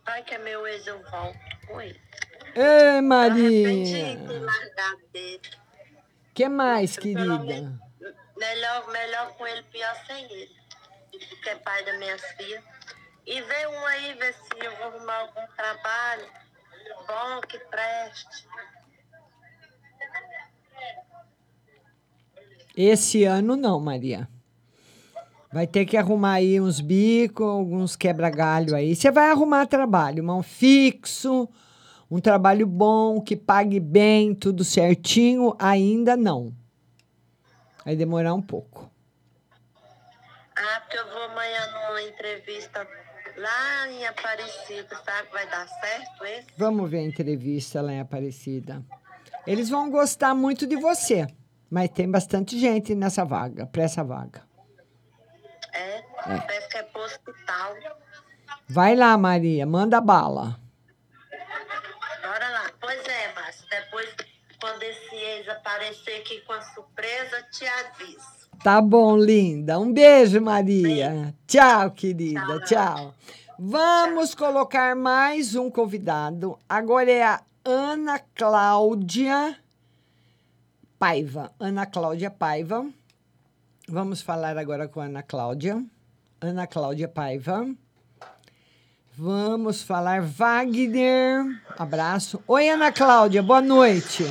Vai 0.06 0.24
que 0.24 0.36
é 0.36 0.38
meu 0.38 0.66
ex, 0.66 0.88
eu 0.88 1.02
volto 1.12 1.38
com 1.68 1.82
ele. 1.82 2.00
Ei, 2.56 3.02
Maria. 3.02 4.18
que 6.34 6.48
mais, 6.48 6.96
querida? 6.96 7.38
Melhor, 8.38 8.92
melhor 8.92 9.34
com 9.38 9.46
ele, 9.46 9.64
pior 9.64 9.94
sem 10.08 10.24
ele. 10.32 10.52
Que 11.44 11.50
é 11.50 11.56
pai 11.56 11.84
das 11.84 11.98
minhas 11.98 12.22
filhas. 12.38 12.75
E 13.26 13.42
vê 13.42 13.68
um 13.68 13.86
aí, 13.88 14.14
ver 14.14 14.34
se 14.34 14.66
eu 14.66 14.76
vou 14.78 14.88
arrumar 14.88 15.20
algum 15.20 15.48
trabalho 15.56 16.26
bom 17.08 17.42
que 17.42 17.58
preste. 17.60 18.48
Esse 22.76 23.24
ano 23.24 23.56
não, 23.56 23.80
Maria. 23.80 24.28
Vai 25.52 25.66
ter 25.66 25.86
que 25.86 25.96
arrumar 25.96 26.34
aí 26.34 26.60
uns 26.60 26.82
bicos, 26.82 27.48
alguns 27.48 27.96
quebra-galho 27.96 28.76
aí. 28.76 28.94
Você 28.94 29.10
vai 29.10 29.32
arrumar 29.32 29.66
trabalho, 29.66 30.30
um 30.30 30.44
fixo, 30.44 31.48
um 32.12 32.20
trabalho 32.20 32.68
bom, 32.68 33.22
que 33.22 33.38
pague 33.38 33.80
bem, 33.80 34.36
tudo 34.36 34.66
certinho, 34.66 35.56
ainda 35.58 36.18
não. 36.18 36.54
Vai 37.86 37.96
demorar 37.96 38.34
um 38.34 38.42
pouco. 38.42 38.92
Ah, 40.58 40.82
porque 40.82 40.98
eu 40.98 41.08
vou 41.10 41.24
amanhã 41.24 41.62
numa 41.72 42.02
entrevista 42.02 42.86
lá 43.38 43.90
em 43.90 44.06
Aparecida, 44.06 44.96
sabe? 45.04 45.30
Vai 45.32 45.48
dar 45.50 45.68
certo 45.68 46.26
esse? 46.26 46.48
Vamos 46.58 46.90
ver 46.90 47.00
a 47.00 47.04
entrevista 47.04 47.82
lá 47.82 47.92
em 47.94 48.00
Aparecida. 48.00 48.84
Eles 49.46 49.70
vão 49.70 49.90
gostar 49.90 50.34
muito 50.34 50.66
de 50.66 50.76
você, 50.76 51.28
mas 51.70 51.90
tem 51.90 52.10
bastante 52.10 52.60
gente 52.60 52.96
nessa 52.96 53.24
vaga, 53.24 53.66
para 53.68 53.84
essa 53.84 54.04
vaga. 54.04 54.44
É, 55.74 56.02
parece 56.24 56.70
que 56.70 56.78
é 56.78 56.84
pro 56.84 57.02
hospital. 57.02 57.76
Vai 58.68 58.96
lá, 58.96 59.18
Maria, 59.18 59.66
manda 59.66 60.02
bala. 60.02 60.60
Bora 62.24 62.50
lá. 62.50 62.72
Pois 62.80 63.06
é, 63.08 63.34
Márcia, 63.34 63.68
depois, 63.70 64.16
quando 64.60 64.82
esse 64.84 65.16
ex 65.16 65.50
aparecer 65.50 66.22
aqui 66.22 66.42
com 66.42 66.54
a 66.54 66.62
surpresa, 66.62 67.44
te 67.52 67.68
aviso. 67.68 68.45
Tá 68.64 68.82
bom, 68.82 69.18
linda. 69.18 69.80
Um 69.80 69.92
beijo, 69.92 70.42
Maria. 70.42 71.34
Tchau, 71.48 71.92
querida. 71.92 72.60
Tchau. 72.66 73.14
Vamos 73.58 74.36
colocar 74.36 74.96
mais 74.96 75.56
um 75.56 75.70
convidado. 75.70 76.58
Agora 76.68 77.12
é 77.12 77.24
a 77.24 77.42
Ana 77.64 78.20
Cláudia 78.20 79.58
Paiva. 81.00 81.52
Ana 81.60 81.86
Cláudia 81.86 82.30
Paiva. 82.30 82.86
Vamos 83.88 84.22
falar 84.22 84.58
agora 84.58 84.88
com 84.88 85.00
a 85.00 85.06
Ana 85.06 85.24
Cláudia. 85.24 85.84
Ana 86.42 86.68
Cláudia 86.68 87.08
Paiva. 87.08 87.66
Vamos 89.18 89.82
falar 89.82 90.22
Wagner. 90.22 91.62
Abraço. 91.78 92.44
Oi, 92.48 92.68
Ana 92.68 92.92
Cláudia. 92.92 93.42
Boa 93.42 93.62
noite. 93.62 94.26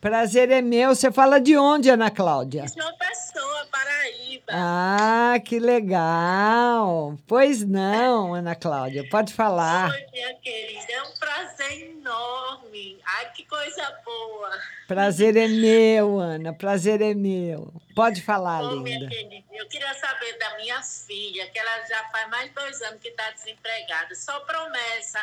Prazer 0.00 0.50
é 0.50 0.62
meu. 0.62 0.94
Você 0.94 1.10
fala 1.10 1.40
de 1.40 1.56
onde, 1.56 1.90
Ana 1.90 2.10
Cláudia? 2.10 2.64
De 2.66 2.80
uma 2.80 2.92
pessoa, 2.94 3.66
Paraíba. 3.70 4.44
Ah, 4.50 5.34
que 5.44 5.58
legal. 5.58 7.18
Pois 7.26 7.64
não, 7.64 8.32
Ana 8.32 8.54
Cláudia, 8.54 9.04
pode 9.10 9.32
falar. 9.34 9.90
Oi, 9.90 10.06
minha 10.12 10.34
querida, 10.36 10.92
é 10.92 11.02
um 11.02 11.12
prazer 11.18 11.90
enorme. 11.90 13.00
Ai, 13.04 13.32
que 13.32 13.44
coisa 13.44 13.92
boa. 14.04 14.50
Prazer 14.86 15.36
é 15.36 15.48
meu, 15.48 16.18
Ana, 16.20 16.52
prazer 16.52 17.02
é 17.02 17.12
meu. 17.12 17.72
Pode 17.96 18.22
falar, 18.22 18.62
Ô, 18.62 18.76
minha 18.76 19.00
linda. 19.00 19.10
querida, 19.10 19.44
eu 19.52 19.66
queria 19.66 19.92
saber 19.94 20.38
da 20.38 20.56
minha 20.58 20.80
filha, 20.80 21.48
que 21.50 21.58
ela 21.58 21.86
já 21.88 22.04
faz 22.10 22.28
mais 22.30 22.44
de 22.48 22.54
dois 22.54 22.80
anos 22.82 23.00
que 23.00 23.08
está 23.08 23.30
desempregada. 23.32 24.14
Só 24.14 24.38
promessa. 24.40 25.18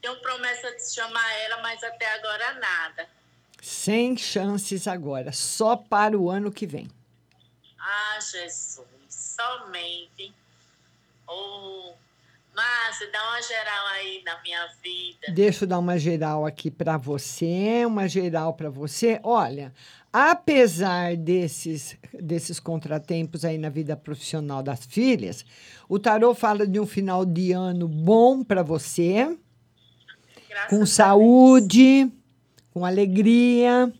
Tenho 0.00 0.16
promessa 0.22 0.74
de 0.74 0.90
chamar 0.94 1.30
ela, 1.40 1.60
mas 1.60 1.84
até 1.84 2.10
agora 2.14 2.54
nada. 2.54 3.06
Sem 3.60 4.16
chances 4.16 4.88
agora, 4.88 5.32
só 5.32 5.76
para 5.76 6.18
o 6.18 6.30
ano 6.30 6.50
que 6.50 6.66
vem. 6.66 6.88
Ah, 7.78 8.18
Jesus, 8.20 8.86
somente. 9.08 10.32
Ô, 11.26 11.92
Márcia, 12.54 13.10
dá 13.12 13.22
uma 13.30 13.42
geral 13.42 13.86
aí 13.94 14.22
na 14.24 14.40
minha 14.42 14.66
vida. 14.82 15.32
Deixa 15.32 15.64
eu 15.64 15.68
dar 15.68 15.78
uma 15.78 15.98
geral 15.98 16.44
aqui 16.44 16.70
para 16.70 16.96
você, 16.96 17.84
uma 17.86 18.08
geral 18.08 18.54
para 18.54 18.68
você. 18.68 19.20
Olha, 19.22 19.72
apesar 20.12 21.16
desses, 21.16 21.96
desses 22.12 22.58
contratempos 22.58 23.44
aí 23.44 23.56
na 23.56 23.68
vida 23.68 23.96
profissional 23.96 24.62
das 24.62 24.84
filhas, 24.84 25.44
o 25.88 25.98
tarô 25.98 26.34
fala 26.34 26.66
de 26.66 26.80
um 26.80 26.86
final 26.86 27.24
de 27.24 27.52
ano 27.52 27.86
bom 27.86 28.42
para 28.42 28.62
você, 28.62 29.36
com 30.68 30.84
saúde, 30.84 32.10
com 32.72 32.84
alegria, 32.84 33.92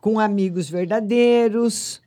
com 0.00 0.20
amigos 0.20 0.68
verdadeiros. 0.68 2.00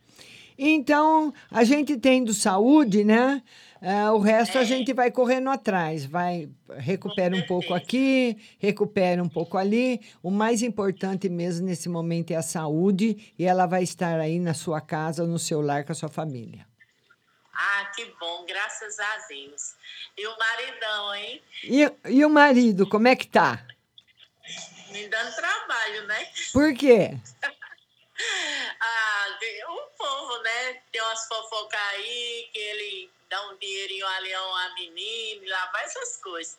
Então, 0.57 1.33
a 1.49 1.63
gente 1.63 1.97
tendo 1.97 2.33
saúde, 2.33 3.03
né? 3.03 3.41
Ah, 3.81 4.11
o 4.11 4.19
resto 4.19 4.57
a 4.57 4.63
gente 4.65 4.91
vai 4.91 5.09
correndo 5.09 5.49
atrás, 5.49 6.03
vai 6.03 6.49
recupera 6.77 7.33
um 7.33 7.41
pouco 7.43 7.73
aqui, 7.73 8.37
recupera 8.59 9.23
um 9.23 9.29
pouco 9.29 9.57
ali. 9.57 10.01
O 10.21 10.29
mais 10.29 10.61
importante 10.61 11.29
mesmo 11.29 11.65
nesse 11.65 11.87
momento 11.87 12.31
é 12.31 12.35
a 12.35 12.41
saúde 12.41 13.33
e 13.39 13.45
ela 13.45 13.65
vai 13.65 13.83
estar 13.83 14.19
aí 14.19 14.37
na 14.37 14.53
sua 14.53 14.81
casa, 14.81 15.25
no 15.25 15.39
seu 15.39 15.61
lar 15.61 15.85
com 15.85 15.93
a 15.93 15.95
sua 15.95 16.09
família. 16.09 16.67
Ah, 17.53 17.89
que 17.95 18.05
bom, 18.19 18.45
graças 18.45 18.99
a 18.99 19.27
Deus. 19.29 19.75
E 20.17 20.27
o 20.27 20.37
maridão, 20.37 21.15
hein? 21.15 21.41
E, 21.63 22.15
e 22.15 22.25
o 22.25 22.29
marido, 22.29 22.87
como 22.87 23.07
é 23.07 23.15
que 23.15 23.27
tá? 23.27 23.65
Me 24.91 25.07
dando 25.07 25.35
trabalho, 25.35 26.07
né? 26.07 26.27
Por 26.53 26.73
quê? 26.73 27.11
Ah, 28.81 29.37
o 29.69 29.97
povo, 29.97 30.43
né? 30.43 30.73
Tem 30.91 31.01
umas 31.01 31.25
fofocas 31.25 31.79
aí 31.93 32.49
que 32.51 32.59
ele 32.59 33.09
dá 33.29 33.49
um 33.49 33.57
dinheirinho 33.57 34.05
ali 34.05 34.33
a 34.33 34.45
uma 34.45 34.73
menina, 34.73 35.49
lá 35.49 35.69
vai 35.71 35.85
essas 35.85 36.17
coisas. 36.17 36.57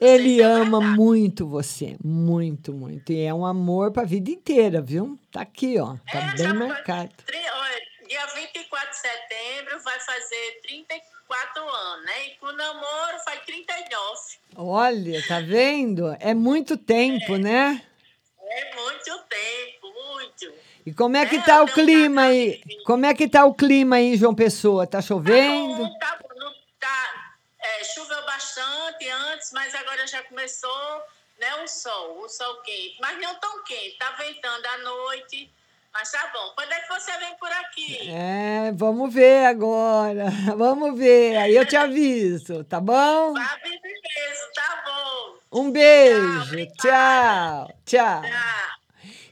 Ele 0.00 0.42
ama 0.42 0.80
muito 0.80 1.48
você, 1.48 1.96
muito, 2.02 2.72
muito. 2.72 3.12
E 3.12 3.22
é 3.22 3.32
um 3.32 3.46
amor 3.46 3.92
para 3.92 4.02
a 4.02 4.06
vida 4.06 4.30
inteira, 4.30 4.82
viu? 4.82 5.16
Tá 5.30 5.42
aqui, 5.42 5.78
ó, 5.78 5.96
tá 6.10 6.20
bem 6.36 6.52
marcado. 6.54 7.14
Tri- 7.24 7.50
olha, 7.50 7.82
Dia 8.08 8.24
24 8.26 8.90
de 8.90 8.96
setembro 8.96 9.80
vai 9.82 9.98
fazer 9.98 10.60
34 10.62 11.15
anos, 11.34 12.04
né? 12.04 12.28
E 12.28 12.30
com 12.36 12.46
o 12.46 12.52
namoro 12.52 13.18
faz 13.24 13.40
39. 13.44 14.20
Olha, 14.56 15.26
tá 15.26 15.40
vendo? 15.40 16.16
É 16.20 16.34
muito 16.34 16.76
tempo, 16.76 17.36
né? 17.36 17.82
É 18.48 18.74
muito 18.74 19.18
tempo, 19.28 19.92
muito. 19.92 20.52
E 20.84 20.92
como 20.92 21.16
é 21.16 21.26
que 21.26 21.42
tá 21.42 21.62
o 21.62 21.66
clima 21.66 22.22
aí? 22.22 22.62
Como 22.84 23.04
é 23.04 23.14
que 23.14 23.28
tá 23.28 23.44
o 23.44 23.54
clima 23.54 23.96
aí, 23.96 24.16
João 24.16 24.34
Pessoa? 24.34 24.86
Tá 24.86 25.02
chovendo? 25.02 25.90
Tá, 25.98 26.18
não 26.36 26.52
tá, 26.78 27.36
é, 27.58 27.84
choveu 27.84 28.24
bastante 28.24 29.08
antes, 29.08 29.50
mas 29.52 29.74
agora 29.74 30.06
já 30.06 30.22
começou 30.22 31.02
né, 31.40 31.62
o 31.64 31.66
sol, 31.66 32.22
o 32.22 32.28
sol 32.28 32.62
quente. 32.62 32.96
Mas 33.00 33.20
não 33.20 33.34
tão 33.34 33.64
quente, 33.64 33.98
tá 33.98 34.12
ventando 34.12 34.64
à 34.66 34.78
noite. 34.78 35.50
Mas 35.98 36.12
tá 36.12 36.30
bom. 36.30 36.52
Quando 36.54 36.72
é 36.72 36.80
que 36.80 36.88
você 36.90 37.18
vem 37.18 37.34
por 37.38 37.50
aqui? 37.50 38.10
É, 38.10 38.70
vamos 38.74 39.14
ver 39.14 39.46
agora. 39.46 40.26
Vamos 40.54 40.98
ver. 40.98 41.38
Aí 41.38 41.56
eu 41.56 41.64
te 41.64 41.74
aviso, 41.74 42.62
tá 42.64 42.78
bom? 42.78 43.34
Avisa 43.34 43.80
mesmo, 43.82 44.52
tá 44.54 44.84
bom. 44.84 45.58
Um 45.58 45.70
beijo. 45.70 46.66
Tchau. 46.76 47.72
Tchau. 47.86 48.22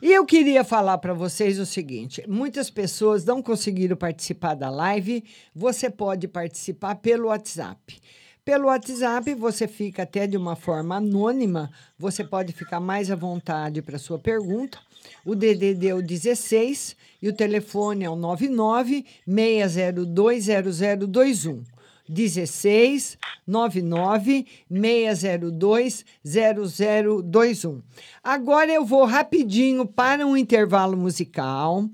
E 0.01 0.11
eu 0.11 0.25
queria 0.25 0.65
falar 0.65 0.97
para 0.97 1.13
vocês 1.13 1.59
o 1.59 1.67
seguinte: 1.67 2.25
muitas 2.27 2.71
pessoas 2.71 3.27
não 3.27 3.43
conseguiram 3.43 3.95
participar 3.97 4.55
da 4.55 4.71
live. 4.71 5.23
Você 5.55 5.91
pode 5.91 6.27
participar 6.27 6.95
pelo 6.95 7.29
WhatsApp. 7.29 8.01
Pelo 8.43 8.69
WhatsApp, 8.69 9.35
você 9.35 9.69
fica 9.69 10.05
até 10.05 10.27
de 10.27 10.39
uma 10.39 10.57
forma 10.57 10.97
anônima. 10.97 11.71
Você 11.99 12.25
pode 12.25 12.55
ficar 12.55 12.81
mais 12.81 13.11
à 13.11 13.17
vontade 13.17 13.83
para 13.83 13.99
sua 13.99 14.19
pergunta. 14.19 14.79
O 15.25 15.35
DDD 15.35 15.89
é 15.89 15.95
o 15.95 16.03
16 16.03 16.95
e 17.21 17.29
o 17.29 17.33
telefone 17.33 18.05
é 18.05 18.11
o 18.11 18.17
99 18.17 19.05
6020021. 19.29 21.65
16 22.09 23.19
99 23.47 24.47
602 24.71 26.05
0021. 26.25 27.83
Agora 28.23 28.71
eu 28.71 28.85
vou 28.85 29.05
rapidinho 29.05 29.87
para 29.87 30.27
um 30.27 30.37
intervalo 30.37 30.97
musical. 30.97 31.89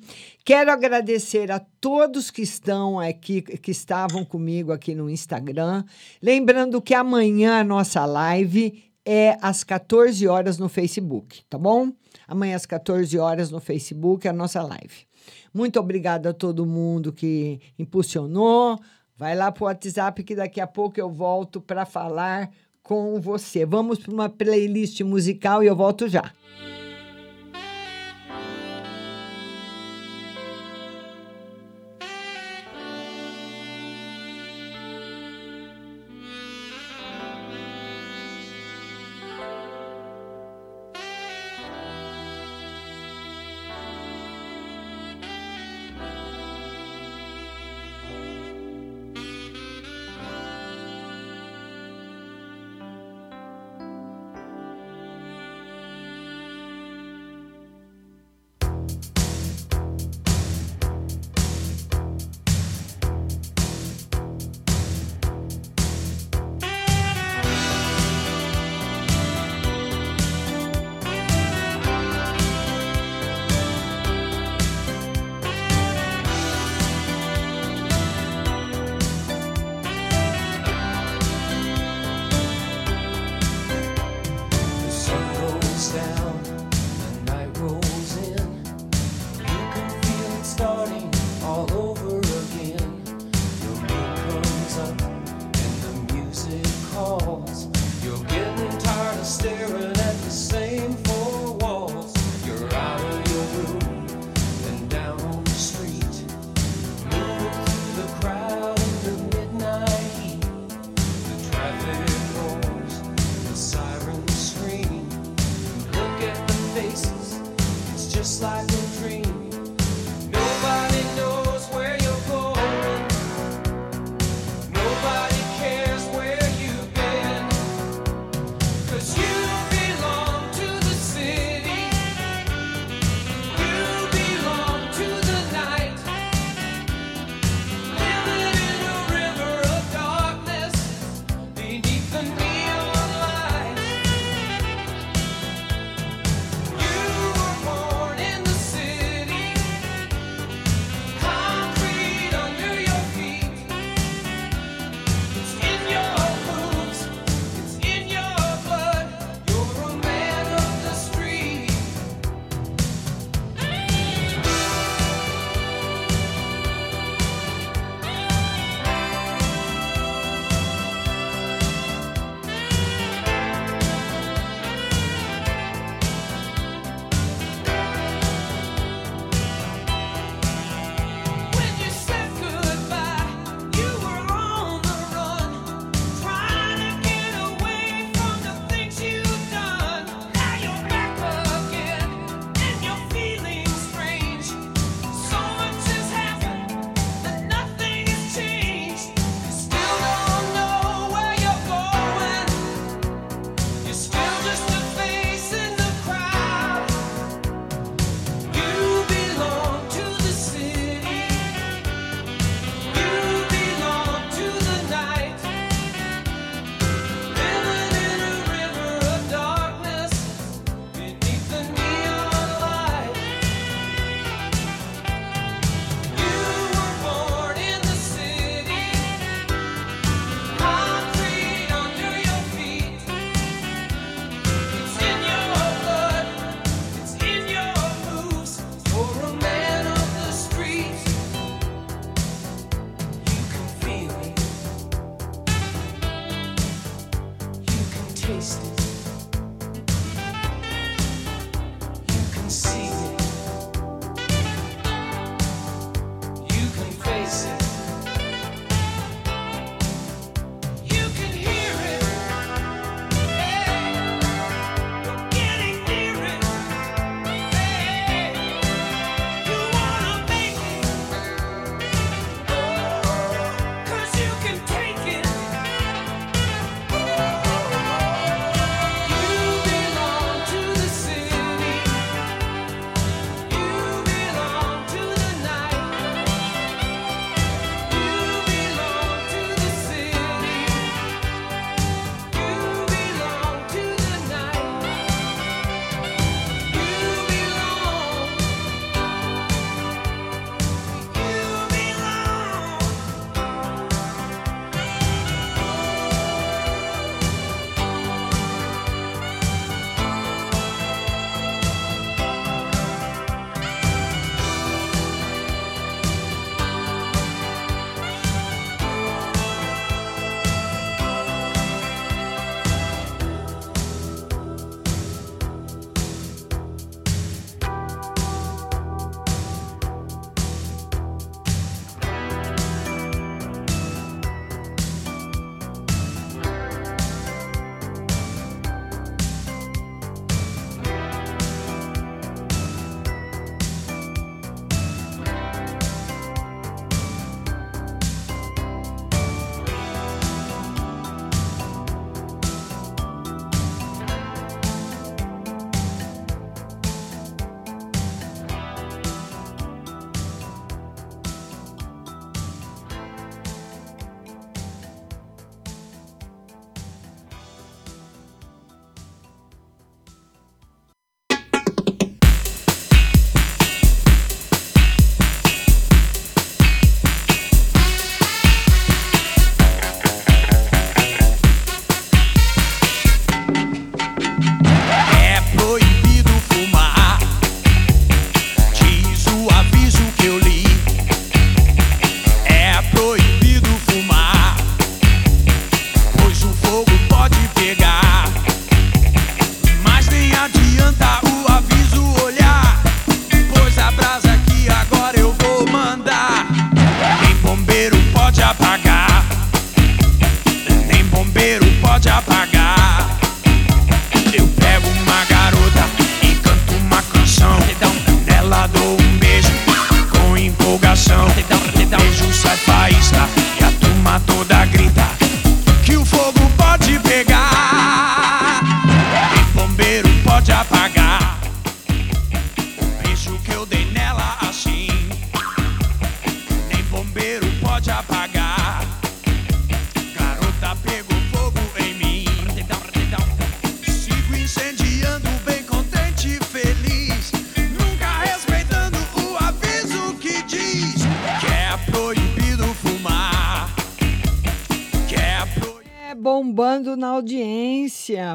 Quero 0.44 0.72
agradecer 0.72 1.52
a 1.52 1.60
todos 1.80 2.30
que 2.30 2.42
estão 2.42 2.98
aqui, 2.98 3.42
que 3.42 3.70
estavam 3.70 4.24
comigo 4.24 4.72
aqui 4.72 4.94
no 4.94 5.08
Instagram. 5.08 5.84
Lembrando 6.20 6.82
que 6.82 6.94
amanhã 6.94 7.60
a 7.60 7.64
nossa 7.64 8.04
live 8.04 8.89
é 9.04 9.36
às 9.40 9.64
14 9.64 10.26
horas 10.26 10.58
no 10.58 10.68
Facebook, 10.68 11.42
tá 11.48 11.58
bom? 11.58 11.92
Amanhã 12.26 12.56
às 12.56 12.66
14 12.66 13.18
horas 13.18 13.50
no 13.50 13.60
Facebook 13.60 14.28
a 14.28 14.32
nossa 14.32 14.62
live. 14.62 15.06
Muito 15.52 15.78
obrigada 15.80 16.30
a 16.30 16.34
todo 16.34 16.66
mundo 16.66 17.12
que 17.12 17.60
impulsionou. 17.78 18.78
Vai 19.16 19.34
lá 19.34 19.50
para 19.52 19.64
o 19.64 19.66
WhatsApp 19.66 20.22
que 20.22 20.34
daqui 20.34 20.60
a 20.60 20.66
pouco 20.66 20.98
eu 20.98 21.10
volto 21.10 21.60
para 21.60 21.84
falar 21.84 22.50
com 22.82 23.20
você. 23.20 23.66
Vamos 23.66 23.98
para 23.98 24.12
uma 24.12 24.28
playlist 24.28 25.00
musical 25.02 25.62
e 25.62 25.66
eu 25.66 25.76
volto 25.76 26.08
já. 26.08 26.32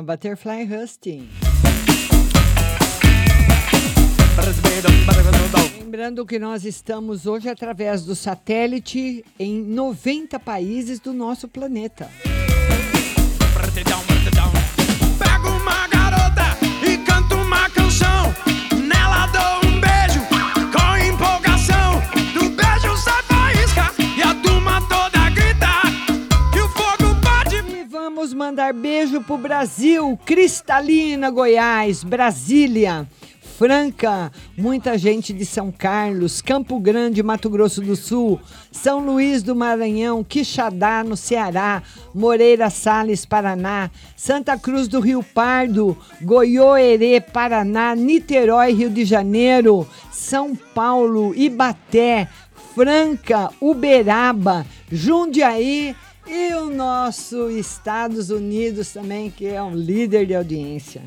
Butterfly 0.06 0.70
Husting. 0.72 1.28
Lembrando 5.80 6.26
que 6.26 6.38
nós 6.38 6.64
estamos 6.64 7.26
hoje 7.26 7.50
através 7.50 8.06
do 8.06 8.16
satélite 8.16 9.26
em 9.40 9.64
90 9.64 10.40
países 10.40 11.00
do 11.00 11.12
nosso 11.12 11.48
planeta. 11.48 12.08
Brasil, 29.38 30.20
Cristalina, 30.26 31.30
Goiás, 31.30 32.04
Brasília. 32.04 33.08
Franca, 33.58 34.34
muita 34.58 34.98
gente 34.98 35.32
de 35.32 35.46
São 35.46 35.72
Carlos, 35.72 36.42
Campo 36.42 36.78
Grande, 36.78 37.24
Mato 37.24 37.50
Grosso 37.50 37.80
do 37.80 37.96
Sul, 37.96 38.38
São 38.70 39.00
Luís 39.00 39.42
do 39.42 39.56
Maranhão, 39.56 40.26
Quixadá, 40.26 41.06
no 41.06 41.16
Ceará, 41.16 41.82
Moreira 42.14 42.70
Salles, 42.70 43.26
Paraná, 43.26 43.90
Santa 44.14 44.60
Cruz 44.60 44.90
do 44.90 45.00
Rio 45.00 45.24
Pardo, 45.24 45.98
Goiôerê, 46.22 47.22
Paraná, 47.22 47.96
Niterói, 47.96 48.74
Rio 48.74 48.90
de 48.90 49.06
Janeiro, 49.06 49.88
São 50.12 50.54
Paulo, 50.54 51.34
Ibaté, 51.34 52.28
Franca, 52.76 53.50
Uberaba, 53.62 54.66
Jundiaí, 54.92 55.96
e 56.28 56.54
o 56.56 56.70
nosso 56.70 57.50
Estados 57.50 58.30
Unidos 58.30 58.92
também, 58.92 59.30
que 59.30 59.46
é 59.46 59.62
um 59.62 59.76
líder 59.76 60.26
de 60.26 60.36
audiência. 60.36 61.04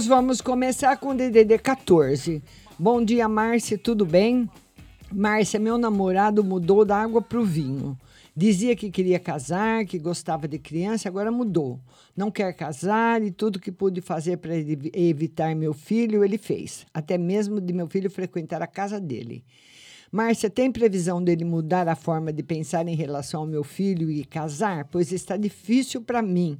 nós 0.00 0.06
vamos 0.06 0.40
começar 0.40 0.96
com 0.96 1.10
o 1.10 1.14
DDD 1.14 1.58
14. 1.58 2.42
Bom 2.82 3.04
dia, 3.04 3.28
Márcia, 3.28 3.76
tudo 3.76 4.06
bem? 4.06 4.48
Márcia, 5.12 5.60
meu 5.60 5.76
namorado 5.76 6.42
mudou 6.42 6.82
da 6.82 6.96
água 6.96 7.20
para 7.20 7.38
o 7.38 7.44
vinho. 7.44 7.94
Dizia 8.34 8.74
que 8.74 8.90
queria 8.90 9.18
casar, 9.18 9.84
que 9.84 9.98
gostava 9.98 10.48
de 10.48 10.58
criança, 10.58 11.06
agora 11.06 11.30
mudou. 11.30 11.78
Não 12.16 12.30
quer 12.30 12.54
casar 12.54 13.22
e 13.22 13.30
tudo 13.30 13.60
que 13.60 13.70
pude 13.70 14.00
fazer 14.00 14.38
para 14.38 14.54
evitar 14.94 15.54
meu 15.54 15.74
filho, 15.74 16.24
ele 16.24 16.38
fez. 16.38 16.86
Até 16.94 17.18
mesmo 17.18 17.60
de 17.60 17.70
meu 17.74 17.86
filho 17.86 18.10
frequentar 18.10 18.62
a 18.62 18.66
casa 18.66 18.98
dele. 18.98 19.44
Márcia, 20.10 20.48
tem 20.48 20.72
previsão 20.72 21.22
dele 21.22 21.44
mudar 21.44 21.86
a 21.86 21.94
forma 21.94 22.32
de 22.32 22.42
pensar 22.42 22.88
em 22.88 22.96
relação 22.96 23.42
ao 23.42 23.46
meu 23.46 23.62
filho 23.62 24.10
e 24.10 24.24
casar? 24.24 24.86
Pois 24.86 25.12
está 25.12 25.36
difícil 25.36 26.00
para 26.00 26.22
mim. 26.22 26.56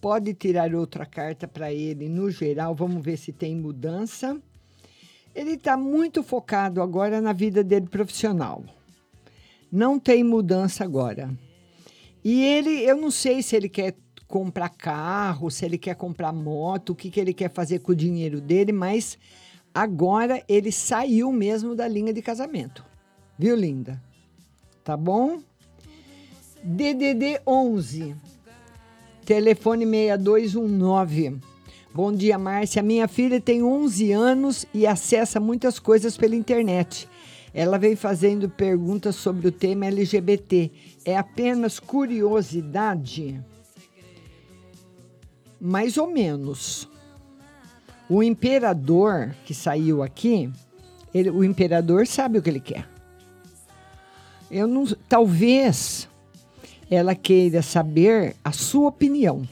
Pode 0.00 0.32
tirar 0.32 0.74
outra 0.74 1.04
carta 1.04 1.46
para 1.46 1.70
ele. 1.70 2.08
No 2.08 2.30
geral, 2.30 2.74
vamos 2.74 3.04
ver 3.04 3.18
se 3.18 3.30
tem 3.30 3.54
mudança. 3.54 4.40
Ele 5.34 5.52
está 5.52 5.76
muito 5.76 6.22
focado 6.22 6.80
agora 6.80 7.20
na 7.20 7.32
vida 7.32 7.64
dele 7.64 7.86
profissional. 7.86 8.64
Não 9.70 9.98
tem 9.98 10.22
mudança 10.22 10.84
agora. 10.84 11.36
E 12.22 12.44
ele, 12.44 12.70
eu 12.84 12.96
não 12.96 13.10
sei 13.10 13.42
se 13.42 13.56
ele 13.56 13.68
quer 13.68 13.94
comprar 14.28 14.68
carro, 14.68 15.50
se 15.50 15.64
ele 15.64 15.76
quer 15.76 15.96
comprar 15.96 16.32
moto, 16.32 16.90
o 16.90 16.94
que, 16.94 17.10
que 17.10 17.20
ele 17.20 17.34
quer 17.34 17.50
fazer 17.50 17.80
com 17.80 17.92
o 17.92 17.96
dinheiro 17.96 18.40
dele, 18.40 18.72
mas 18.72 19.18
agora 19.74 20.42
ele 20.48 20.72
saiu 20.72 21.32
mesmo 21.32 21.74
da 21.74 21.86
linha 21.86 22.12
de 22.12 22.22
casamento. 22.22 22.84
Viu, 23.38 23.56
linda? 23.56 24.00
Tá 24.82 24.96
bom? 24.96 25.40
DDD 26.62 27.40
11, 27.46 28.16
telefone 29.24 29.84
6219. 29.84 31.53
Bom 31.94 32.12
dia, 32.12 32.36
Márcia. 32.36 32.82
Minha 32.82 33.06
filha 33.06 33.40
tem 33.40 33.62
11 33.62 34.10
anos 34.10 34.66
e 34.74 34.84
acessa 34.84 35.38
muitas 35.38 35.78
coisas 35.78 36.16
pela 36.16 36.34
internet. 36.34 37.08
Ela 37.54 37.78
vem 37.78 37.94
fazendo 37.94 38.48
perguntas 38.48 39.14
sobre 39.14 39.46
o 39.46 39.52
tema 39.52 39.86
LGBT. 39.86 40.72
É 41.04 41.16
apenas 41.16 41.78
curiosidade? 41.78 43.40
Mais 45.60 45.96
ou 45.96 46.10
menos. 46.10 46.88
O 48.10 48.24
imperador 48.24 49.32
que 49.44 49.54
saiu 49.54 50.02
aqui, 50.02 50.50
ele, 51.14 51.30
o 51.30 51.44
imperador 51.44 52.08
sabe 52.08 52.38
o 52.38 52.42
que 52.42 52.50
ele 52.50 52.58
quer. 52.58 52.88
Eu 54.50 54.66
não, 54.66 54.84
talvez 55.08 56.08
ela 56.90 57.14
queira 57.14 57.62
saber 57.62 58.34
a 58.42 58.50
sua 58.50 58.88
opinião 58.88 59.46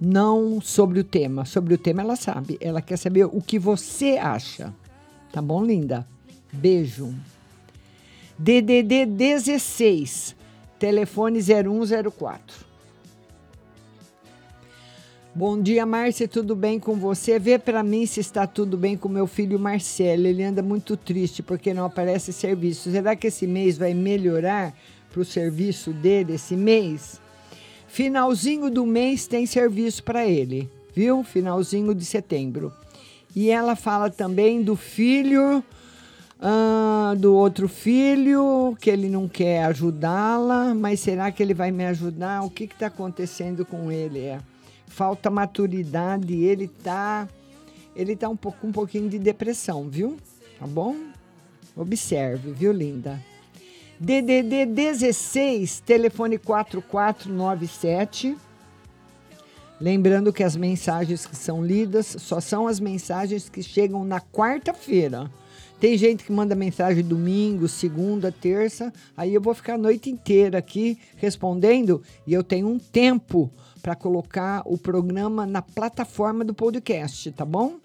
não 0.00 0.60
sobre 0.60 1.00
o 1.00 1.04
tema. 1.04 1.44
Sobre 1.44 1.74
o 1.74 1.78
tema 1.78 2.02
ela 2.02 2.16
sabe. 2.16 2.58
Ela 2.60 2.80
quer 2.80 2.96
saber 2.96 3.24
o 3.24 3.40
que 3.40 3.58
você 3.58 4.18
acha. 4.18 4.72
Tá 5.32 5.42
bom, 5.42 5.64
linda? 5.64 6.06
Beijo. 6.52 7.14
DDD 8.38 9.04
16, 9.06 10.36
telefone 10.78 11.40
0104. 11.40 12.68
Bom 15.34 15.60
dia, 15.60 15.84
Márcia, 15.84 16.26
tudo 16.26 16.56
bem 16.56 16.80
com 16.80 16.96
você? 16.96 17.38
Vê 17.38 17.58
para 17.58 17.82
mim 17.82 18.06
se 18.06 18.18
está 18.20 18.46
tudo 18.46 18.76
bem 18.76 18.96
com 18.96 19.08
meu 19.08 19.26
filho 19.26 19.58
Marcelo. 19.58 20.26
Ele 20.26 20.42
anda 20.42 20.62
muito 20.62 20.96
triste 20.96 21.42
porque 21.42 21.74
não 21.74 21.84
aparece 21.84 22.32
serviço. 22.32 22.90
Será 22.90 23.14
que 23.14 23.26
esse 23.26 23.46
mês 23.46 23.76
vai 23.76 23.94
melhorar 23.94 24.74
para 25.10 25.20
o 25.20 25.24
serviço 25.24 25.92
dele 25.92 26.34
esse 26.34 26.56
mês? 26.56 27.20
Finalzinho 27.88 28.70
do 28.70 28.86
mês 28.86 29.26
tem 29.26 29.46
serviço 29.46 30.04
para 30.04 30.26
ele, 30.26 30.70
viu? 30.94 31.24
Finalzinho 31.24 31.94
de 31.94 32.04
setembro. 32.04 32.72
E 33.34 33.50
ela 33.50 33.74
fala 33.74 34.10
também 34.10 34.62
do 34.62 34.76
filho, 34.76 35.64
ah, 36.40 37.14
do 37.18 37.34
outro 37.34 37.66
filho, 37.66 38.76
que 38.80 38.90
ele 38.90 39.08
não 39.08 39.26
quer 39.26 39.64
ajudá-la, 39.64 40.74
mas 40.74 41.00
será 41.00 41.32
que 41.32 41.42
ele 41.42 41.54
vai 41.54 41.70
me 41.70 41.84
ajudar? 41.86 42.42
O 42.44 42.50
que 42.50 42.64
está 42.64 42.86
acontecendo 42.86 43.64
com 43.64 43.90
ele? 43.90 44.20
É, 44.20 44.38
falta 44.86 45.30
maturidade, 45.30 46.34
ele 46.34 46.68
tá, 46.68 47.26
ele 47.96 48.14
tá 48.14 48.28
um 48.28 48.36
pouco 48.36 48.66
um 48.66 48.72
pouquinho 48.72 49.08
de 49.08 49.18
depressão, 49.18 49.88
viu? 49.88 50.16
Tá 50.60 50.66
bom? 50.66 50.94
Observe, 51.74 52.52
viu, 52.52 52.72
linda? 52.72 53.18
DDD 54.00 54.64
16, 54.66 55.80
telefone 55.80 56.38
4497. 56.38 58.36
Lembrando 59.80 60.32
que 60.32 60.44
as 60.44 60.54
mensagens 60.54 61.26
que 61.26 61.34
são 61.36 61.64
lidas 61.64 62.16
só 62.18 62.40
são 62.40 62.68
as 62.68 62.78
mensagens 62.78 63.48
que 63.48 63.62
chegam 63.62 64.04
na 64.04 64.20
quarta-feira. 64.20 65.28
Tem 65.80 65.96
gente 65.96 66.24
que 66.24 66.32
manda 66.32 66.54
mensagem 66.54 67.04
domingo, 67.04 67.66
segunda, 67.68 68.30
terça. 68.30 68.92
Aí 69.16 69.34
eu 69.34 69.40
vou 69.40 69.54
ficar 69.54 69.74
a 69.74 69.78
noite 69.78 70.10
inteira 70.10 70.58
aqui 70.58 70.98
respondendo 71.16 72.02
e 72.26 72.32
eu 72.32 72.44
tenho 72.44 72.68
um 72.68 72.78
tempo 72.78 73.50
para 73.80 73.96
colocar 73.96 74.62
o 74.64 74.78
programa 74.78 75.46
na 75.46 75.62
plataforma 75.62 76.44
do 76.44 76.54
podcast, 76.54 77.30
tá 77.32 77.44
bom? 77.44 77.76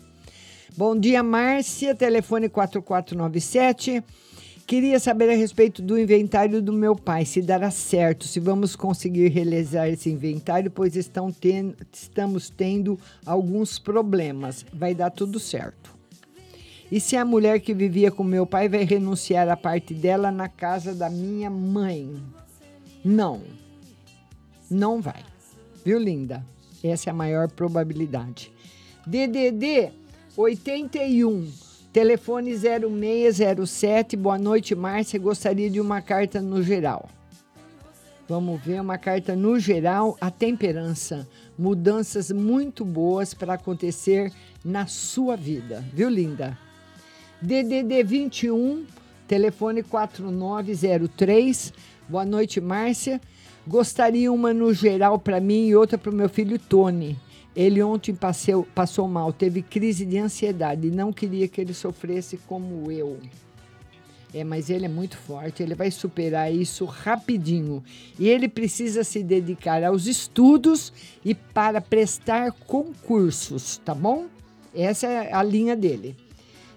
Bom 0.75 0.95
dia, 0.95 1.21
Márcia, 1.21 1.93
telefone 1.93 2.49
4497. 2.49 4.03
Queria 4.65 4.97
saber 4.97 5.29
a 5.29 5.35
respeito 5.35 5.81
do 5.81 5.99
inventário 5.99 6.61
do 6.61 6.71
meu 6.71 6.95
pai, 6.95 7.25
se 7.25 7.41
dará 7.41 7.69
certo, 7.69 8.25
se 8.25 8.39
vamos 8.39 8.77
conseguir 8.77 9.27
realizar 9.27 9.89
esse 9.89 10.09
inventário, 10.09 10.71
pois 10.71 10.93
ten 11.41 11.75
estamos 11.91 12.49
tendo 12.49 12.97
alguns 13.25 13.77
problemas. 13.77 14.65
Vai 14.73 14.95
dar 14.95 15.09
tudo 15.09 15.37
certo. 15.37 15.93
E 16.89 16.99
se 16.99 17.17
a 17.17 17.25
mulher 17.25 17.59
que 17.59 17.73
vivia 17.73 18.09
com 18.09 18.23
meu 18.23 18.45
pai 18.45 18.69
vai 18.69 18.85
renunciar 18.85 19.49
à 19.49 19.57
parte 19.57 19.93
dela 19.93 20.31
na 20.31 20.47
casa 20.47 20.95
da 20.95 21.09
minha 21.09 21.49
mãe? 21.49 22.21
Não. 23.03 23.41
Não 24.71 25.01
vai. 25.01 25.23
Viu, 25.83 25.99
linda? 25.99 26.45
Essa 26.81 27.09
é 27.09 27.11
a 27.11 27.15
maior 27.15 27.49
probabilidade. 27.49 28.51
DDD 29.05 29.91
81 30.37 31.62
Telefone 31.93 32.57
0607. 32.57 34.17
Boa 34.17 34.39
noite, 34.39 34.73
Márcia. 34.73 35.19
Gostaria 35.19 35.69
de 35.69 35.79
uma 35.79 36.01
carta 36.01 36.41
no 36.41 36.63
geral. 36.63 37.07
Vamos 38.27 38.59
ver 38.63 38.81
uma 38.81 38.97
carta 38.97 39.35
no 39.35 39.59
geral, 39.59 40.17
a 40.19 40.31
temperança. 40.31 41.27
Mudanças 41.55 42.31
muito 42.31 42.83
boas 42.83 43.35
para 43.35 43.53
acontecer 43.53 44.33
na 44.65 44.87
sua 44.87 45.35
vida, 45.35 45.85
viu, 45.93 46.09
linda? 46.09 46.57
DDD 47.39 48.03
21, 48.03 48.87
telefone 49.27 49.83
4903. 49.83 51.73
Boa 52.09 52.25
noite, 52.25 52.59
Márcia. 52.59 53.21
Gostaria 53.67 54.33
uma 54.33 54.51
no 54.51 54.73
geral 54.73 55.19
para 55.19 55.39
mim 55.39 55.67
e 55.67 55.75
outra 55.75 55.95
para 55.99 56.09
o 56.09 56.15
meu 56.15 56.27
filho 56.27 56.57
Tony. 56.57 57.19
Ele 57.55 57.83
ontem 57.83 58.15
passeu, 58.15 58.67
passou 58.73 59.07
mal, 59.07 59.31
teve 59.31 59.61
crise 59.61 60.05
de 60.05 60.17
ansiedade 60.17 60.87
e 60.87 60.91
não 60.91 61.13
queria 61.13 61.47
que 61.47 61.61
ele 61.61 61.73
sofresse 61.73 62.37
como 62.47 62.91
eu. 62.91 63.19
É, 64.33 64.43
mas 64.43 64.71
ele 64.71 64.85
é 64.85 64.89
muito 64.89 65.15
forte, 65.15 65.61
ele 65.61 65.75
vai 65.75 65.91
superar 65.91 66.51
isso 66.51 66.85
rapidinho. 66.85 67.83
E 68.17 68.27
ele 68.27 68.49
precisa 68.49 69.03
se 69.03 69.21
dedicar 69.21 69.83
aos 69.83 70.07
estudos 70.07 70.91
e 71.23 71.35
para 71.35 71.79
prestar 71.79 72.51
concursos, 72.51 73.77
tá 73.85 73.93
bom? 73.93 74.25
Essa 74.73 75.05
é 75.05 75.31
a 75.31 75.43
linha 75.43 75.75
dele. 75.75 76.15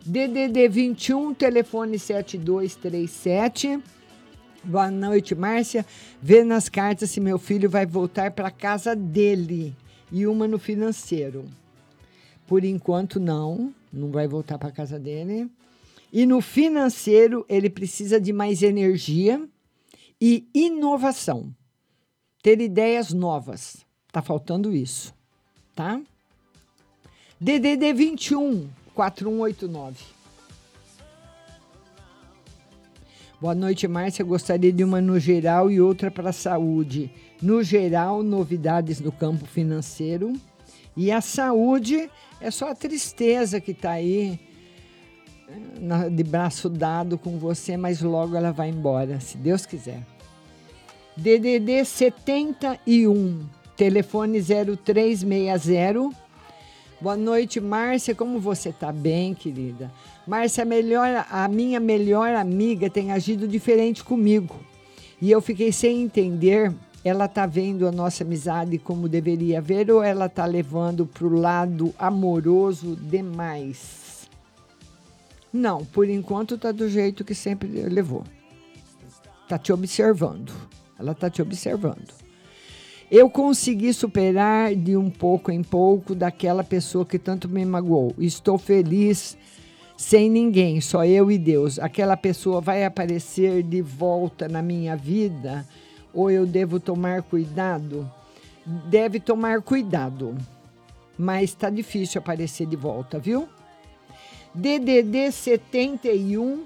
DDD 0.04 0.68
21, 0.68 1.32
telefone 1.32 1.98
7237. 1.98 3.80
Boa 4.62 4.90
noite, 4.90 5.34
Márcia. 5.34 5.86
Vê 6.20 6.44
nas 6.44 6.68
cartas 6.68 7.10
se 7.10 7.20
meu 7.20 7.38
filho 7.38 7.70
vai 7.70 7.86
voltar 7.86 8.32
para 8.32 8.50
casa 8.50 8.94
dele 8.94 9.74
e 10.10 10.26
uma 10.26 10.46
no 10.46 10.58
financeiro. 10.58 11.44
Por 12.46 12.64
enquanto, 12.64 13.18
não, 13.18 13.74
não 13.92 14.10
vai 14.10 14.28
voltar 14.28 14.58
para 14.58 14.70
casa 14.70 14.98
dele. 14.98 15.50
E 16.12 16.24
no 16.24 16.40
financeiro, 16.40 17.44
ele 17.48 17.68
precisa 17.68 18.20
de 18.20 18.32
mais 18.32 18.62
energia 18.62 19.46
e 20.20 20.48
inovação. 20.54 21.52
Ter 22.42 22.60
ideias 22.60 23.12
novas. 23.12 23.84
Tá 24.12 24.22
faltando 24.22 24.74
isso, 24.74 25.12
tá? 25.74 26.00
DDD 27.38 27.92
21 27.92 28.68
4189. 28.94 30.16
Boa 33.38 33.54
noite, 33.54 33.86
Márcia. 33.86 34.24
Gostaria 34.24 34.72
de 34.72 34.82
uma 34.82 35.02
no 35.02 35.20
geral 35.20 35.70
e 35.70 35.78
outra 35.78 36.10
para 36.10 36.30
a 36.30 36.32
saúde. 36.32 37.10
No 37.40 37.62
geral, 37.62 38.22
novidades 38.22 39.00
no 39.00 39.12
campo 39.12 39.46
financeiro. 39.46 40.32
E 40.96 41.10
a 41.10 41.20
saúde 41.20 42.10
é 42.40 42.50
só 42.50 42.70
a 42.70 42.74
tristeza 42.74 43.60
que 43.60 43.72
está 43.72 43.92
aí 43.92 44.40
eh, 45.48 46.10
de 46.10 46.24
braço 46.24 46.68
dado 46.70 47.18
com 47.18 47.38
você, 47.38 47.76
mas 47.76 48.00
logo 48.00 48.36
ela 48.36 48.52
vai 48.52 48.70
embora, 48.70 49.20
se 49.20 49.36
Deus 49.36 49.66
quiser. 49.66 50.02
DDD 51.16 51.84
71, 51.84 53.46
telefone 53.76 54.40
0360. 54.40 56.10
Boa 56.98 57.16
noite, 57.16 57.60
Márcia. 57.60 58.14
Como 58.14 58.40
você 58.40 58.72
tá 58.72 58.90
bem, 58.90 59.34
querida? 59.34 59.90
Márcia, 60.26 60.62
a, 60.62 60.66
melhor, 60.66 61.26
a 61.30 61.46
minha 61.46 61.78
melhor 61.78 62.34
amiga 62.34 62.88
tem 62.88 63.12
agido 63.12 63.46
diferente 63.46 64.02
comigo. 64.02 64.56
E 65.20 65.30
eu 65.30 65.40
fiquei 65.40 65.72
sem 65.72 66.02
entender. 66.02 66.72
Ela 67.06 67.28
tá 67.28 67.46
vendo 67.46 67.86
a 67.86 67.92
nossa 67.92 68.24
amizade 68.24 68.78
como 68.78 69.08
deveria 69.08 69.60
ver 69.60 69.92
ou 69.92 70.02
ela 70.02 70.28
tá 70.28 70.44
levando 70.44 71.06
pro 71.06 71.28
lado 71.28 71.94
amoroso 71.96 72.96
demais? 72.96 74.28
Não, 75.52 75.84
por 75.84 76.10
enquanto 76.10 76.58
tá 76.58 76.72
do 76.72 76.88
jeito 76.88 77.24
que 77.24 77.32
sempre 77.32 77.68
levou. 77.68 78.24
Tá 79.48 79.56
te 79.56 79.72
observando. 79.72 80.52
Ela 80.98 81.14
tá 81.14 81.30
te 81.30 81.40
observando. 81.40 82.12
Eu 83.08 83.30
consegui 83.30 83.92
superar 83.92 84.74
de 84.74 84.96
um 84.96 85.08
pouco 85.08 85.52
em 85.52 85.62
pouco 85.62 86.12
daquela 86.12 86.64
pessoa 86.64 87.06
que 87.06 87.20
tanto 87.20 87.48
me 87.48 87.64
magoou. 87.64 88.16
Estou 88.18 88.58
feliz 88.58 89.38
sem 89.96 90.28
ninguém, 90.28 90.80
só 90.80 91.04
eu 91.04 91.30
e 91.30 91.38
Deus. 91.38 91.78
Aquela 91.78 92.16
pessoa 92.16 92.60
vai 92.60 92.84
aparecer 92.84 93.62
de 93.62 93.80
volta 93.80 94.48
na 94.48 94.60
minha 94.60 94.96
vida 94.96 95.64
ou 96.16 96.30
eu 96.30 96.47
devo 96.47 96.80
tomar 96.80 97.22
cuidado? 97.22 98.10
Deve 98.64 99.20
tomar 99.20 99.60
cuidado, 99.60 100.34
mas 101.16 101.51
está 101.51 101.68
difícil 101.70 102.18
aparecer 102.18 102.66
de 102.66 102.74
volta, 102.74 103.18
viu? 103.18 103.47
DDD 104.55 105.30
71, 105.30 106.64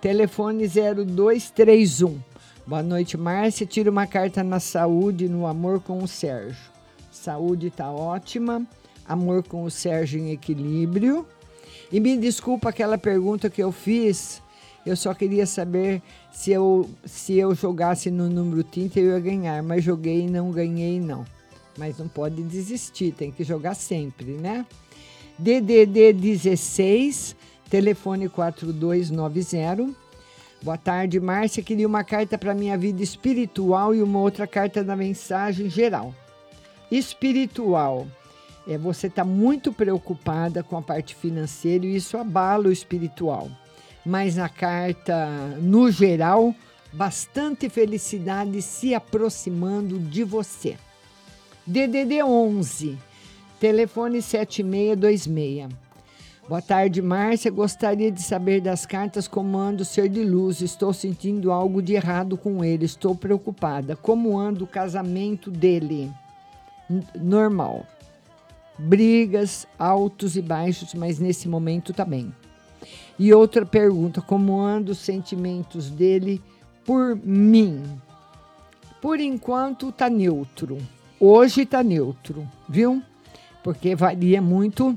telefone 0.00 0.66
0231. 0.66 2.18
Boa 2.66 2.82
noite, 2.82 3.16
Márcia. 3.16 3.64
Tira 3.64 3.90
uma 3.90 4.06
carta 4.06 4.42
na 4.42 4.58
saúde, 4.58 5.28
no 5.28 5.46
amor 5.46 5.80
com 5.80 6.02
o 6.02 6.08
Sérgio. 6.08 6.70
Saúde 7.10 7.70
tá 7.70 7.90
ótima. 7.90 8.66
Amor 9.06 9.42
com 9.42 9.62
o 9.62 9.70
Sérgio 9.70 10.20
em 10.20 10.32
equilíbrio. 10.32 11.24
E 11.90 11.98
me 11.98 12.16
desculpa 12.16 12.68
aquela 12.68 12.98
pergunta 12.98 13.48
que 13.48 13.62
eu 13.62 13.72
fiz. 13.72 14.42
Eu 14.88 14.96
só 14.96 15.12
queria 15.12 15.44
saber 15.44 16.00
se 16.32 16.50
eu, 16.50 16.88
se 17.04 17.36
eu 17.36 17.54
jogasse 17.54 18.10
no 18.10 18.26
número 18.26 18.62
tinta 18.62 18.98
eu 18.98 19.10
ia 19.10 19.20
ganhar, 19.20 19.62
mas 19.62 19.84
joguei 19.84 20.22
e 20.22 20.30
não 20.30 20.50
ganhei 20.50 20.98
não. 20.98 21.26
Mas 21.76 21.98
não 21.98 22.08
pode 22.08 22.42
desistir, 22.42 23.12
tem 23.12 23.30
que 23.30 23.44
jogar 23.44 23.74
sempre, 23.74 24.32
né? 24.32 24.64
DDD 25.38 26.14
16, 26.14 27.36
telefone 27.68 28.30
4290 28.30 29.94
Boa 30.62 30.78
tarde, 30.78 31.20
Márcia. 31.20 31.62
Queria 31.62 31.86
uma 31.86 32.02
carta 32.02 32.38
para 32.38 32.54
minha 32.54 32.76
vida 32.78 33.02
espiritual 33.02 33.94
e 33.94 34.02
uma 34.02 34.20
outra 34.20 34.46
carta 34.46 34.82
da 34.82 34.96
mensagem 34.96 35.68
geral. 35.68 36.14
Espiritual. 36.90 38.08
É, 38.66 38.78
você 38.78 39.06
está 39.06 39.22
muito 39.22 39.70
preocupada 39.70 40.62
com 40.62 40.78
a 40.78 40.82
parte 40.82 41.14
financeira 41.14 41.84
e 41.84 41.94
isso 41.94 42.16
abala 42.16 42.68
o 42.68 42.72
espiritual. 42.72 43.50
Mas 44.08 44.36
na 44.36 44.48
carta, 44.48 45.28
no 45.60 45.90
geral, 45.90 46.54
bastante 46.90 47.68
felicidade 47.68 48.62
se 48.62 48.94
aproximando 48.94 49.98
de 49.98 50.24
você. 50.24 50.78
DDD 51.66 52.22
11, 52.22 52.96
telefone 53.60 54.22
7626. 54.22 55.68
Boa 56.48 56.62
tarde, 56.62 57.02
Márcia. 57.02 57.50
Gostaria 57.50 58.10
de 58.10 58.22
saber 58.22 58.62
das 58.62 58.86
cartas 58.86 59.28
como 59.28 59.58
anda 59.58 59.82
o 59.82 59.84
ser 59.84 60.08
de 60.08 60.24
luz. 60.24 60.62
Estou 60.62 60.94
sentindo 60.94 61.52
algo 61.52 61.82
de 61.82 61.92
errado 61.92 62.38
com 62.38 62.64
ele. 62.64 62.86
Estou 62.86 63.14
preocupada. 63.14 63.94
Como 63.94 64.38
anda 64.38 64.64
o 64.64 64.66
casamento 64.66 65.50
dele? 65.50 66.10
Normal. 67.14 67.84
Brigas, 68.78 69.68
altos 69.78 70.34
e 70.34 70.40
baixos, 70.40 70.94
mas 70.94 71.18
nesse 71.18 71.46
momento 71.46 71.92
tá 71.92 72.06
bem. 72.06 72.32
E 73.18 73.34
outra 73.34 73.66
pergunta: 73.66 74.22
como 74.22 74.60
andam 74.60 74.92
os 74.92 74.98
sentimentos 74.98 75.90
dele 75.90 76.40
por 76.84 77.16
mim? 77.16 77.82
Por 79.00 79.18
enquanto 79.20 79.90
tá 79.90 80.08
neutro. 80.08 80.78
Hoje 81.20 81.66
tá 81.66 81.82
neutro, 81.82 82.48
viu? 82.68 83.02
Porque 83.62 83.96
varia 83.96 84.40
muito 84.40 84.96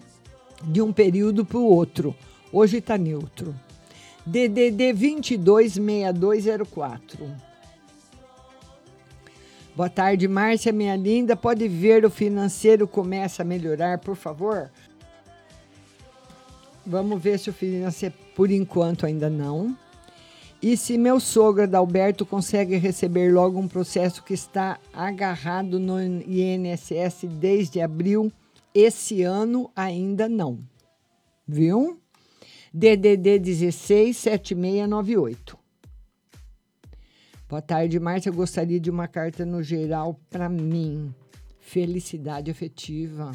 de 0.64 0.82
um 0.82 0.94
período 0.94 1.44
para 1.44 1.58
o 1.58 1.66
outro. 1.66 2.16
Hoje 2.52 2.78
está 2.78 2.96
neutro. 2.98 3.56
DDD 4.26 4.94
226204. 4.94 7.28
Boa 9.76 9.90
tarde, 9.90 10.28
Márcia, 10.28 10.72
minha 10.72 10.96
linda. 10.96 11.36
Pode 11.36 11.68
ver 11.68 12.06
o 12.06 12.12
financeiro 12.12 12.88
começa 12.88 13.42
a 13.42 13.46
melhorar, 13.46 13.98
por 14.00 14.16
favor? 14.16 14.70
Vamos 16.86 17.22
ver 17.22 17.38
se 17.38 17.50
o 17.50 17.54
financeiro, 17.54 18.16
por 18.36 18.50
enquanto, 18.52 19.06
ainda 19.06 19.30
não. 19.30 19.78
E 20.62 20.78
se 20.78 20.98
meu 20.98 21.20
sogro 21.20 21.64
Adalberto 21.64 22.26
consegue 22.26 22.78
receber 22.78 23.34
logo 23.34 23.60
um 23.60 23.68
processo 23.68 24.24
que 24.24 24.34
está 24.34 24.80
agarrado 24.94 25.80
no 25.80 26.00
INSS 26.00 27.26
desde 27.40 27.82
abril 27.82 28.32
esse 28.74 29.24
ano 29.24 29.72
ainda 29.76 30.30
não. 30.30 30.60
Viu? 31.48 32.00
DDD 32.74 33.40
16 33.40 34.16
7698. 34.16 35.58
Boa 37.50 37.62
tarde, 37.62 38.00
Márcia. 38.00 38.30
Eu 38.30 38.34
gostaria 38.34 38.80
de 38.80 38.90
uma 38.90 39.08
carta 39.08 39.46
no 39.46 39.62
geral 39.62 40.18
para 40.30 40.48
mim. 40.48 41.14
Felicidade 41.60 42.50
afetiva. 42.50 43.32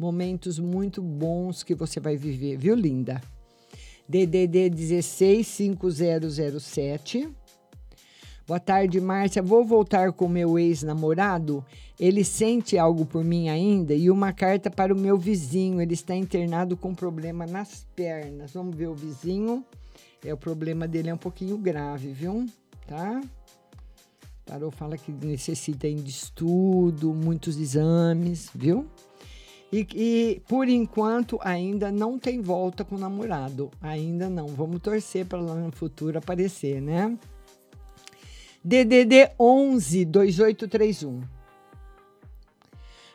Momentos 0.00 0.58
muito 0.58 1.02
bons 1.02 1.62
que 1.62 1.74
você 1.74 2.00
vai 2.00 2.16
viver, 2.16 2.56
viu, 2.56 2.74
linda? 2.74 3.20
DDD 4.08 4.70
16 4.70 5.46
5007. 5.46 7.28
Boa 8.46 8.58
tarde, 8.58 8.98
Márcia. 8.98 9.42
Vou 9.42 9.62
voltar 9.62 10.10
com 10.14 10.26
meu 10.26 10.58
ex-namorado. 10.58 11.62
Ele 11.98 12.24
sente 12.24 12.78
algo 12.78 13.04
por 13.04 13.22
mim 13.22 13.50
ainda 13.50 13.92
e 13.92 14.10
uma 14.10 14.32
carta 14.32 14.70
para 14.70 14.94
o 14.94 14.98
meu 14.98 15.18
vizinho. 15.18 15.82
Ele 15.82 15.92
está 15.92 16.16
internado 16.16 16.78
com 16.78 16.94
problema 16.94 17.46
nas 17.46 17.86
pernas. 17.94 18.54
Vamos 18.54 18.74
ver 18.74 18.86
o 18.86 18.94
vizinho. 18.94 19.62
É 20.24 20.32
o 20.32 20.38
problema 20.38 20.88
dele 20.88 21.10
é 21.10 21.14
um 21.14 21.18
pouquinho 21.18 21.58
grave, 21.58 22.10
viu? 22.10 22.46
Tá? 22.86 23.20
Tarô 24.46 24.70
fala 24.70 24.96
que 24.96 25.12
necessita 25.12 25.92
de 25.92 26.08
estudo, 26.08 27.12
muitos 27.12 27.58
exames, 27.58 28.48
viu? 28.54 28.88
E, 29.72 29.86
e, 29.94 30.42
por 30.48 30.68
enquanto 30.68 31.38
ainda 31.42 31.92
não 31.92 32.18
tem 32.18 32.40
volta 32.40 32.84
com 32.84 32.96
o 32.96 32.98
namorado. 32.98 33.70
Ainda 33.80 34.28
não. 34.28 34.48
Vamos 34.48 34.80
torcer 34.80 35.26
para 35.26 35.40
lá 35.40 35.54
no 35.54 35.70
futuro 35.70 36.18
aparecer, 36.18 36.80
né? 36.82 37.16
DDD 38.64 39.30
11 39.38 40.04
2831. 40.04 41.22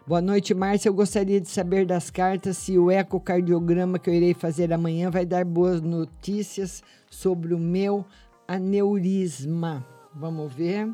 Boa 0.07 0.21
noite, 0.21 0.53
Márcia. 0.53 0.87
Eu 0.87 0.93
gostaria 0.93 1.41
de 1.41 1.49
saber 1.49 1.85
das 1.85 2.09
cartas 2.09 2.57
se 2.57 2.77
o 2.77 2.89
ecocardiograma 2.89 3.99
que 3.99 4.09
eu 4.09 4.13
irei 4.13 4.33
fazer 4.33 4.71
amanhã 4.71 5.09
vai 5.09 5.25
dar 5.25 5.43
boas 5.43 5.81
notícias 5.81 6.83
sobre 7.09 7.53
o 7.53 7.59
meu 7.59 8.05
aneurisma. 8.47 9.85
Vamos 10.13 10.53
ver. 10.53 10.89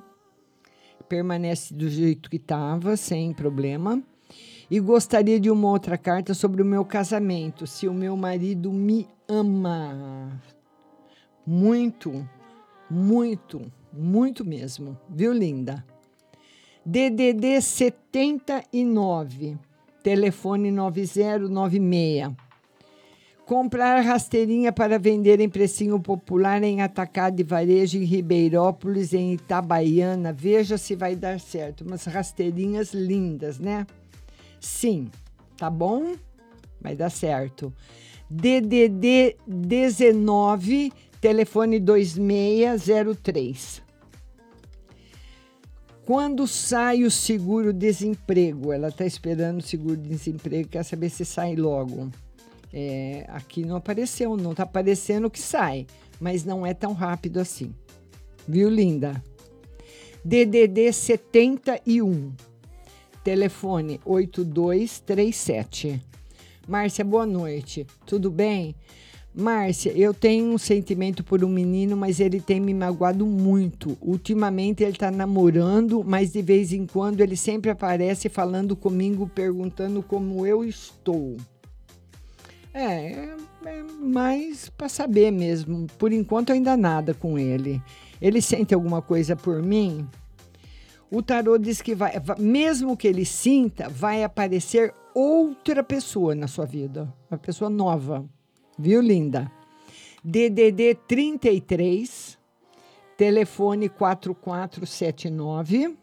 Permanece 1.08 1.74
do 1.74 1.90
jeito 1.90 2.30
que 2.30 2.38
estava, 2.38 2.96
sem 2.96 3.34
problema. 3.34 4.02
E 4.72 4.80
gostaria 4.80 5.39
de 5.39 5.52
uma 5.52 5.69
outra 5.69 5.98
carta 5.98 6.34
sobre 6.34 6.64
o 6.64 6.65
meu 6.65 6.84
casamento, 6.84 7.68
se 7.68 7.88
o 7.88 7.93
meu 7.93 8.18
marido 8.18 8.72
me 8.72 9.07
ama. 9.27 10.41
Muito, 11.45 12.27
muito 12.89 13.61
muito 13.93 14.45
mesmo, 14.45 14.98
viu, 15.10 15.34
linda? 15.34 15.84
DDD 16.85 17.61
79, 17.61 19.57
telefone 20.02 20.72
9096. 20.72 22.31
Comprar 23.45 23.99
rasteirinha 23.99 24.72
para 24.72 24.98
vender 24.98 25.41
em 25.41 25.49
precinho 25.49 25.99
popular 25.99 26.64
em 26.64 26.81
atacado 26.81 27.41
e 27.41 27.43
varejo 27.43 27.98
em 27.98 28.06
Ribeirópolis, 28.06 29.14
em 29.14 29.34
Itabaiana. 29.34 30.31
Veja 30.31 30.77
se 30.77 30.95
vai 30.95 31.15
dar 31.15 31.38
certo. 31.38 31.81
Umas 31.84 32.06
rasteirinhas 32.06 32.93
lindas, 32.93 33.60
né? 33.60 33.85
Sim, 34.62 35.12
tá 35.58 35.70
bom? 35.70 36.16
Vai 36.80 36.96
dar 36.96 37.10
certo. 37.10 37.74
DDD 38.30 39.36
19 39.46 40.94
telefone 41.20 41.80
2603. 41.80 43.82
Quando 46.06 46.48
sai 46.48 47.04
o 47.04 47.12
seguro-desemprego? 47.12 48.72
Ela 48.72 48.88
está 48.90 49.06
esperando 49.06 49.60
o 49.60 49.64
seguro-desemprego, 49.64 50.70
quer 50.70 50.84
saber 50.84 51.10
se 51.10 51.26
sai 51.26 51.56
logo. 51.56 52.12
É, 52.74 53.26
aqui 53.30 53.66
não 53.66 53.76
apareceu, 53.76 54.38
não 54.38 54.52
está 54.52 54.64
aparecendo 54.64 55.30
que 55.30 55.40
sai, 55.40 55.86
mas 56.20 56.46
não 56.46 56.66
é 56.66 56.74
tão 56.74 56.94
rápido 56.94 57.40
assim. 57.40 57.74
Viu, 58.48 58.70
linda? 58.70 59.22
DDD 60.24 60.94
71, 60.94 62.32
telefone 63.23 63.99
8237. 64.06 66.02
Márcia, 66.68 67.03
boa 67.03 67.26
noite. 67.26 67.85
Tudo 68.06 68.30
bem? 68.30 68.76
Márcia, 69.34 69.91
eu 69.93 70.14
tenho 70.14 70.53
um 70.53 70.57
sentimento 70.57 71.23
por 71.23 71.43
um 71.43 71.48
menino, 71.48 71.95
mas 71.95 72.19
ele 72.19 72.41
tem 72.41 72.60
me 72.60 72.73
magoado 72.73 73.26
muito. 73.26 73.98
Ultimamente 74.02 74.84
ele 74.84 74.98
tá 74.98 75.10
namorando, 75.10 76.03
mas 76.03 76.34
de 76.34 76.41
vez 76.41 76.73
em 76.73 76.85
quando 76.85 77.22
ele 77.22 77.38
sempre 77.38 77.72
aparece 77.72 78.27
falando 78.27 78.76
comigo, 78.76 79.30
perguntando 79.34 80.03
como 80.03 80.45
eu 80.45 80.65
estou. 80.65 81.38
É, 82.73 82.84
é, 82.84 83.35
é 83.65 83.84
mais 84.02 84.69
para 84.69 84.89
saber 84.89 85.31
mesmo. 85.31 85.88
Por 85.98 86.11
enquanto 86.11 86.52
ainda 86.52 86.76
nada 86.76 87.14
com 87.14 87.39
ele. 87.39 87.81
Ele 88.22 88.41
sente 88.41 88.73
alguma 88.73 89.02
coisa 89.02 89.35
por 89.35 89.64
mim? 89.64 90.07
O 91.12 91.22
tarô 91.22 91.58
diz 91.58 91.82
que 91.82 91.94
vai, 91.94 92.18
va- 92.20 92.38
mesmo 92.40 92.96
que 92.96 93.08
ele 93.08 93.26
sinta, 93.26 93.90
vai 93.90 94.24
aparecer 94.24 94.94
outra 95.14 95.84
pessoa 95.84 96.34
na 96.34 96.48
sua 96.48 96.66
vida, 96.66 97.14
uma 97.30 97.38
pessoa 97.38 97.70
nova. 97.70 98.26
Viu, 98.80 99.02
linda? 99.02 99.52
DDD 100.24 100.96
33, 101.08 102.38
telefone 103.18 103.90
4479. 103.90 105.98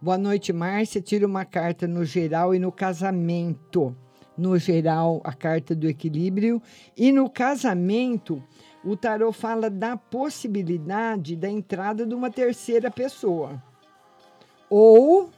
Boa 0.00 0.18
noite, 0.18 0.52
Márcia. 0.52 1.00
Tira 1.00 1.24
uma 1.26 1.44
carta 1.44 1.86
no 1.86 2.04
geral 2.04 2.52
e 2.54 2.58
no 2.58 2.72
casamento. 2.72 3.94
No 4.36 4.58
geral, 4.58 5.20
a 5.22 5.32
carta 5.32 5.74
do 5.76 5.86
equilíbrio. 5.88 6.60
E 6.96 7.12
no 7.12 7.30
casamento, 7.30 8.42
o 8.84 8.96
tarô 8.96 9.30
fala 9.30 9.70
da 9.70 9.96
possibilidade 9.96 11.36
da 11.36 11.48
entrada 11.48 12.04
de 12.04 12.14
uma 12.14 12.30
terceira 12.30 12.90
pessoa. 12.90 13.62
Ou 14.74 15.28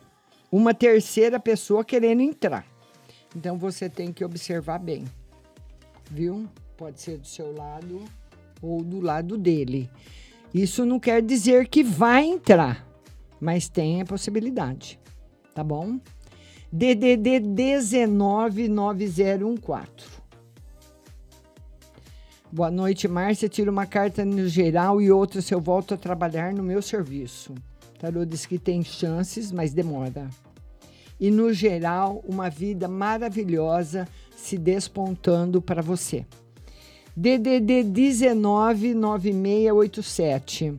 uma 0.53 0.73
terceira 0.73 1.41
pessoa 1.41 1.85
querendo 1.85 2.21
entrar. 2.21 2.65
Então 3.35 3.59
você 3.59 3.89
tem 3.89 4.13
que 4.13 4.25
observar 4.25 4.79
bem. 4.79 5.07
Viu? 6.09 6.49
Pode 6.77 7.01
ser 7.01 7.19
do 7.19 7.27
seu 7.27 7.53
lado 7.53 8.05
ou 8.63 8.81
do 8.81 9.01
lado 9.01 9.37
dele. 9.37 9.91
Isso 10.55 10.87
não 10.87 11.01
quer 11.01 11.21
dizer 11.21 11.67
que 11.67 11.83
vai 11.83 12.25
entrar, 12.25 12.87
mas 13.41 13.69
tem 13.69 14.01
a 14.01 14.05
possibilidade. 14.05 15.01
Tá 15.53 15.65
bom? 15.65 15.99
DDD 16.71 17.41
199014. 17.41 19.89
Boa 22.53 22.71
noite, 22.71 23.09
Márcia. 23.09 23.49
Tira 23.49 23.69
uma 23.69 23.85
carta 23.85 24.25
no 24.25 24.47
geral 24.47 25.03
e 25.03 25.11
outra 25.11 25.43
se 25.43 25.53
eu 25.53 25.61
volto 25.61 25.95
a 25.95 25.97
trabalhar 25.97 26.55
no 26.55 26.63
meu 26.63 26.81
serviço. 26.81 27.53
Tarô 28.05 28.25
diz 28.27 28.45
que 28.45 28.59
tem 28.59 28.85
chances, 28.85 29.51
mas 29.51 29.73
demora. 29.73 30.29
E 31.19 31.31
no 31.31 31.55
geral, 31.55 32.23
uma 32.29 32.51
vida 32.51 32.87
maravilhosa 32.87 34.07
se 34.37 34.59
despontando 34.59 35.63
para 35.63 35.81
você. 35.81 36.27
DDD 37.17 37.83
199687. 37.83 40.75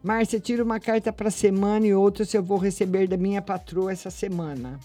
Márcia, 0.00 0.38
tira 0.38 0.62
uma 0.62 0.78
carta 0.78 1.12
para 1.12 1.28
semana 1.28 1.88
e 1.88 1.94
outra 1.94 2.24
se 2.24 2.36
eu 2.36 2.42
vou 2.42 2.58
receber 2.58 3.08
da 3.08 3.16
minha 3.16 3.42
patroa 3.42 3.90
essa 3.90 4.10
semana. 4.10 4.78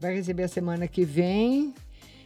Vai 0.00 0.16
receber 0.16 0.42
a 0.42 0.48
semana 0.48 0.88
que 0.88 1.04
vem 1.04 1.72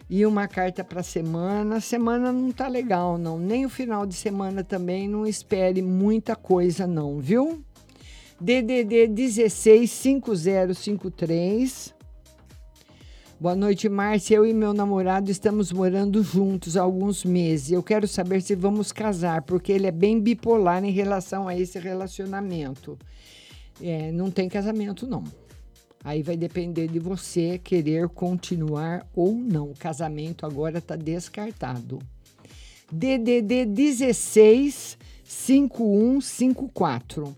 e 0.09 0.25
uma 0.25 0.49
carta 0.49 0.83
para 0.83 1.03
semana. 1.03 1.83
Semana 1.83 2.33
não 2.33 2.51
tá 2.51 2.67
legal, 2.67 3.19
não. 3.19 3.39
Nem 3.39 3.67
o 3.67 3.69
final 3.69 4.07
de 4.07 4.15
semana 4.15 4.65
também. 4.65 5.07
Não 5.07 5.27
espere 5.27 5.83
muita 5.83 6.35
coisa, 6.35 6.87
não, 6.87 7.21
viu? 7.21 7.63
DDD 8.41 9.09
165053. 9.09 11.93
Boa 13.41 13.57
noite, 13.57 13.89
Márcia. 13.89 14.37
Eu 14.37 14.47
e 14.47 14.55
meu 14.55 14.73
namorado 14.73 15.29
estamos 15.29 15.73
morando 15.73 16.23
juntos 16.23 16.77
há 16.77 16.83
alguns 16.83 17.25
meses. 17.25 17.73
Eu 17.73 17.83
quero 17.83 18.07
saber 18.07 18.41
se 18.41 18.55
vamos 18.55 18.93
casar, 18.93 19.43
porque 19.43 19.73
ele 19.73 19.89
é 19.89 19.91
bem 19.91 20.21
bipolar 20.21 20.85
em 20.85 20.93
relação 20.93 21.49
a 21.49 21.59
esse 21.59 21.81
relacionamento. 21.81 22.97
É, 23.83 24.13
não 24.13 24.31
tem 24.31 24.49
casamento, 24.49 25.05
não. 25.05 25.25
Aí 26.05 26.23
vai 26.23 26.37
depender 26.37 26.87
de 26.87 27.01
você 27.01 27.59
querer 27.59 28.09
continuar 28.09 29.05
ou 29.17 29.35
não. 29.35 29.73
O 29.73 29.77
casamento 29.77 30.47
agora 30.47 30.79
está 30.79 30.95
descartado. 30.95 31.99
DDD 32.91 33.67
16 33.67 34.97
5154. 35.25 37.37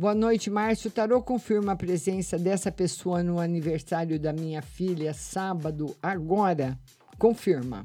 Boa 0.00 0.14
noite, 0.14 0.48
Márcio. 0.48 0.88
O 0.88 0.90
tarô 0.90 1.20
confirma 1.20 1.72
a 1.72 1.76
presença 1.76 2.38
dessa 2.38 2.72
pessoa 2.72 3.22
no 3.22 3.38
aniversário 3.38 4.18
da 4.18 4.32
minha 4.32 4.62
filha, 4.62 5.12
sábado, 5.12 5.94
agora? 6.02 6.78
Confirma. 7.18 7.84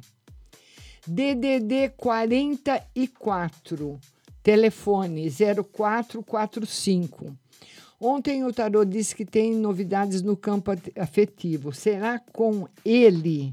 DDD 1.05 1.89
44, 1.97 3.99
telefone 4.41 5.29
0445. 5.29 7.37
Ontem 7.99 8.45
o 8.45 8.53
tarô 8.53 8.85
disse 8.85 9.13
que 9.13 9.25
tem 9.25 9.53
novidades 9.53 10.21
no 10.21 10.37
campo 10.37 10.71
afetivo. 10.95 11.73
Será 11.73 12.17
com 12.31 12.65
ele? 12.85 13.51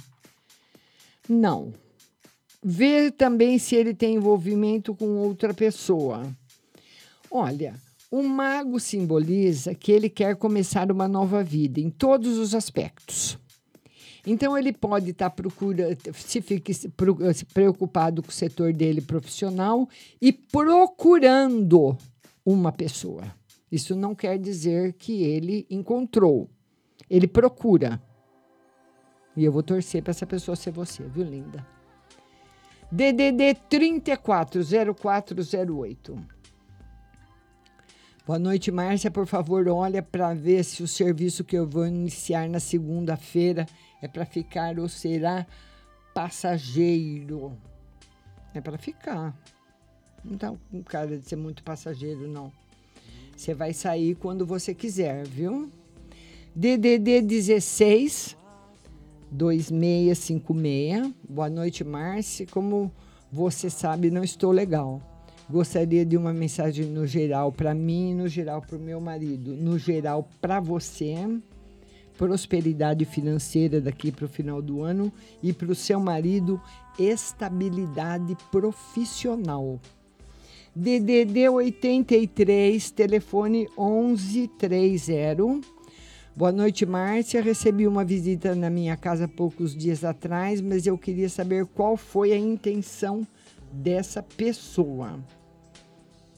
Não. 1.28 1.74
Ver 2.62 3.10
também 3.10 3.58
se 3.58 3.74
ele 3.74 3.92
tem 3.92 4.14
envolvimento 4.14 4.94
com 4.94 5.16
outra 5.16 5.52
pessoa. 5.52 6.32
Olha, 7.28 7.74
o 8.12 8.22
mago 8.22 8.78
simboliza 8.78 9.74
que 9.74 9.90
ele 9.90 10.08
quer 10.10 10.36
começar 10.36 10.92
uma 10.92 11.08
nova 11.08 11.42
vida 11.42 11.80
em 11.80 11.88
todos 11.88 12.36
os 12.36 12.54
aspectos. 12.54 13.38
Então 14.26 14.56
ele 14.56 14.70
pode 14.70 15.12
estar 15.12 15.30
procurando, 15.30 15.96
se 16.14 16.42
fique 16.42 16.74
preocupado 17.54 18.22
com 18.22 18.28
o 18.28 18.32
setor 18.32 18.74
dele 18.74 19.00
profissional 19.00 19.88
e 20.20 20.30
procurando 20.30 21.96
uma 22.44 22.70
pessoa. 22.70 23.24
Isso 23.70 23.96
não 23.96 24.14
quer 24.14 24.38
dizer 24.38 24.92
que 24.92 25.22
ele 25.22 25.66
encontrou. 25.70 26.50
Ele 27.08 27.26
procura. 27.26 27.98
E 29.34 29.42
eu 29.42 29.50
vou 29.50 29.62
torcer 29.62 30.02
para 30.02 30.10
essa 30.10 30.26
pessoa 30.26 30.54
ser 30.54 30.70
você, 30.70 31.02
viu, 31.04 31.24
linda? 31.24 31.66
DDD 32.92 33.54
340408. 33.70 36.41
Boa 38.24 38.38
noite, 38.38 38.70
Márcia. 38.70 39.10
Por 39.10 39.26
favor, 39.26 39.66
olha 39.66 40.00
para 40.00 40.32
ver 40.32 40.62
se 40.62 40.80
o 40.80 40.86
serviço 40.86 41.42
que 41.42 41.58
eu 41.58 41.68
vou 41.68 41.84
iniciar 41.84 42.48
na 42.48 42.60
segunda-feira 42.60 43.66
é 44.00 44.06
para 44.06 44.24
ficar 44.24 44.78
ou 44.78 44.88
será 44.88 45.44
passageiro. 46.14 47.58
É 48.54 48.60
para 48.60 48.78
ficar. 48.78 49.36
Não 50.24 50.38
tá 50.38 50.54
com 50.70 50.84
cara 50.84 51.18
de 51.18 51.28
ser 51.28 51.34
muito 51.34 51.64
passageiro, 51.64 52.28
não. 52.28 52.52
Você 53.36 53.54
vai 53.54 53.72
sair 53.72 54.14
quando 54.14 54.46
você 54.46 54.72
quiser, 54.72 55.26
viu? 55.26 55.68
DDD 56.54 57.22
16 57.22 58.36
2656. 59.32 61.12
Boa 61.28 61.50
noite, 61.50 61.82
Márcia. 61.82 62.46
Como 62.46 62.92
você 63.32 63.68
sabe, 63.68 64.12
não 64.12 64.22
estou 64.22 64.52
legal. 64.52 65.11
Gostaria 65.52 66.02
de 66.02 66.16
uma 66.16 66.32
mensagem 66.32 66.86
no 66.86 67.06
geral 67.06 67.52
para 67.52 67.74
mim 67.74 68.14
no 68.14 68.26
geral 68.26 68.62
para 68.62 68.74
o 68.74 68.80
meu 68.80 68.98
marido. 68.98 69.54
No 69.54 69.78
geral 69.78 70.26
para 70.40 70.58
você, 70.58 71.14
prosperidade 72.16 73.04
financeira 73.04 73.78
daqui 73.78 74.10
para 74.10 74.24
o 74.24 74.28
final 74.28 74.62
do 74.62 74.82
ano 74.82 75.12
e 75.42 75.52
para 75.52 75.70
o 75.70 75.74
seu 75.74 76.00
marido, 76.00 76.58
estabilidade 76.98 78.34
profissional. 78.50 79.78
DDD 80.74 81.50
83, 81.50 82.90
telefone 82.90 83.68
1130. 83.76 85.60
Boa 86.34 86.50
noite, 86.50 86.86
Márcia. 86.86 87.42
Recebi 87.42 87.86
uma 87.86 88.06
visita 88.06 88.54
na 88.54 88.70
minha 88.70 88.96
casa 88.96 89.28
poucos 89.28 89.76
dias 89.76 90.02
atrás, 90.02 90.62
mas 90.62 90.86
eu 90.86 90.96
queria 90.96 91.28
saber 91.28 91.66
qual 91.66 91.94
foi 91.94 92.32
a 92.32 92.38
intenção 92.38 93.26
dessa 93.70 94.22
pessoa. 94.22 95.20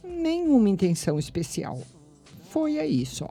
Nenhuma 0.05 0.69
intenção 0.69 1.19
especial. 1.19 1.81
Foi 2.51 2.79
aí 2.79 3.05
só. 3.07 3.31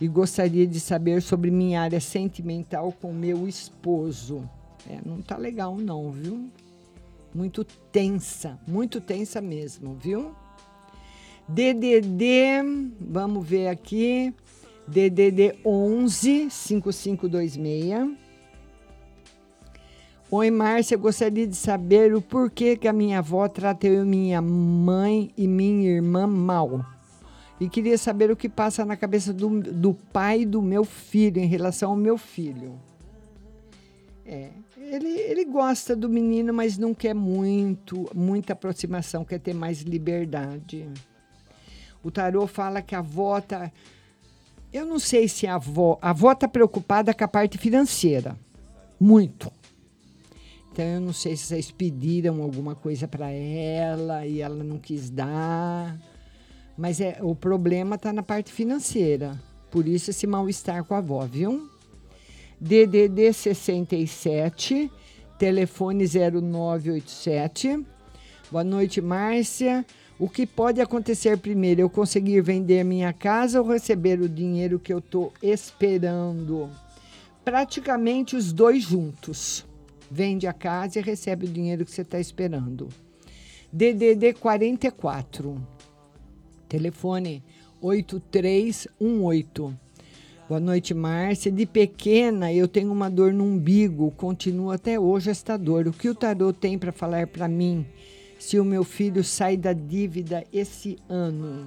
E 0.00 0.08
gostaria 0.08 0.66
de 0.66 0.80
saber 0.80 1.22
sobre 1.22 1.50
minha 1.50 1.82
área 1.82 2.00
sentimental 2.00 2.92
com 2.92 3.12
meu 3.12 3.48
esposo. 3.48 4.48
É, 4.88 4.98
não 5.04 5.20
tá 5.20 5.36
legal 5.36 5.76
não, 5.76 6.10
viu? 6.10 6.50
Muito 7.34 7.64
tensa, 7.64 8.58
muito 8.66 9.00
tensa 9.00 9.40
mesmo, 9.40 9.94
viu? 9.94 10.34
DDD, 11.48 12.62
vamos 13.00 13.46
ver 13.46 13.68
aqui. 13.68 14.32
DDD 14.86 15.58
11 15.64 16.50
5526. 16.50 18.23
Oi, 20.36 20.50
Márcia, 20.50 20.96
gostaria 20.96 21.46
de 21.46 21.54
saber 21.54 22.12
o 22.12 22.20
porquê 22.20 22.76
que 22.76 22.88
a 22.88 22.92
minha 22.92 23.20
avó 23.20 23.46
trata 23.46 23.86
eu, 23.86 24.04
minha 24.04 24.42
mãe 24.42 25.30
e 25.36 25.46
minha 25.46 25.88
irmã 25.88 26.26
mal. 26.26 26.84
E 27.60 27.68
queria 27.68 27.96
saber 27.96 28.32
o 28.32 28.36
que 28.36 28.48
passa 28.48 28.84
na 28.84 28.96
cabeça 28.96 29.32
do, 29.32 29.60
do 29.60 29.94
pai 29.94 30.44
do 30.44 30.60
meu 30.60 30.84
filho 30.84 31.40
em 31.40 31.46
relação 31.46 31.92
ao 31.92 31.96
meu 31.96 32.18
filho. 32.18 32.80
É, 34.26 34.50
ele, 34.76 35.06
ele 35.06 35.44
gosta 35.44 35.94
do 35.94 36.08
menino, 36.08 36.52
mas 36.52 36.76
não 36.76 36.92
quer 36.92 37.14
muito, 37.14 38.10
muita 38.12 38.54
aproximação, 38.54 39.24
quer 39.24 39.38
ter 39.38 39.54
mais 39.54 39.82
liberdade. 39.82 40.88
O 42.02 42.10
tarô 42.10 42.48
fala 42.48 42.82
que 42.82 42.96
a 42.96 42.98
avó 42.98 43.40
tá. 43.40 43.70
Eu 44.72 44.84
não 44.84 44.98
sei 44.98 45.28
se 45.28 45.46
a 45.46 45.54
avó. 45.54 45.96
A 46.02 46.10
avó 46.10 46.34
tá 46.34 46.48
preocupada 46.48 47.14
com 47.14 47.22
a 47.22 47.28
parte 47.28 47.56
financeira. 47.56 48.36
Muito. 48.98 49.52
Então 50.74 50.84
eu 50.84 51.00
não 51.00 51.12
sei 51.12 51.36
se 51.36 51.44
vocês 51.44 51.70
pediram 51.70 52.42
alguma 52.42 52.74
coisa 52.74 53.06
para 53.06 53.30
ela 53.30 54.26
e 54.26 54.40
ela 54.40 54.64
não 54.64 54.76
quis 54.76 55.08
dar. 55.08 55.96
Mas 56.76 57.00
é, 57.00 57.16
o 57.22 57.32
problema 57.32 57.94
está 57.94 58.12
na 58.12 58.24
parte 58.24 58.50
financeira. 58.50 59.40
Por 59.70 59.86
isso 59.86 60.10
esse 60.10 60.26
mal-estar 60.26 60.82
com 60.82 60.96
a 60.96 60.98
avó, 60.98 61.24
viu? 61.26 61.70
DDD 62.60 63.32
67, 63.32 64.90
telefone 65.38 66.06
0987. 66.08 67.86
Boa 68.50 68.64
noite, 68.64 69.00
Márcia. 69.00 69.86
O 70.18 70.28
que 70.28 70.44
pode 70.44 70.80
acontecer 70.80 71.38
primeiro? 71.38 71.82
Eu 71.82 71.88
conseguir 71.88 72.40
vender 72.40 72.82
minha 72.82 73.12
casa 73.12 73.62
ou 73.62 73.68
receber 73.68 74.20
o 74.20 74.28
dinheiro 74.28 74.80
que 74.80 74.92
eu 74.92 74.98
estou 74.98 75.32
esperando? 75.40 76.68
Praticamente 77.44 78.34
os 78.34 78.52
dois 78.52 78.82
juntos. 78.82 79.64
Vende 80.10 80.46
a 80.46 80.52
casa 80.52 80.98
e 80.98 81.02
recebe 81.02 81.46
o 81.46 81.48
dinheiro 81.48 81.84
que 81.84 81.90
você 81.90 82.02
está 82.02 82.20
esperando. 82.20 82.88
DDD 83.72 84.34
44, 84.34 85.60
telefone 86.68 87.42
8318. 87.80 89.78
Boa 90.46 90.60
noite, 90.60 90.92
Márcia. 90.94 91.50
De 91.50 91.64
pequena 91.66 92.52
eu 92.52 92.68
tenho 92.68 92.92
uma 92.92 93.10
dor 93.10 93.32
no 93.32 93.44
umbigo, 93.44 94.10
continua 94.12 94.74
até 94.74 95.00
hoje 95.00 95.30
esta 95.30 95.56
dor. 95.56 95.88
O 95.88 95.92
que 95.92 96.08
o 96.08 96.14
tarô 96.14 96.52
tem 96.52 96.78
para 96.78 96.92
falar 96.92 97.26
para 97.26 97.48
mim? 97.48 97.86
Se 98.38 98.60
o 98.60 98.64
meu 98.64 98.84
filho 98.84 99.24
sai 99.24 99.56
da 99.56 99.72
dívida 99.72 100.44
esse 100.52 100.98
ano? 101.08 101.64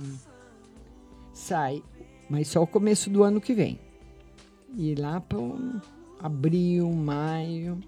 Sai, 1.34 1.82
mas 2.30 2.48
só 2.48 2.62
o 2.62 2.68
começo 2.68 3.10
do 3.10 3.24
ano 3.24 3.42
que 3.42 3.54
vem. 3.54 3.80
E 4.76 4.94
lá 4.96 5.20
para 5.20 5.40
abril, 6.20 6.92
maio. 6.92 7.80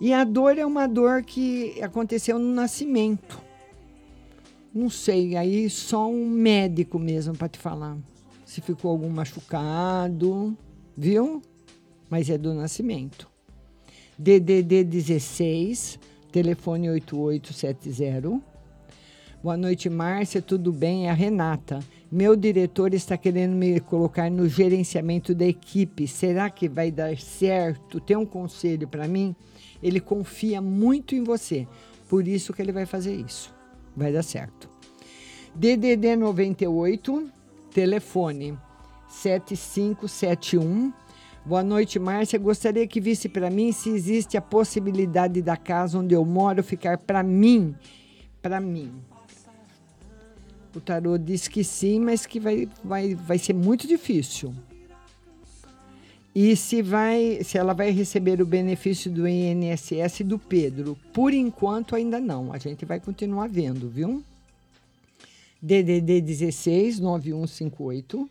E 0.00 0.12
a 0.12 0.24
dor 0.24 0.58
é 0.58 0.66
uma 0.66 0.86
dor 0.86 1.22
que 1.22 1.80
aconteceu 1.82 2.38
no 2.38 2.52
nascimento. 2.52 3.40
Não 4.74 4.90
sei, 4.90 5.36
aí 5.36 5.70
só 5.70 6.06
um 6.06 6.28
médico 6.28 6.98
mesmo 6.98 7.34
para 7.34 7.48
te 7.48 7.58
falar. 7.58 7.96
Se 8.44 8.60
ficou 8.60 8.90
algum 8.90 9.08
machucado, 9.08 10.56
viu? 10.94 11.40
Mas 12.10 12.28
é 12.28 12.36
do 12.36 12.52
nascimento. 12.52 13.26
DDD 14.18 14.84
16, 14.84 15.98
telefone 16.30 16.90
8870. 16.90 18.40
Boa 19.42 19.56
noite, 19.56 19.88
Márcia, 19.88 20.42
tudo 20.42 20.72
bem? 20.72 21.06
É 21.06 21.10
a 21.10 21.14
Renata. 21.14 21.80
Meu 22.12 22.36
diretor 22.36 22.92
está 22.92 23.16
querendo 23.16 23.54
me 23.54 23.80
colocar 23.80 24.30
no 24.30 24.48
gerenciamento 24.48 25.34
da 25.34 25.46
equipe. 25.46 26.06
Será 26.06 26.50
que 26.50 26.68
vai 26.68 26.90
dar 26.90 27.16
certo? 27.18 27.98
Tem 28.00 28.16
um 28.16 28.26
conselho 28.26 28.86
para 28.86 29.08
mim? 29.08 29.34
Ele 29.82 30.00
confia 30.00 30.60
muito 30.60 31.14
em 31.14 31.22
você. 31.22 31.66
Por 32.08 32.26
isso 32.26 32.52
que 32.52 32.62
ele 32.62 32.72
vai 32.72 32.86
fazer 32.86 33.14
isso. 33.14 33.54
Vai 33.96 34.12
dar 34.12 34.22
certo. 34.22 34.70
DDD 35.54 36.16
98, 36.16 37.30
telefone 37.72 38.58
7571. 39.08 40.92
Boa 41.44 41.62
noite, 41.62 41.98
Márcia. 41.98 42.38
Gostaria 42.38 42.86
que 42.86 43.00
visse 43.00 43.28
para 43.28 43.48
mim 43.48 43.72
se 43.72 43.88
existe 43.88 44.36
a 44.36 44.42
possibilidade 44.42 45.40
da 45.40 45.56
casa 45.56 45.98
onde 45.98 46.14
eu 46.14 46.24
moro 46.24 46.62
ficar 46.62 46.98
para 46.98 47.22
mim. 47.22 47.74
Para 48.42 48.60
mim. 48.60 48.92
O 50.74 50.80
tarô 50.80 51.16
diz 51.16 51.48
que 51.48 51.64
sim, 51.64 52.00
mas 52.00 52.26
que 52.26 52.38
vai, 52.38 52.68
vai, 52.84 53.14
vai 53.14 53.38
ser 53.38 53.54
muito 53.54 53.86
difícil. 53.86 54.54
E 56.38 56.54
se, 56.54 56.82
vai, 56.82 57.38
se 57.42 57.56
ela 57.56 57.72
vai 57.72 57.90
receber 57.90 58.42
o 58.42 58.44
benefício 58.44 59.10
do 59.10 59.26
INSS 59.26 60.20
do 60.22 60.38
Pedro. 60.38 60.94
Por 61.10 61.32
enquanto, 61.32 61.96
ainda 61.96 62.20
não. 62.20 62.52
A 62.52 62.58
gente 62.58 62.84
vai 62.84 63.00
continuar 63.00 63.48
vendo, 63.48 63.88
viu? 63.88 64.22
DDD 65.62 66.20
16 66.20 67.00
9158. 67.00 68.28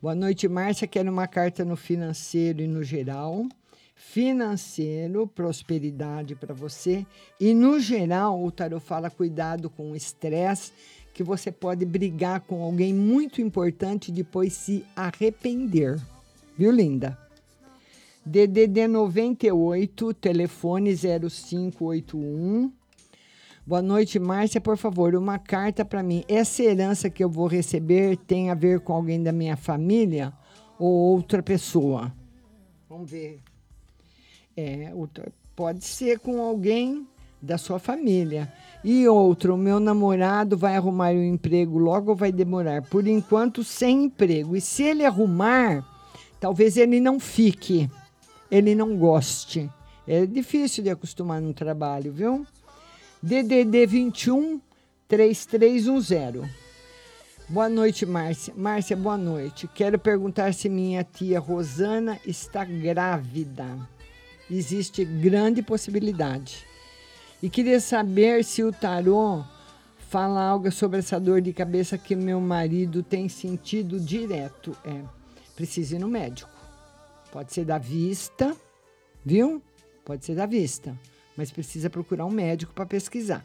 Boa 0.00 0.14
noite, 0.14 0.48
Márcia. 0.48 0.88
Quero 0.88 1.12
uma 1.12 1.28
carta 1.28 1.66
no 1.66 1.76
financeiro 1.76 2.62
e 2.62 2.66
no 2.66 2.82
geral. 2.82 3.46
Financeiro, 3.94 5.26
prosperidade 5.26 6.34
para 6.34 6.54
você. 6.54 7.04
E 7.38 7.52
no 7.52 7.78
geral, 7.78 8.42
o 8.42 8.50
tarot 8.50 8.82
fala 8.82 9.10
cuidado 9.10 9.68
com 9.68 9.90
o 9.90 9.96
estresse, 9.96 10.72
que 11.12 11.22
você 11.22 11.52
pode 11.52 11.84
brigar 11.84 12.40
com 12.40 12.62
alguém 12.62 12.94
muito 12.94 13.42
importante 13.42 14.08
e 14.08 14.14
depois 14.14 14.54
se 14.54 14.82
arrepender. 14.96 16.00
Viu, 16.56 16.70
linda? 16.70 17.18
DDD 18.24 18.86
98, 18.86 20.14
telefone 20.14 20.94
0581. 20.94 22.72
Boa 23.66 23.82
noite, 23.82 24.20
Márcia. 24.20 24.60
Por 24.60 24.76
favor, 24.76 25.16
uma 25.16 25.36
carta 25.36 25.84
para 25.84 26.00
mim. 26.00 26.22
Essa 26.28 26.62
herança 26.62 27.10
que 27.10 27.24
eu 27.24 27.28
vou 27.28 27.48
receber 27.48 28.16
tem 28.18 28.50
a 28.50 28.54
ver 28.54 28.80
com 28.80 28.92
alguém 28.92 29.20
da 29.20 29.32
minha 29.32 29.56
família 29.56 30.32
ou 30.78 30.92
outra 30.92 31.42
pessoa? 31.42 32.14
Vamos 32.88 33.10
ver. 33.10 33.40
É, 34.56 34.92
outra, 34.94 35.32
pode 35.56 35.84
ser 35.84 36.20
com 36.20 36.40
alguém 36.40 37.04
da 37.42 37.58
sua 37.58 37.80
família. 37.80 38.52
E 38.84 39.08
outro, 39.08 39.56
meu 39.56 39.80
namorado 39.80 40.56
vai 40.56 40.76
arrumar 40.76 41.10
um 41.10 41.24
emprego 41.24 41.78
logo 41.78 42.12
ou 42.12 42.16
vai 42.16 42.30
demorar? 42.30 42.82
Por 42.82 43.08
enquanto, 43.08 43.64
sem 43.64 44.04
emprego. 44.04 44.56
E 44.56 44.60
se 44.60 44.84
ele 44.84 45.04
arrumar 45.04 45.93
Talvez 46.44 46.76
ele 46.76 47.00
não 47.00 47.18
fique, 47.18 47.88
ele 48.50 48.74
não 48.74 48.98
goste. 48.98 49.70
É 50.06 50.26
difícil 50.26 50.84
de 50.84 50.90
acostumar 50.90 51.40
no 51.40 51.54
trabalho, 51.54 52.12
viu? 52.12 52.46
DDD 53.22 53.86
21 53.86 54.60
3310. 55.08 56.46
Boa 57.48 57.70
noite, 57.70 58.04
Márcia. 58.04 58.52
Márcia, 58.54 58.94
boa 58.94 59.16
noite. 59.16 59.66
Quero 59.74 59.98
perguntar 59.98 60.52
se 60.52 60.68
minha 60.68 61.02
tia 61.02 61.40
Rosana 61.40 62.20
está 62.26 62.62
grávida. 62.62 63.78
Existe 64.50 65.02
grande 65.02 65.62
possibilidade. 65.62 66.66
E 67.42 67.48
queria 67.48 67.80
saber 67.80 68.44
se 68.44 68.62
o 68.62 68.70
tarô 68.70 69.42
fala 70.10 70.44
algo 70.44 70.70
sobre 70.70 70.98
essa 70.98 71.18
dor 71.18 71.40
de 71.40 71.54
cabeça 71.54 71.96
que 71.96 72.14
meu 72.14 72.38
marido 72.38 73.02
tem 73.02 73.30
sentido 73.30 73.98
direto. 73.98 74.76
É 74.84 75.23
precisa 75.54 75.96
ir 75.96 75.98
no 75.98 76.08
médico. 76.08 76.50
Pode 77.32 77.52
ser 77.52 77.64
da 77.64 77.78
vista, 77.78 78.56
viu? 79.24 79.62
Pode 80.04 80.24
ser 80.24 80.34
da 80.34 80.46
vista, 80.46 80.98
mas 81.36 81.50
precisa 81.50 81.88
procurar 81.90 82.26
um 82.26 82.30
médico 82.30 82.72
para 82.72 82.86
pesquisar. 82.86 83.44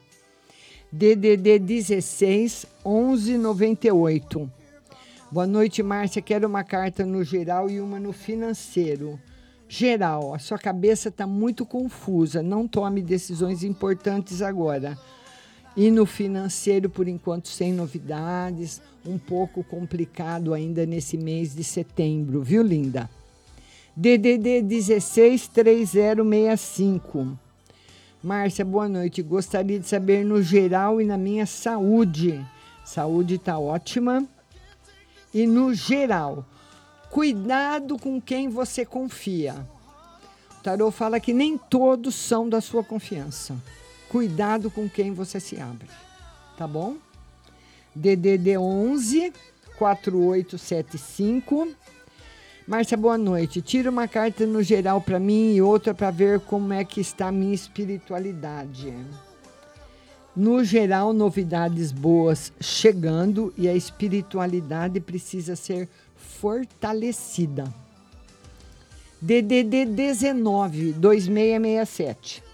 DDD 0.91 1.59
16 1.59 2.65
1198. 2.85 4.51
Boa 5.31 5.45
noite, 5.45 5.83
Márcia. 5.83 6.21
Quero 6.21 6.47
uma 6.47 6.63
carta 6.63 7.05
no 7.05 7.23
geral 7.23 7.69
e 7.69 7.79
uma 7.79 7.99
no 7.99 8.11
financeiro. 8.11 9.19
Geral, 9.67 10.33
a 10.33 10.39
sua 10.39 10.57
cabeça 10.57 11.09
está 11.09 11.27
muito 11.27 11.63
confusa. 11.63 12.41
Não 12.41 12.67
tome 12.67 13.03
decisões 13.03 13.63
importantes 13.63 14.41
agora. 14.41 14.97
E 15.77 15.91
no 15.91 16.05
financeiro, 16.05 16.89
por 16.89 17.07
enquanto, 17.07 17.47
sem 17.47 17.71
novidades, 17.71 18.81
um 19.05 19.17
pouco 19.17 19.63
complicado 19.63 20.53
ainda 20.53 20.85
nesse 20.85 21.17
mês 21.17 21.55
de 21.55 21.63
setembro, 21.63 22.41
viu, 22.41 22.61
linda? 22.63 23.09
DDD 23.95 24.61
163065. 24.63 27.37
Márcia, 28.21 28.65
boa 28.65 28.89
noite. 28.89 29.21
Gostaria 29.21 29.79
de 29.79 29.87
saber 29.87 30.25
no 30.25 30.41
geral 30.41 30.99
e 31.01 31.05
na 31.05 31.17
minha 31.17 31.45
saúde. 31.45 32.45
Saúde 32.83 33.35
está 33.35 33.59
ótima. 33.59 34.25
E 35.33 35.45
no 35.45 35.73
geral, 35.73 36.45
cuidado 37.09 37.97
com 37.97 38.19
quem 38.19 38.49
você 38.49 38.85
confia. 38.85 39.55
O 40.59 40.63
tarô 40.63 40.91
fala 40.91 41.19
que 41.19 41.33
nem 41.33 41.57
todos 41.57 42.15
são 42.15 42.49
da 42.49 42.59
sua 42.59 42.83
confiança. 42.83 43.55
Cuidado 44.09 44.71
com 44.71 44.89
quem 44.89 45.13
você 45.13 45.39
se 45.39 45.59
abre, 45.59 45.87
tá 46.57 46.67
bom? 46.67 46.97
DDD 47.95 48.57
11 48.57 49.31
4875. 49.77 51.67
Márcia, 52.67 52.97
boa 52.97 53.17
noite. 53.17 53.61
Tira 53.61 53.89
uma 53.89 54.07
carta 54.07 54.45
no 54.45 54.61
geral 54.61 54.99
para 54.99 55.19
mim 55.19 55.53
e 55.53 55.61
outra 55.61 55.93
para 55.93 56.11
ver 56.11 56.39
como 56.39 56.73
é 56.73 56.83
que 56.83 56.99
está 56.99 57.27
a 57.27 57.31
minha 57.31 57.53
espiritualidade. 57.53 58.93
No 60.35 60.63
geral, 60.63 61.13
novidades 61.13 61.91
boas 61.91 62.51
chegando 62.59 63.53
e 63.57 63.67
a 63.67 63.75
espiritualidade 63.75 64.99
precisa 64.99 65.55
ser 65.55 65.87
fortalecida. 66.15 67.71
DDD 69.21 69.85
19 69.85 70.93
2667. 70.93 72.48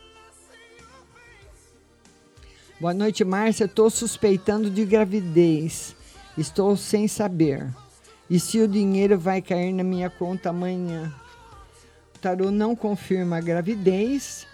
Boa 2.78 2.94
noite, 2.94 3.24
Márcia. 3.24 3.64
Estou 3.66 3.90
suspeitando 3.90 4.70
de 4.70 4.84
gravidez. 4.84 5.96
Estou 6.38 6.76
sem 6.76 7.08
saber. 7.08 7.66
E 8.30 8.38
se 8.38 8.60
o 8.60 8.68
dinheiro 8.68 9.18
vai 9.18 9.42
cair 9.42 9.72
na 9.72 9.82
minha 9.82 10.10
conta 10.10 10.50
amanhã? 10.50 11.10
O 12.14 12.20
tarô 12.20 12.52
não 12.52 12.76
confirma 12.76 13.38
a 13.38 13.42
gravidez 13.42 14.46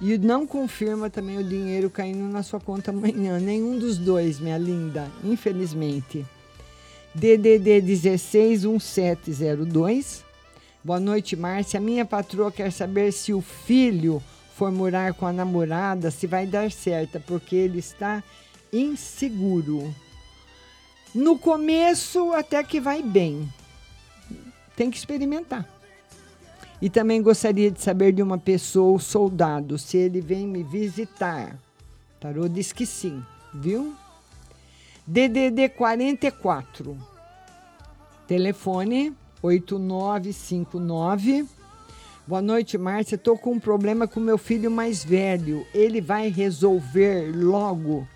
e 0.00 0.16
não 0.16 0.46
confirma 0.46 1.10
também 1.10 1.36
o 1.36 1.44
dinheiro 1.44 1.90
caindo 1.90 2.24
na 2.32 2.42
sua 2.42 2.58
conta 2.58 2.90
amanhã. 2.90 3.38
Nenhum 3.38 3.78
dos 3.78 3.98
dois, 3.98 4.40
minha 4.40 4.56
linda, 4.56 5.06
infelizmente. 5.22 6.24
DDD 7.14 7.82
161702. 7.82 10.24
Boa 10.82 10.98
noite, 10.98 11.36
Márcia. 11.36 11.78
Minha 11.78 12.06
patroa 12.06 12.50
quer 12.50 12.72
saber 12.72 13.12
se 13.12 13.34
o 13.34 13.42
filho 13.42 14.22
for 14.58 14.70
morar 14.72 15.14
com 15.14 15.24
a 15.24 15.32
namorada, 15.32 16.10
se 16.10 16.26
vai 16.26 16.44
dar 16.44 16.72
certo, 16.72 17.20
porque 17.20 17.54
ele 17.54 17.78
está 17.78 18.24
inseguro. 18.72 19.94
No 21.14 21.38
começo, 21.38 22.32
até 22.32 22.60
que 22.64 22.80
vai 22.80 23.00
bem. 23.00 23.48
Tem 24.74 24.90
que 24.90 24.96
experimentar. 24.96 25.64
E 26.82 26.90
também 26.90 27.22
gostaria 27.22 27.70
de 27.70 27.80
saber 27.80 28.12
de 28.12 28.20
uma 28.20 28.36
pessoa, 28.36 28.96
o 28.96 29.00
soldado, 29.00 29.78
se 29.78 29.96
ele 29.96 30.20
vem 30.20 30.44
me 30.44 30.64
visitar. 30.64 31.56
Tarô 32.18 32.48
diz 32.48 32.72
que 32.72 32.84
sim, 32.84 33.22
viu? 33.54 33.94
DDD 35.06 35.68
44. 35.68 36.98
Telefone 38.26 39.14
8959. 39.40 41.57
Boa 42.28 42.42
noite, 42.42 42.76
Márcia. 42.76 43.14
Estou 43.14 43.38
com 43.38 43.52
um 43.52 43.58
problema 43.58 44.06
com 44.06 44.20
meu 44.20 44.36
filho 44.36 44.70
mais 44.70 45.02
velho. 45.02 45.66
Ele 45.72 45.98
vai 45.98 46.28
resolver 46.28 47.34
logo. 47.34 48.06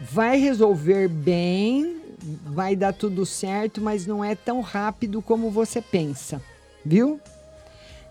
Vai 0.00 0.38
resolver 0.38 1.08
bem, 1.08 2.00
vai 2.44 2.76
dar 2.76 2.92
tudo 2.92 3.26
certo, 3.26 3.80
mas 3.80 4.06
não 4.06 4.24
é 4.24 4.36
tão 4.36 4.60
rápido 4.60 5.20
como 5.20 5.50
você 5.50 5.82
pensa, 5.82 6.40
viu? 6.84 7.20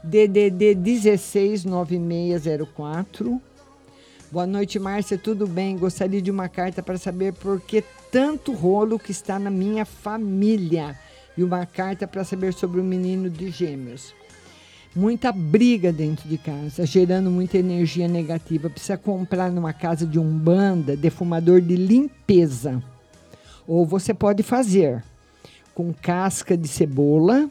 DDD 0.03 0.75
169604. 0.75 3.41
Boa 4.29 4.45
noite, 4.45 4.77
Márcia. 4.79 5.17
Tudo 5.17 5.47
bem? 5.47 5.77
Gostaria 5.77 6.21
de 6.21 6.29
uma 6.29 6.49
carta 6.49 6.83
para 6.83 6.97
saber 6.97 7.31
por 7.35 7.61
que 7.61 7.81
tanto 8.11 8.51
rolo 8.51 8.99
que 8.99 9.11
está 9.11 9.39
na 9.39 9.49
minha 9.49 9.85
família. 9.85 10.99
E 11.37 11.43
uma 11.43 11.65
carta 11.65 12.05
para 12.05 12.25
saber 12.25 12.53
sobre 12.53 12.81
o 12.81 12.83
menino 12.83 13.29
de 13.29 13.49
gêmeos. 13.49 14.18
Muita 14.95 15.31
briga 15.31 15.93
dentro 15.93 16.27
de 16.27 16.37
casa, 16.37 16.83
gerando 16.83 17.29
muita 17.29 17.59
energia 17.59 18.07
negativa. 18.07 18.69
Precisa 18.69 18.97
comprar 18.97 19.51
numa 19.51 19.71
casa 19.71 20.05
de 20.05 20.17
umbanda 20.17 20.97
defumador 20.97 21.61
de 21.61 21.75
limpeza. 21.75 22.83
Ou 23.67 23.85
você 23.85 24.15
pode 24.15 24.41
fazer 24.41 25.03
com 25.75 25.93
casca 25.93 26.57
de 26.57 26.67
cebola, 26.67 27.49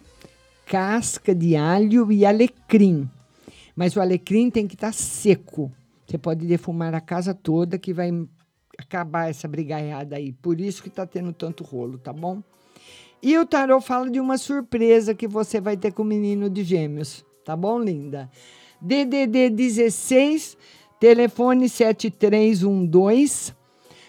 casca 0.67 1.33
de 1.33 1.55
alho 1.55 2.11
e 2.11 2.27
alecrim. 2.27 3.09
Mas 3.77 3.95
o 3.95 4.01
alecrim 4.01 4.51
tem 4.51 4.67
que 4.67 4.75
estar 4.75 4.93
seco. 4.93 5.71
Você 6.05 6.19
pode 6.19 6.45
defumar 6.45 6.93
a 6.93 7.01
casa 7.01 7.33
toda 7.33 7.79
que 7.79 7.95
vai 7.95 8.11
acabar 8.77 9.31
essa 9.31 9.47
brigaiada 9.47 10.17
aí. 10.17 10.33
Por 10.33 10.61
isso 10.61 10.83
que 10.83 10.89
está 10.89 11.07
tendo 11.07 11.33
tanto 11.33 11.63
rolo, 11.63 11.99
tá 11.99 12.13
bom? 12.13 12.43
E 13.23 13.39
o 13.39 13.47
tarô 13.47 13.81
fala 13.81 14.11
de 14.11 14.19
uma 14.19 14.39
surpresa 14.39 15.15
que 15.15 15.29
você 15.29 15.61
vai 15.61 15.77
ter 15.77 15.93
com 15.93 16.03
o 16.03 16.05
menino 16.05 16.51
de 16.51 16.65
gêmeos. 16.65 17.28
Tá 17.49 17.57
bom, 17.57 17.81
linda? 17.81 18.31
DDD 18.79 19.49
16, 19.49 20.55
telefone 21.01 21.67
7312. 21.67 23.55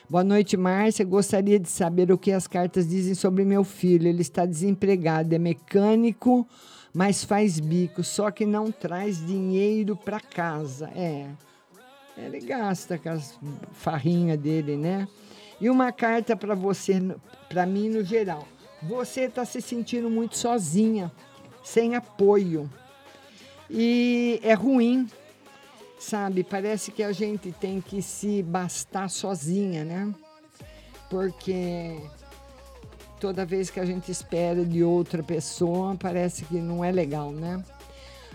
Boa 0.10 0.26
noite, 0.26 0.58
Márcia. 0.58 1.06
Gostaria 1.06 1.58
de 1.58 1.70
saber 1.70 2.12
o 2.12 2.18
que 2.18 2.34
as 2.34 2.48
cartas 2.48 2.86
dizem 2.86 3.16
sobre 3.16 3.46
meu 3.46 3.64
filho. 3.64 4.10
Ele 4.10 4.22
está 4.22 4.46
desempregado, 4.46 5.34
é 5.34 5.40
mecânico, 5.40 6.46
mas 6.94 7.24
faz 7.24 7.62
bico, 7.62 8.04
só 8.04 8.30
que 8.30 8.46
não 8.46 8.74
traz 8.74 9.26
dinheiro 9.26 9.96
para 9.96 10.20
casa. 10.20 10.92
É. 10.94 11.30
Ele 12.18 12.42
gasta 12.42 12.98
com 12.98 13.08
as 13.08 13.40
farrinhas 13.72 14.38
dele, 14.38 14.76
né? 14.76 15.08
E 15.62 15.70
uma 15.70 15.94
carta 15.94 16.36
para 16.36 16.56
você, 16.56 17.02
para 17.48 17.66
mim 17.66 17.88
no 17.88 18.04
geral. 18.04 18.46
Você 18.84 19.22
está 19.22 19.46
se 19.46 19.62
sentindo 19.62 20.10
muito 20.10 20.38
sozinha, 20.38 21.10
sem 21.64 21.96
apoio. 21.96 22.70
E 23.70 24.40
é 24.44 24.54
ruim, 24.54 25.08
sabe? 26.00 26.44
Parece 26.44 26.92
que 26.92 27.04
a 27.04 27.12
gente 27.12 27.52
tem 27.52 27.80
que 27.80 28.02
se 28.02 28.42
bastar 28.42 29.10
sozinha, 29.10 29.84
né? 29.84 30.14
Porque 31.10 31.98
toda 33.20 33.46
vez 33.46 33.70
que 33.70 33.80
a 33.80 33.86
gente 33.86 34.12
espera 34.12 34.66
de 34.66 34.84
outra 34.84 35.22
pessoa, 35.22 35.96
parece 35.96 36.46
que 36.46 36.58
não 36.58 36.84
é 36.84 36.92
legal, 36.92 37.32
né? 37.32 37.64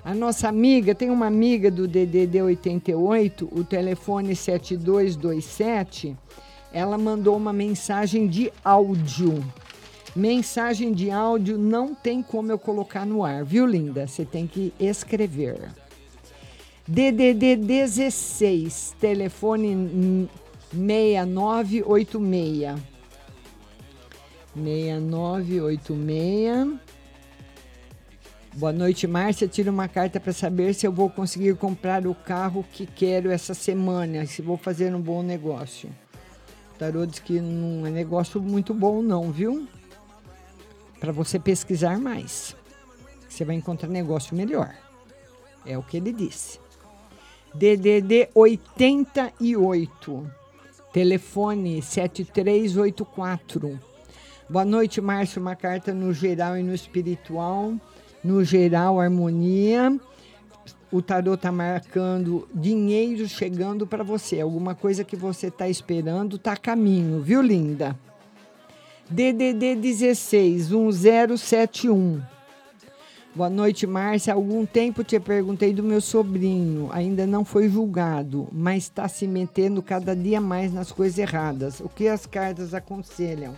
A 0.05 0.15
nossa 0.15 0.49
amiga, 0.49 0.95
tem 0.95 1.09
uma 1.09 1.27
amiga 1.27 1.71
do 1.71 1.89
DDD 1.89 2.43
88, 2.43 3.49
o 3.51 3.65
telefone 3.65 4.37
7227, 4.37 6.15
ela 6.71 6.99
mandou 6.99 7.37
uma 7.37 7.55
mensagem 7.55 8.27
de 8.29 8.53
áudio. 8.63 9.43
Mensagem 10.15 10.93
de 10.93 11.11
áudio 11.11 11.59
não 11.59 11.93
tem 11.93 12.23
como 12.23 12.53
eu 12.53 12.59
colocar 12.59 13.05
no 13.05 13.25
ar, 13.25 13.45
viu, 13.45 13.67
linda? 13.67 14.07
Você 14.07 14.25
tem 14.25 14.47
que 14.47 14.73
escrever. 14.79 15.73
DDD 16.87 17.57
16, 17.57 18.95
telefone 19.01 20.29
6986. 20.73 22.81
6986. 24.55 26.79
Boa 28.57 28.73
noite, 28.73 29.09
Márcia. 29.09 29.49
Tira 29.49 29.69
uma 29.69 29.89
carta 29.89 30.21
para 30.21 30.33
saber 30.33 30.75
se 30.75 30.87
eu 30.87 30.93
vou 30.93 31.11
conseguir 31.11 31.57
comprar 31.57 32.07
o 32.07 32.15
carro 32.15 32.65
que 32.73 32.87
quero 32.87 33.33
essa 33.33 33.53
semana, 33.53 34.25
se 34.27 34.41
vou 34.41 34.57
fazer 34.57 34.95
um 34.95 35.01
bom 35.01 35.25
negócio. 35.25 35.91
O 36.73 36.79
tarô 36.79 37.05
diz 37.05 37.19
que 37.19 37.41
não 37.41 37.85
é 37.85 37.91
negócio 37.91 38.41
muito 38.41 38.73
bom, 38.73 39.03
não, 39.03 39.33
viu? 39.33 39.67
Para 41.05 41.13
você 41.13 41.39
pesquisar 41.39 42.01
mais. 42.01 42.57
Você 43.29 43.45
vai 43.45 43.57
encontrar 43.57 43.91
negócio 43.91 44.35
melhor. 44.35 44.75
É 45.67 45.77
o 45.77 45.83
que 45.83 45.99
ele 45.99 46.15
disse. 46.15 46.59
DDD 47.55 48.31
88, 48.35 50.31
telefone 50.95 51.83
7384. 51.83 53.79
Boa 54.49 54.65
noite, 54.65 55.03
Márcio. 55.03 55.43
Uma 55.43 55.55
carta 55.55 55.93
no 55.93 56.11
geral 56.15 56.57
e 56.57 56.63
no 56.63 56.73
espiritual 56.73 57.75
no 58.25 58.43
geral, 58.43 58.99
harmonia. 58.99 60.01
O 60.91 61.03
tarô 61.03 61.35
está 61.35 61.53
marcando 61.53 62.49
dinheiro 62.55 63.29
chegando 63.29 63.87
para 63.87 64.03
você. 64.03 64.41
Alguma 64.41 64.75
coisa 64.75 65.05
que 65.05 65.17
você 65.17 65.49
está 65.49 65.69
esperando 65.69 66.37
está 66.37 66.53
a 66.53 66.57
caminho, 66.57 67.21
viu, 67.21 67.43
linda? 67.43 67.95
DDD 69.11 69.77
16 69.77 70.71
1071. 70.71 72.23
Boa 73.35 73.51
noite, 73.51 73.87
Márcia. 73.87 74.33
Há 74.33 74.37
algum 74.37 74.65
tempo 74.65 75.03
te 75.03 75.19
perguntei 75.19 75.73
do 75.73 75.83
meu 75.83 76.01
sobrinho. 76.01 76.89
Ainda 76.93 77.27
não 77.27 77.45
foi 77.45 77.69
julgado, 77.69 78.49
mas 78.53 78.85
está 78.85 79.09
se 79.09 79.27
metendo 79.27 79.83
cada 79.83 80.15
dia 80.15 80.41
mais 80.41 80.73
nas 80.73 80.93
coisas 80.93 81.19
erradas. 81.19 81.81
O 81.81 81.89
que 81.89 82.07
as 82.07 82.27
cartas 82.27 82.75
aconselham? 82.75 83.55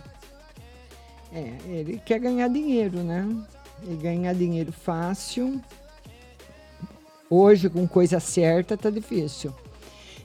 É, 1.31 1.53
ele 1.67 2.01
quer 2.03 2.19
ganhar 2.19 2.47
dinheiro, 2.47 3.03
né? 3.03 3.27
e 3.83 3.95
ganhar 3.95 4.33
dinheiro 4.33 4.71
fácil. 4.71 5.61
Hoje, 7.29 7.69
com 7.69 7.87
coisa 7.87 8.19
certa, 8.19 8.77
tá 8.77 8.89
difícil. 8.89 9.53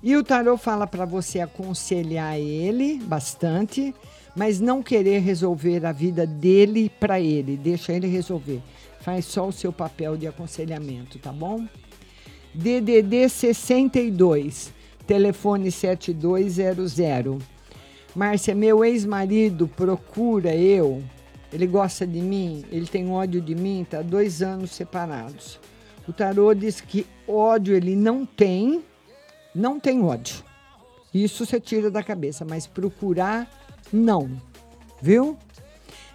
E 0.03 0.16
o 0.16 0.24
tarô 0.24 0.57
fala 0.57 0.86
para 0.86 1.05
você 1.05 1.40
aconselhar 1.40 2.39
ele 2.39 2.99
bastante, 3.05 3.94
mas 4.34 4.60
não 4.60 4.82
querer 4.82 5.20
resolver 5.20 5.84
a 5.84 5.92
vida 5.92 6.26
dele 6.26 6.90
para 7.00 7.20
ele. 7.20 7.56
Deixa 7.56 7.92
ele 7.92 8.06
resolver. 8.06 8.60
Faz 9.00 9.24
só 9.24 9.48
o 9.48 9.52
seu 9.52 9.72
papel 9.72 10.16
de 10.16 10.26
aconselhamento, 10.26 11.18
tá 11.18 11.32
bom? 11.32 11.66
DDD 12.54 13.28
62, 13.28 14.72
telefone 15.06 15.70
7200. 15.70 17.42
Márcia, 18.14 18.54
meu 18.54 18.84
ex-marido 18.84 19.66
procura 19.66 20.54
eu 20.54 21.02
ele 21.52 21.66
gosta 21.66 22.06
de 22.06 22.20
mim, 22.20 22.64
ele 22.72 22.86
tem 22.86 23.10
ódio 23.10 23.40
de 23.40 23.54
mim, 23.54 23.86
tá 23.88 24.00
dois 24.00 24.40
anos 24.40 24.70
separados. 24.70 25.60
O 26.09 26.12
tarô 26.12 26.54
diz 26.54 26.80
que 26.80 27.06
ódio 27.28 27.76
ele 27.76 27.94
não 27.94 28.24
tem, 28.24 28.82
não 29.54 29.78
tem 29.78 30.02
ódio. 30.02 30.42
Isso 31.12 31.44
você 31.44 31.60
tira 31.60 31.90
da 31.90 32.02
cabeça, 32.02 32.42
mas 32.42 32.66
procurar, 32.66 33.46
não. 33.93 34.31
Viu? 35.01 35.39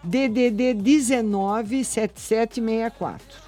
DDD 0.04 0.74
197764. 0.74 3.48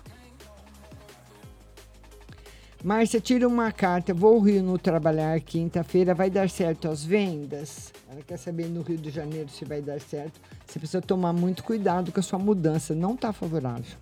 Márcia, 2.83 3.19
tira 3.19 3.47
uma 3.47 3.71
carta. 3.73 4.13
Vou 4.13 4.35
ao 4.35 4.39
Rio 4.39 4.63
no 4.63 4.77
trabalhar 4.77 5.37
quinta-feira. 5.41 6.15
Vai 6.15 6.29
dar 6.29 6.49
certo 6.49 6.87
as 6.87 7.03
vendas? 7.03 7.91
Ela 8.09 8.21
quer 8.21 8.37
saber 8.37 8.67
no 8.67 8.81
Rio 8.81 8.97
de 8.97 9.09
Janeiro 9.09 9.49
se 9.49 9.65
vai 9.65 9.81
dar 9.81 9.99
certo. 9.99 10.39
Você 10.65 10.79
precisa 10.79 11.01
tomar 11.01 11.33
muito 11.33 11.61
cuidado 11.63 12.09
com 12.11 12.19
a 12.19 12.23
sua 12.23 12.39
mudança. 12.39 12.95
Não 12.95 13.15
está 13.15 13.33
favorável. 13.33 13.97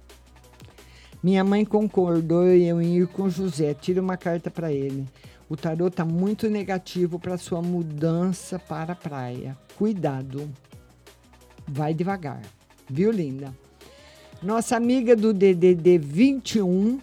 Minha 1.24 1.44
mãe 1.44 1.66
concordou 1.66 2.46
eu 2.46 2.80
ir 2.80 3.08
com 3.08 3.28
José. 3.30 3.74
Tira 3.74 4.00
uma 4.00 4.16
carta 4.16 4.52
para 4.52 4.72
ele. 4.72 5.08
O 5.50 5.56
tarô 5.56 5.88
está 5.88 6.04
muito 6.04 6.50
negativo 6.50 7.18
para 7.18 7.38
sua 7.38 7.62
mudança 7.62 8.60
para 8.60 8.94
a 8.94 8.96
praia. 8.96 9.58
Cuidado. 9.78 10.50
Vai 11.66 11.94
devagar. 11.94 12.42
Viu, 12.90 13.12
linda? 13.12 13.56
Nossa 14.44 14.76
amiga 14.76 15.16
do 15.16 15.34
DDD 15.34 15.98
21, 15.98 17.00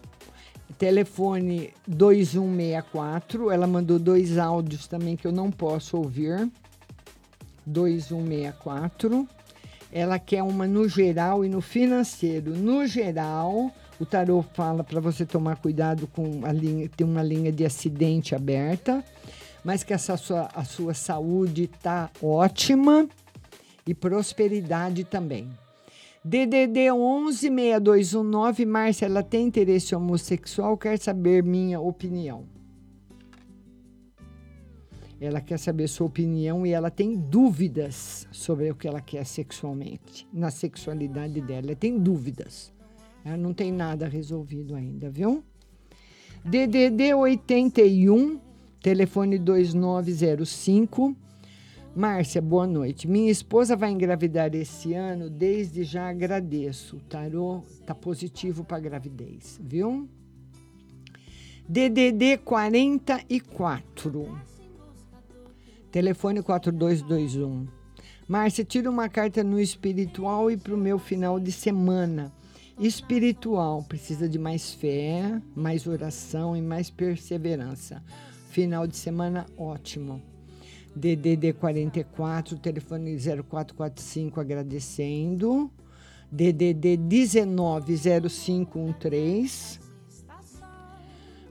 telefone 0.78 1.72
2164. 1.86 3.50
Ela 3.50 3.66
mandou 3.66 3.98
dois 3.98 4.36
áudios 4.36 4.86
também 4.86 5.16
que 5.16 5.26
eu 5.26 5.32
não 5.32 5.50
posso 5.50 5.96
ouvir. 5.96 6.50
2164. 7.66 9.26
Ela 9.94 10.18
quer 10.18 10.42
uma 10.42 10.66
no 10.66 10.88
geral 10.88 11.44
e 11.44 11.48
no 11.48 11.60
financeiro. 11.60 12.50
No 12.50 12.84
geral, 12.84 13.70
o 14.00 14.04
tarô 14.04 14.42
fala 14.42 14.82
para 14.82 14.98
você 14.98 15.24
tomar 15.24 15.54
cuidado 15.54 16.08
com 16.08 16.40
a 16.44 16.50
linha, 16.50 16.90
tem 16.96 17.06
uma 17.06 17.22
linha 17.22 17.52
de 17.52 17.64
acidente 17.64 18.34
aberta, 18.34 19.04
mas 19.64 19.84
que 19.84 19.92
essa 19.92 20.16
sua, 20.16 20.48
a 20.52 20.64
sua 20.64 20.94
saúde 20.94 21.70
está 21.72 22.10
ótima 22.20 23.08
e 23.86 23.94
prosperidade 23.94 25.04
também. 25.04 25.48
DDD 26.24 26.90
116219, 26.90 28.66
Márcia, 28.66 29.06
ela 29.06 29.22
tem 29.22 29.46
interesse 29.46 29.94
homossexual, 29.94 30.76
quer 30.76 30.98
saber 30.98 31.44
minha 31.44 31.78
opinião. 31.80 32.46
Ela 35.24 35.40
quer 35.40 35.58
saber 35.58 35.88
sua 35.88 36.06
opinião 36.06 36.66
e 36.66 36.70
ela 36.70 36.90
tem 36.90 37.16
dúvidas 37.16 38.28
sobre 38.30 38.70
o 38.70 38.74
que 38.74 38.86
ela 38.86 39.00
quer 39.00 39.24
sexualmente, 39.24 40.28
na 40.32 40.50
sexualidade 40.50 41.40
dela. 41.40 41.68
Ela 41.68 41.76
tem 41.76 41.98
dúvidas. 41.98 42.72
Ela 43.24 43.38
não 43.38 43.54
tem 43.54 43.72
nada 43.72 44.06
resolvido 44.06 44.74
ainda, 44.74 45.08
viu? 45.08 45.42
DDD 46.44 47.14
81, 47.14 48.38
telefone 48.82 49.38
2905. 49.38 51.16
Márcia, 51.96 52.42
boa 52.42 52.66
noite. 52.66 53.08
Minha 53.08 53.30
esposa 53.30 53.74
vai 53.74 53.92
engravidar 53.92 54.54
esse 54.54 54.92
ano, 54.92 55.30
desde 55.30 55.84
já 55.84 56.10
agradeço. 56.10 56.96
O 56.96 57.00
tarô 57.00 57.62
tá 57.86 57.94
positivo 57.94 58.62
para 58.62 58.80
gravidez, 58.80 59.58
viu? 59.62 60.06
DDD 61.66 62.38
44. 62.44 64.53
Telefone 65.94 66.42
4221. 66.42 67.66
Márcia, 68.26 68.64
tira 68.64 68.90
uma 68.90 69.08
carta 69.08 69.44
no 69.44 69.60
espiritual 69.60 70.50
e 70.50 70.56
para 70.56 70.74
o 70.74 70.76
meu 70.76 70.98
final 70.98 71.38
de 71.38 71.52
semana. 71.52 72.32
Espiritual 72.80 73.84
precisa 73.84 74.28
de 74.28 74.36
mais 74.36 74.74
fé, 74.74 75.40
mais 75.54 75.86
oração 75.86 76.56
e 76.56 76.60
mais 76.60 76.90
perseverança. 76.90 78.02
Final 78.50 78.88
de 78.88 78.96
semana 78.96 79.46
ótimo. 79.56 80.20
DDD 80.96 81.52
44, 81.52 82.58
telefone 82.58 83.16
0445 83.16 84.40
agradecendo. 84.40 85.70
DDD 86.28 86.96
190513. 86.96 89.83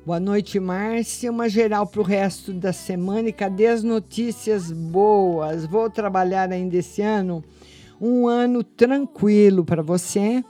Boa 0.06 0.20
noite, 0.20 0.60
Márcia. 0.60 1.32
Uma 1.32 1.48
geral 1.48 1.88
para 1.88 2.02
o 2.02 2.04
resto 2.04 2.52
da 2.52 2.74
semana. 2.74 3.30
E 3.30 3.32
cadê 3.32 3.68
as 3.68 3.84
notícias 3.84 4.70
boas? 4.70 5.66
Vou 5.66 5.90
trabalhar 5.90 6.52
ainda 6.52 6.76
esse 6.76 7.02
ano. 7.02 7.42
Um 8.02 8.28
ano 8.28 8.66
tranquilo 8.66 9.64
para 9.64 9.82
você. 9.82 10.44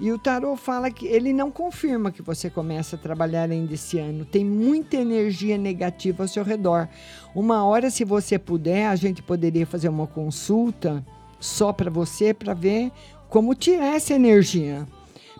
E 0.00 0.10
o 0.10 0.18
tarô 0.18 0.56
fala 0.56 0.90
que 0.90 1.06
ele 1.06 1.32
não 1.32 1.48
confirma 1.48 2.10
que 2.10 2.22
você 2.22 2.50
começa 2.50 2.96
a 2.96 2.98
trabalhar 2.98 3.48
ainda 3.52 3.72
esse 3.72 4.00
ano. 4.00 4.24
Tem 4.24 4.44
muita 4.44 4.96
energia 4.96 5.56
negativa 5.56 6.24
ao 6.24 6.28
seu 6.28 6.42
redor. 6.42 6.88
Uma 7.36 7.64
hora, 7.64 7.90
se 7.90 8.04
você 8.04 8.36
puder, 8.36 8.88
a 8.88 8.96
gente 8.96 9.22
poderia 9.22 9.64
fazer 9.64 9.88
uma 9.88 10.08
consulta 10.08 11.06
só 11.38 11.72
para 11.72 11.88
você, 11.88 12.34
para 12.34 12.52
ver 12.52 12.90
como 13.28 13.54
tirar 13.54 13.94
essa 13.94 14.14
energia. 14.14 14.84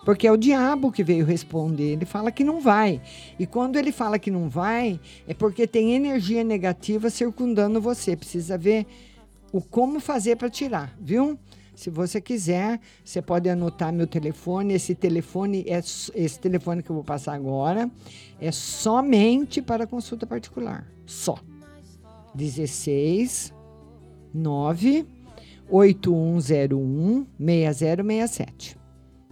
Porque 0.05 0.27
é 0.27 0.31
o 0.31 0.37
diabo 0.37 0.91
que 0.91 1.03
veio 1.03 1.25
responder. 1.25 1.93
Ele 1.93 2.05
fala 2.05 2.31
que 2.31 2.43
não 2.43 2.59
vai. 2.59 3.01
E 3.37 3.45
quando 3.45 3.77
ele 3.77 3.91
fala 3.91 4.19
que 4.19 4.31
não 4.31 4.49
vai, 4.49 4.99
é 5.27 5.33
porque 5.33 5.67
tem 5.67 5.93
energia 5.93 6.43
negativa 6.43 7.09
circundando 7.09 7.81
você. 7.81 8.15
Precisa 8.15 8.57
ver 8.57 8.85
o 9.51 9.61
como 9.61 9.99
fazer 9.99 10.35
para 10.35 10.49
tirar, 10.49 10.95
viu? 10.99 11.37
Se 11.75 11.89
você 11.89 12.19
quiser, 12.19 12.79
você 13.05 13.21
pode 13.21 13.49
anotar 13.49 13.93
meu 13.93 14.05
telefone. 14.05 14.73
Esse 14.73 14.93
telefone 14.93 15.63
é 15.65 15.79
esse 15.79 16.39
telefone 16.39 16.83
que 16.83 16.89
eu 16.89 16.95
vou 16.95 17.05
passar 17.05 17.33
agora 17.33 17.89
é 18.41 18.51
somente 18.51 19.61
para 19.61 19.87
consulta 19.87 20.27
particular. 20.27 20.85
Só. 21.05 21.39
16 22.35 23.53
9 24.33 25.05
8101 25.69 27.25
6067. 27.39 28.78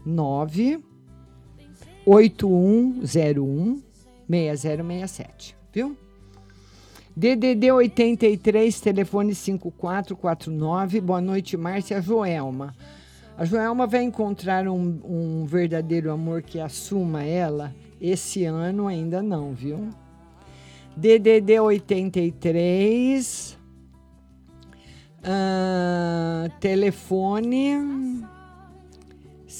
9 0.07 0.81
8101 2.05 3.83
6067, 4.29 5.55
viu? 5.73 5.97
DDD 7.15 7.71
83, 7.71 8.79
telefone 8.79 9.35
5449. 9.35 11.01
Boa 11.01 11.19
noite, 11.19 11.57
Márcia 11.57 12.01
Joelma. 12.01 12.73
A 13.37 13.43
Joelma 13.43 13.85
vai 13.85 14.03
encontrar 14.03 14.67
um, 14.67 14.99
um 15.03 15.45
verdadeiro 15.45 16.11
amor 16.11 16.41
que 16.41 16.59
assuma 16.59 17.23
ela. 17.23 17.75
Esse 17.99 18.45
ano 18.45 18.87
ainda 18.87 19.21
não, 19.21 19.53
viu? 19.53 19.89
DDD 20.95 21.59
83, 21.59 23.57
uh, 25.19 26.49
telefone 26.59 28.27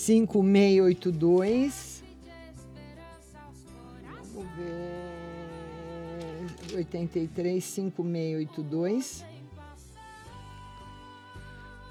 5682. 0.08 2.04
Vamos 4.34 4.50
ver. 4.56 4.96
83 6.78 7.62
5682. 7.62 9.26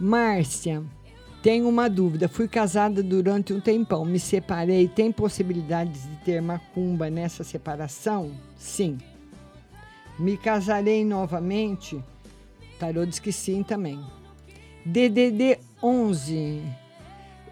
Márcia, 0.01 0.83
tenho 1.43 1.69
uma 1.69 1.91
dúvida. 1.91 2.27
Fui 2.27 2.49
casada 2.49 3.03
durante 3.03 3.53
um 3.53 3.61
tempão, 3.61 4.07
me 4.07 4.19
separei. 4.19 4.89
Tem 4.89 5.13
possibilidades 5.13 6.09
de 6.09 6.17
ter 6.25 6.41
macumba 6.41 7.11
nessa 7.11 7.45
separação? 7.45 8.33
Sim. 8.57 8.97
Me 10.19 10.39
casarei 10.39 11.05
novamente? 11.05 12.03
Tarô 12.79 13.05
diz 13.05 13.19
que 13.19 13.31
sim 13.31 13.63
também. 13.63 14.03
DDD 14.87 15.59
11. 15.83 16.86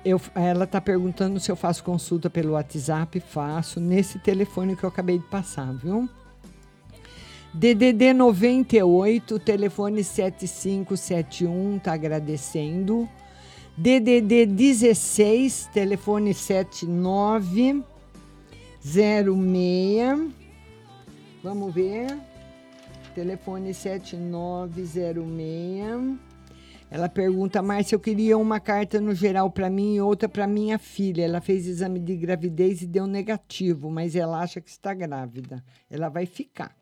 Eu, 0.04 0.20
ela 0.34 0.64
está 0.64 0.80
perguntando 0.80 1.40
se 1.40 1.50
eu 1.50 1.56
faço 1.56 1.82
consulta 1.82 2.28
pelo 2.28 2.52
WhatsApp. 2.52 3.18
Faço 3.20 3.80
nesse 3.80 4.18
telefone 4.18 4.76
que 4.76 4.84
eu 4.84 4.88
acabei 4.88 5.18
de 5.18 5.24
passar, 5.24 5.72
viu? 5.72 6.08
DDD 7.54 8.12
98, 8.12 9.38
telefone 9.38 10.02
7571, 10.02 11.78
tá 11.78 11.92
agradecendo. 11.92 13.08
DDD 13.76 14.46
16, 14.46 15.68
telefone 15.72 16.34
7906. 16.34 17.84
Vamos 21.42 21.74
ver. 21.74 22.18
Telefone 23.14 23.72
7906. 23.72 26.33
Ela 26.90 27.08
pergunta, 27.08 27.60
Márcia, 27.60 27.96
eu 27.96 28.00
queria 28.00 28.38
uma 28.38 28.60
carta 28.60 29.00
no 29.00 29.14
geral 29.14 29.50
para 29.50 29.68
mim 29.68 29.96
e 29.96 30.00
outra 30.00 30.28
para 30.28 30.46
minha 30.46 30.78
filha. 30.78 31.24
Ela 31.24 31.40
fez 31.40 31.66
exame 31.66 31.98
de 31.98 32.16
gravidez 32.16 32.82
e 32.82 32.86
deu 32.86 33.06
negativo, 33.06 33.90
mas 33.90 34.14
ela 34.14 34.40
acha 34.40 34.60
que 34.60 34.70
está 34.70 34.94
grávida. 34.94 35.64
Ela 35.90 36.08
vai 36.08 36.26
ficar. 36.26 36.76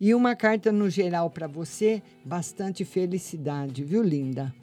E 0.00 0.14
uma 0.14 0.34
carta 0.34 0.72
no 0.72 0.88
geral 0.88 1.30
para 1.30 1.46
você, 1.46 2.02
bastante 2.24 2.84
felicidade, 2.84 3.84
viu, 3.84 4.02
linda? 4.02 4.54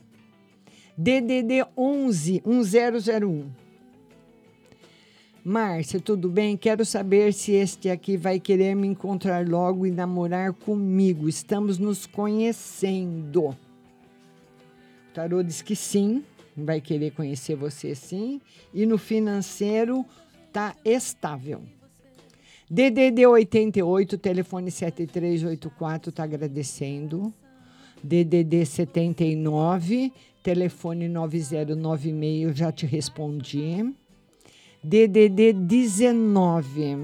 DDD 0.98 1.66
11 1.78 2.44
1001. 2.46 3.50
Márcia, 5.44 6.00
tudo 6.00 6.30
bem? 6.30 6.56
Quero 6.56 6.86
saber 6.86 7.34
se 7.34 7.54
este 7.54 7.90
aqui 7.90 8.18
vai 8.18 8.40
querer 8.40 8.76
me 8.76 8.88
encontrar 8.88 9.48
logo 9.48 9.88
e 9.88 9.92
namorar 9.92 10.54
comigo. 10.54 11.28
Estamos 11.28 11.80
nos 11.80 12.06
conhecendo. 12.06 13.56
O 15.12 15.14
tarô 15.14 15.44
diz 15.44 15.62
que 15.62 15.76
sim, 15.76 16.24
vai 16.56 16.80
querer 16.80 17.12
conhecer 17.12 17.54
você 17.54 17.94
sim. 17.94 18.40
E 18.74 18.86
no 18.86 18.98
financeiro 18.98 20.06
tá 20.54 20.74
estável. 20.86 21.62
DDD 22.70 23.28
88, 23.28 24.18
telefone 24.18 24.72
7384, 24.72 26.12
está 26.12 26.24
agradecendo. 26.24 27.34
DDD 28.02 28.66
79, 28.66 30.14
telefone 30.42 31.10
9096, 31.10 32.58
já 32.58 32.72
te 32.72 32.86
respondi. 32.86 33.94
DDD 34.82 35.52
19, 35.52 36.96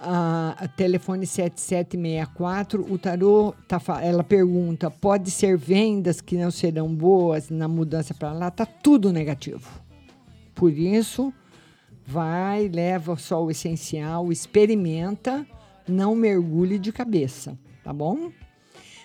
ah, 0.00 0.68
telefone 0.76 1.26
7764, 1.26 2.86
o 2.92 2.98
tarô, 2.98 3.54
tá, 3.66 3.80
ela 4.02 4.22
pergunta, 4.22 4.90
pode 4.90 5.30
ser 5.30 5.56
vendas 5.56 6.20
que 6.20 6.36
não 6.36 6.50
serão 6.50 6.94
boas 6.94 7.48
na 7.50 7.66
mudança 7.66 8.12
para 8.12 8.32
lá? 8.32 8.50
Tá 8.50 8.66
tudo 8.66 9.12
negativo. 9.12 9.68
Por 10.54 10.72
isso, 10.72 11.32
vai, 12.06 12.68
leva 12.68 13.16
só 13.16 13.44
o 13.44 13.50
essencial, 13.50 14.30
experimenta, 14.30 15.46
não 15.88 16.14
mergulhe 16.14 16.78
de 16.78 16.92
cabeça, 16.92 17.58
tá 17.82 17.92
bom? 17.92 18.30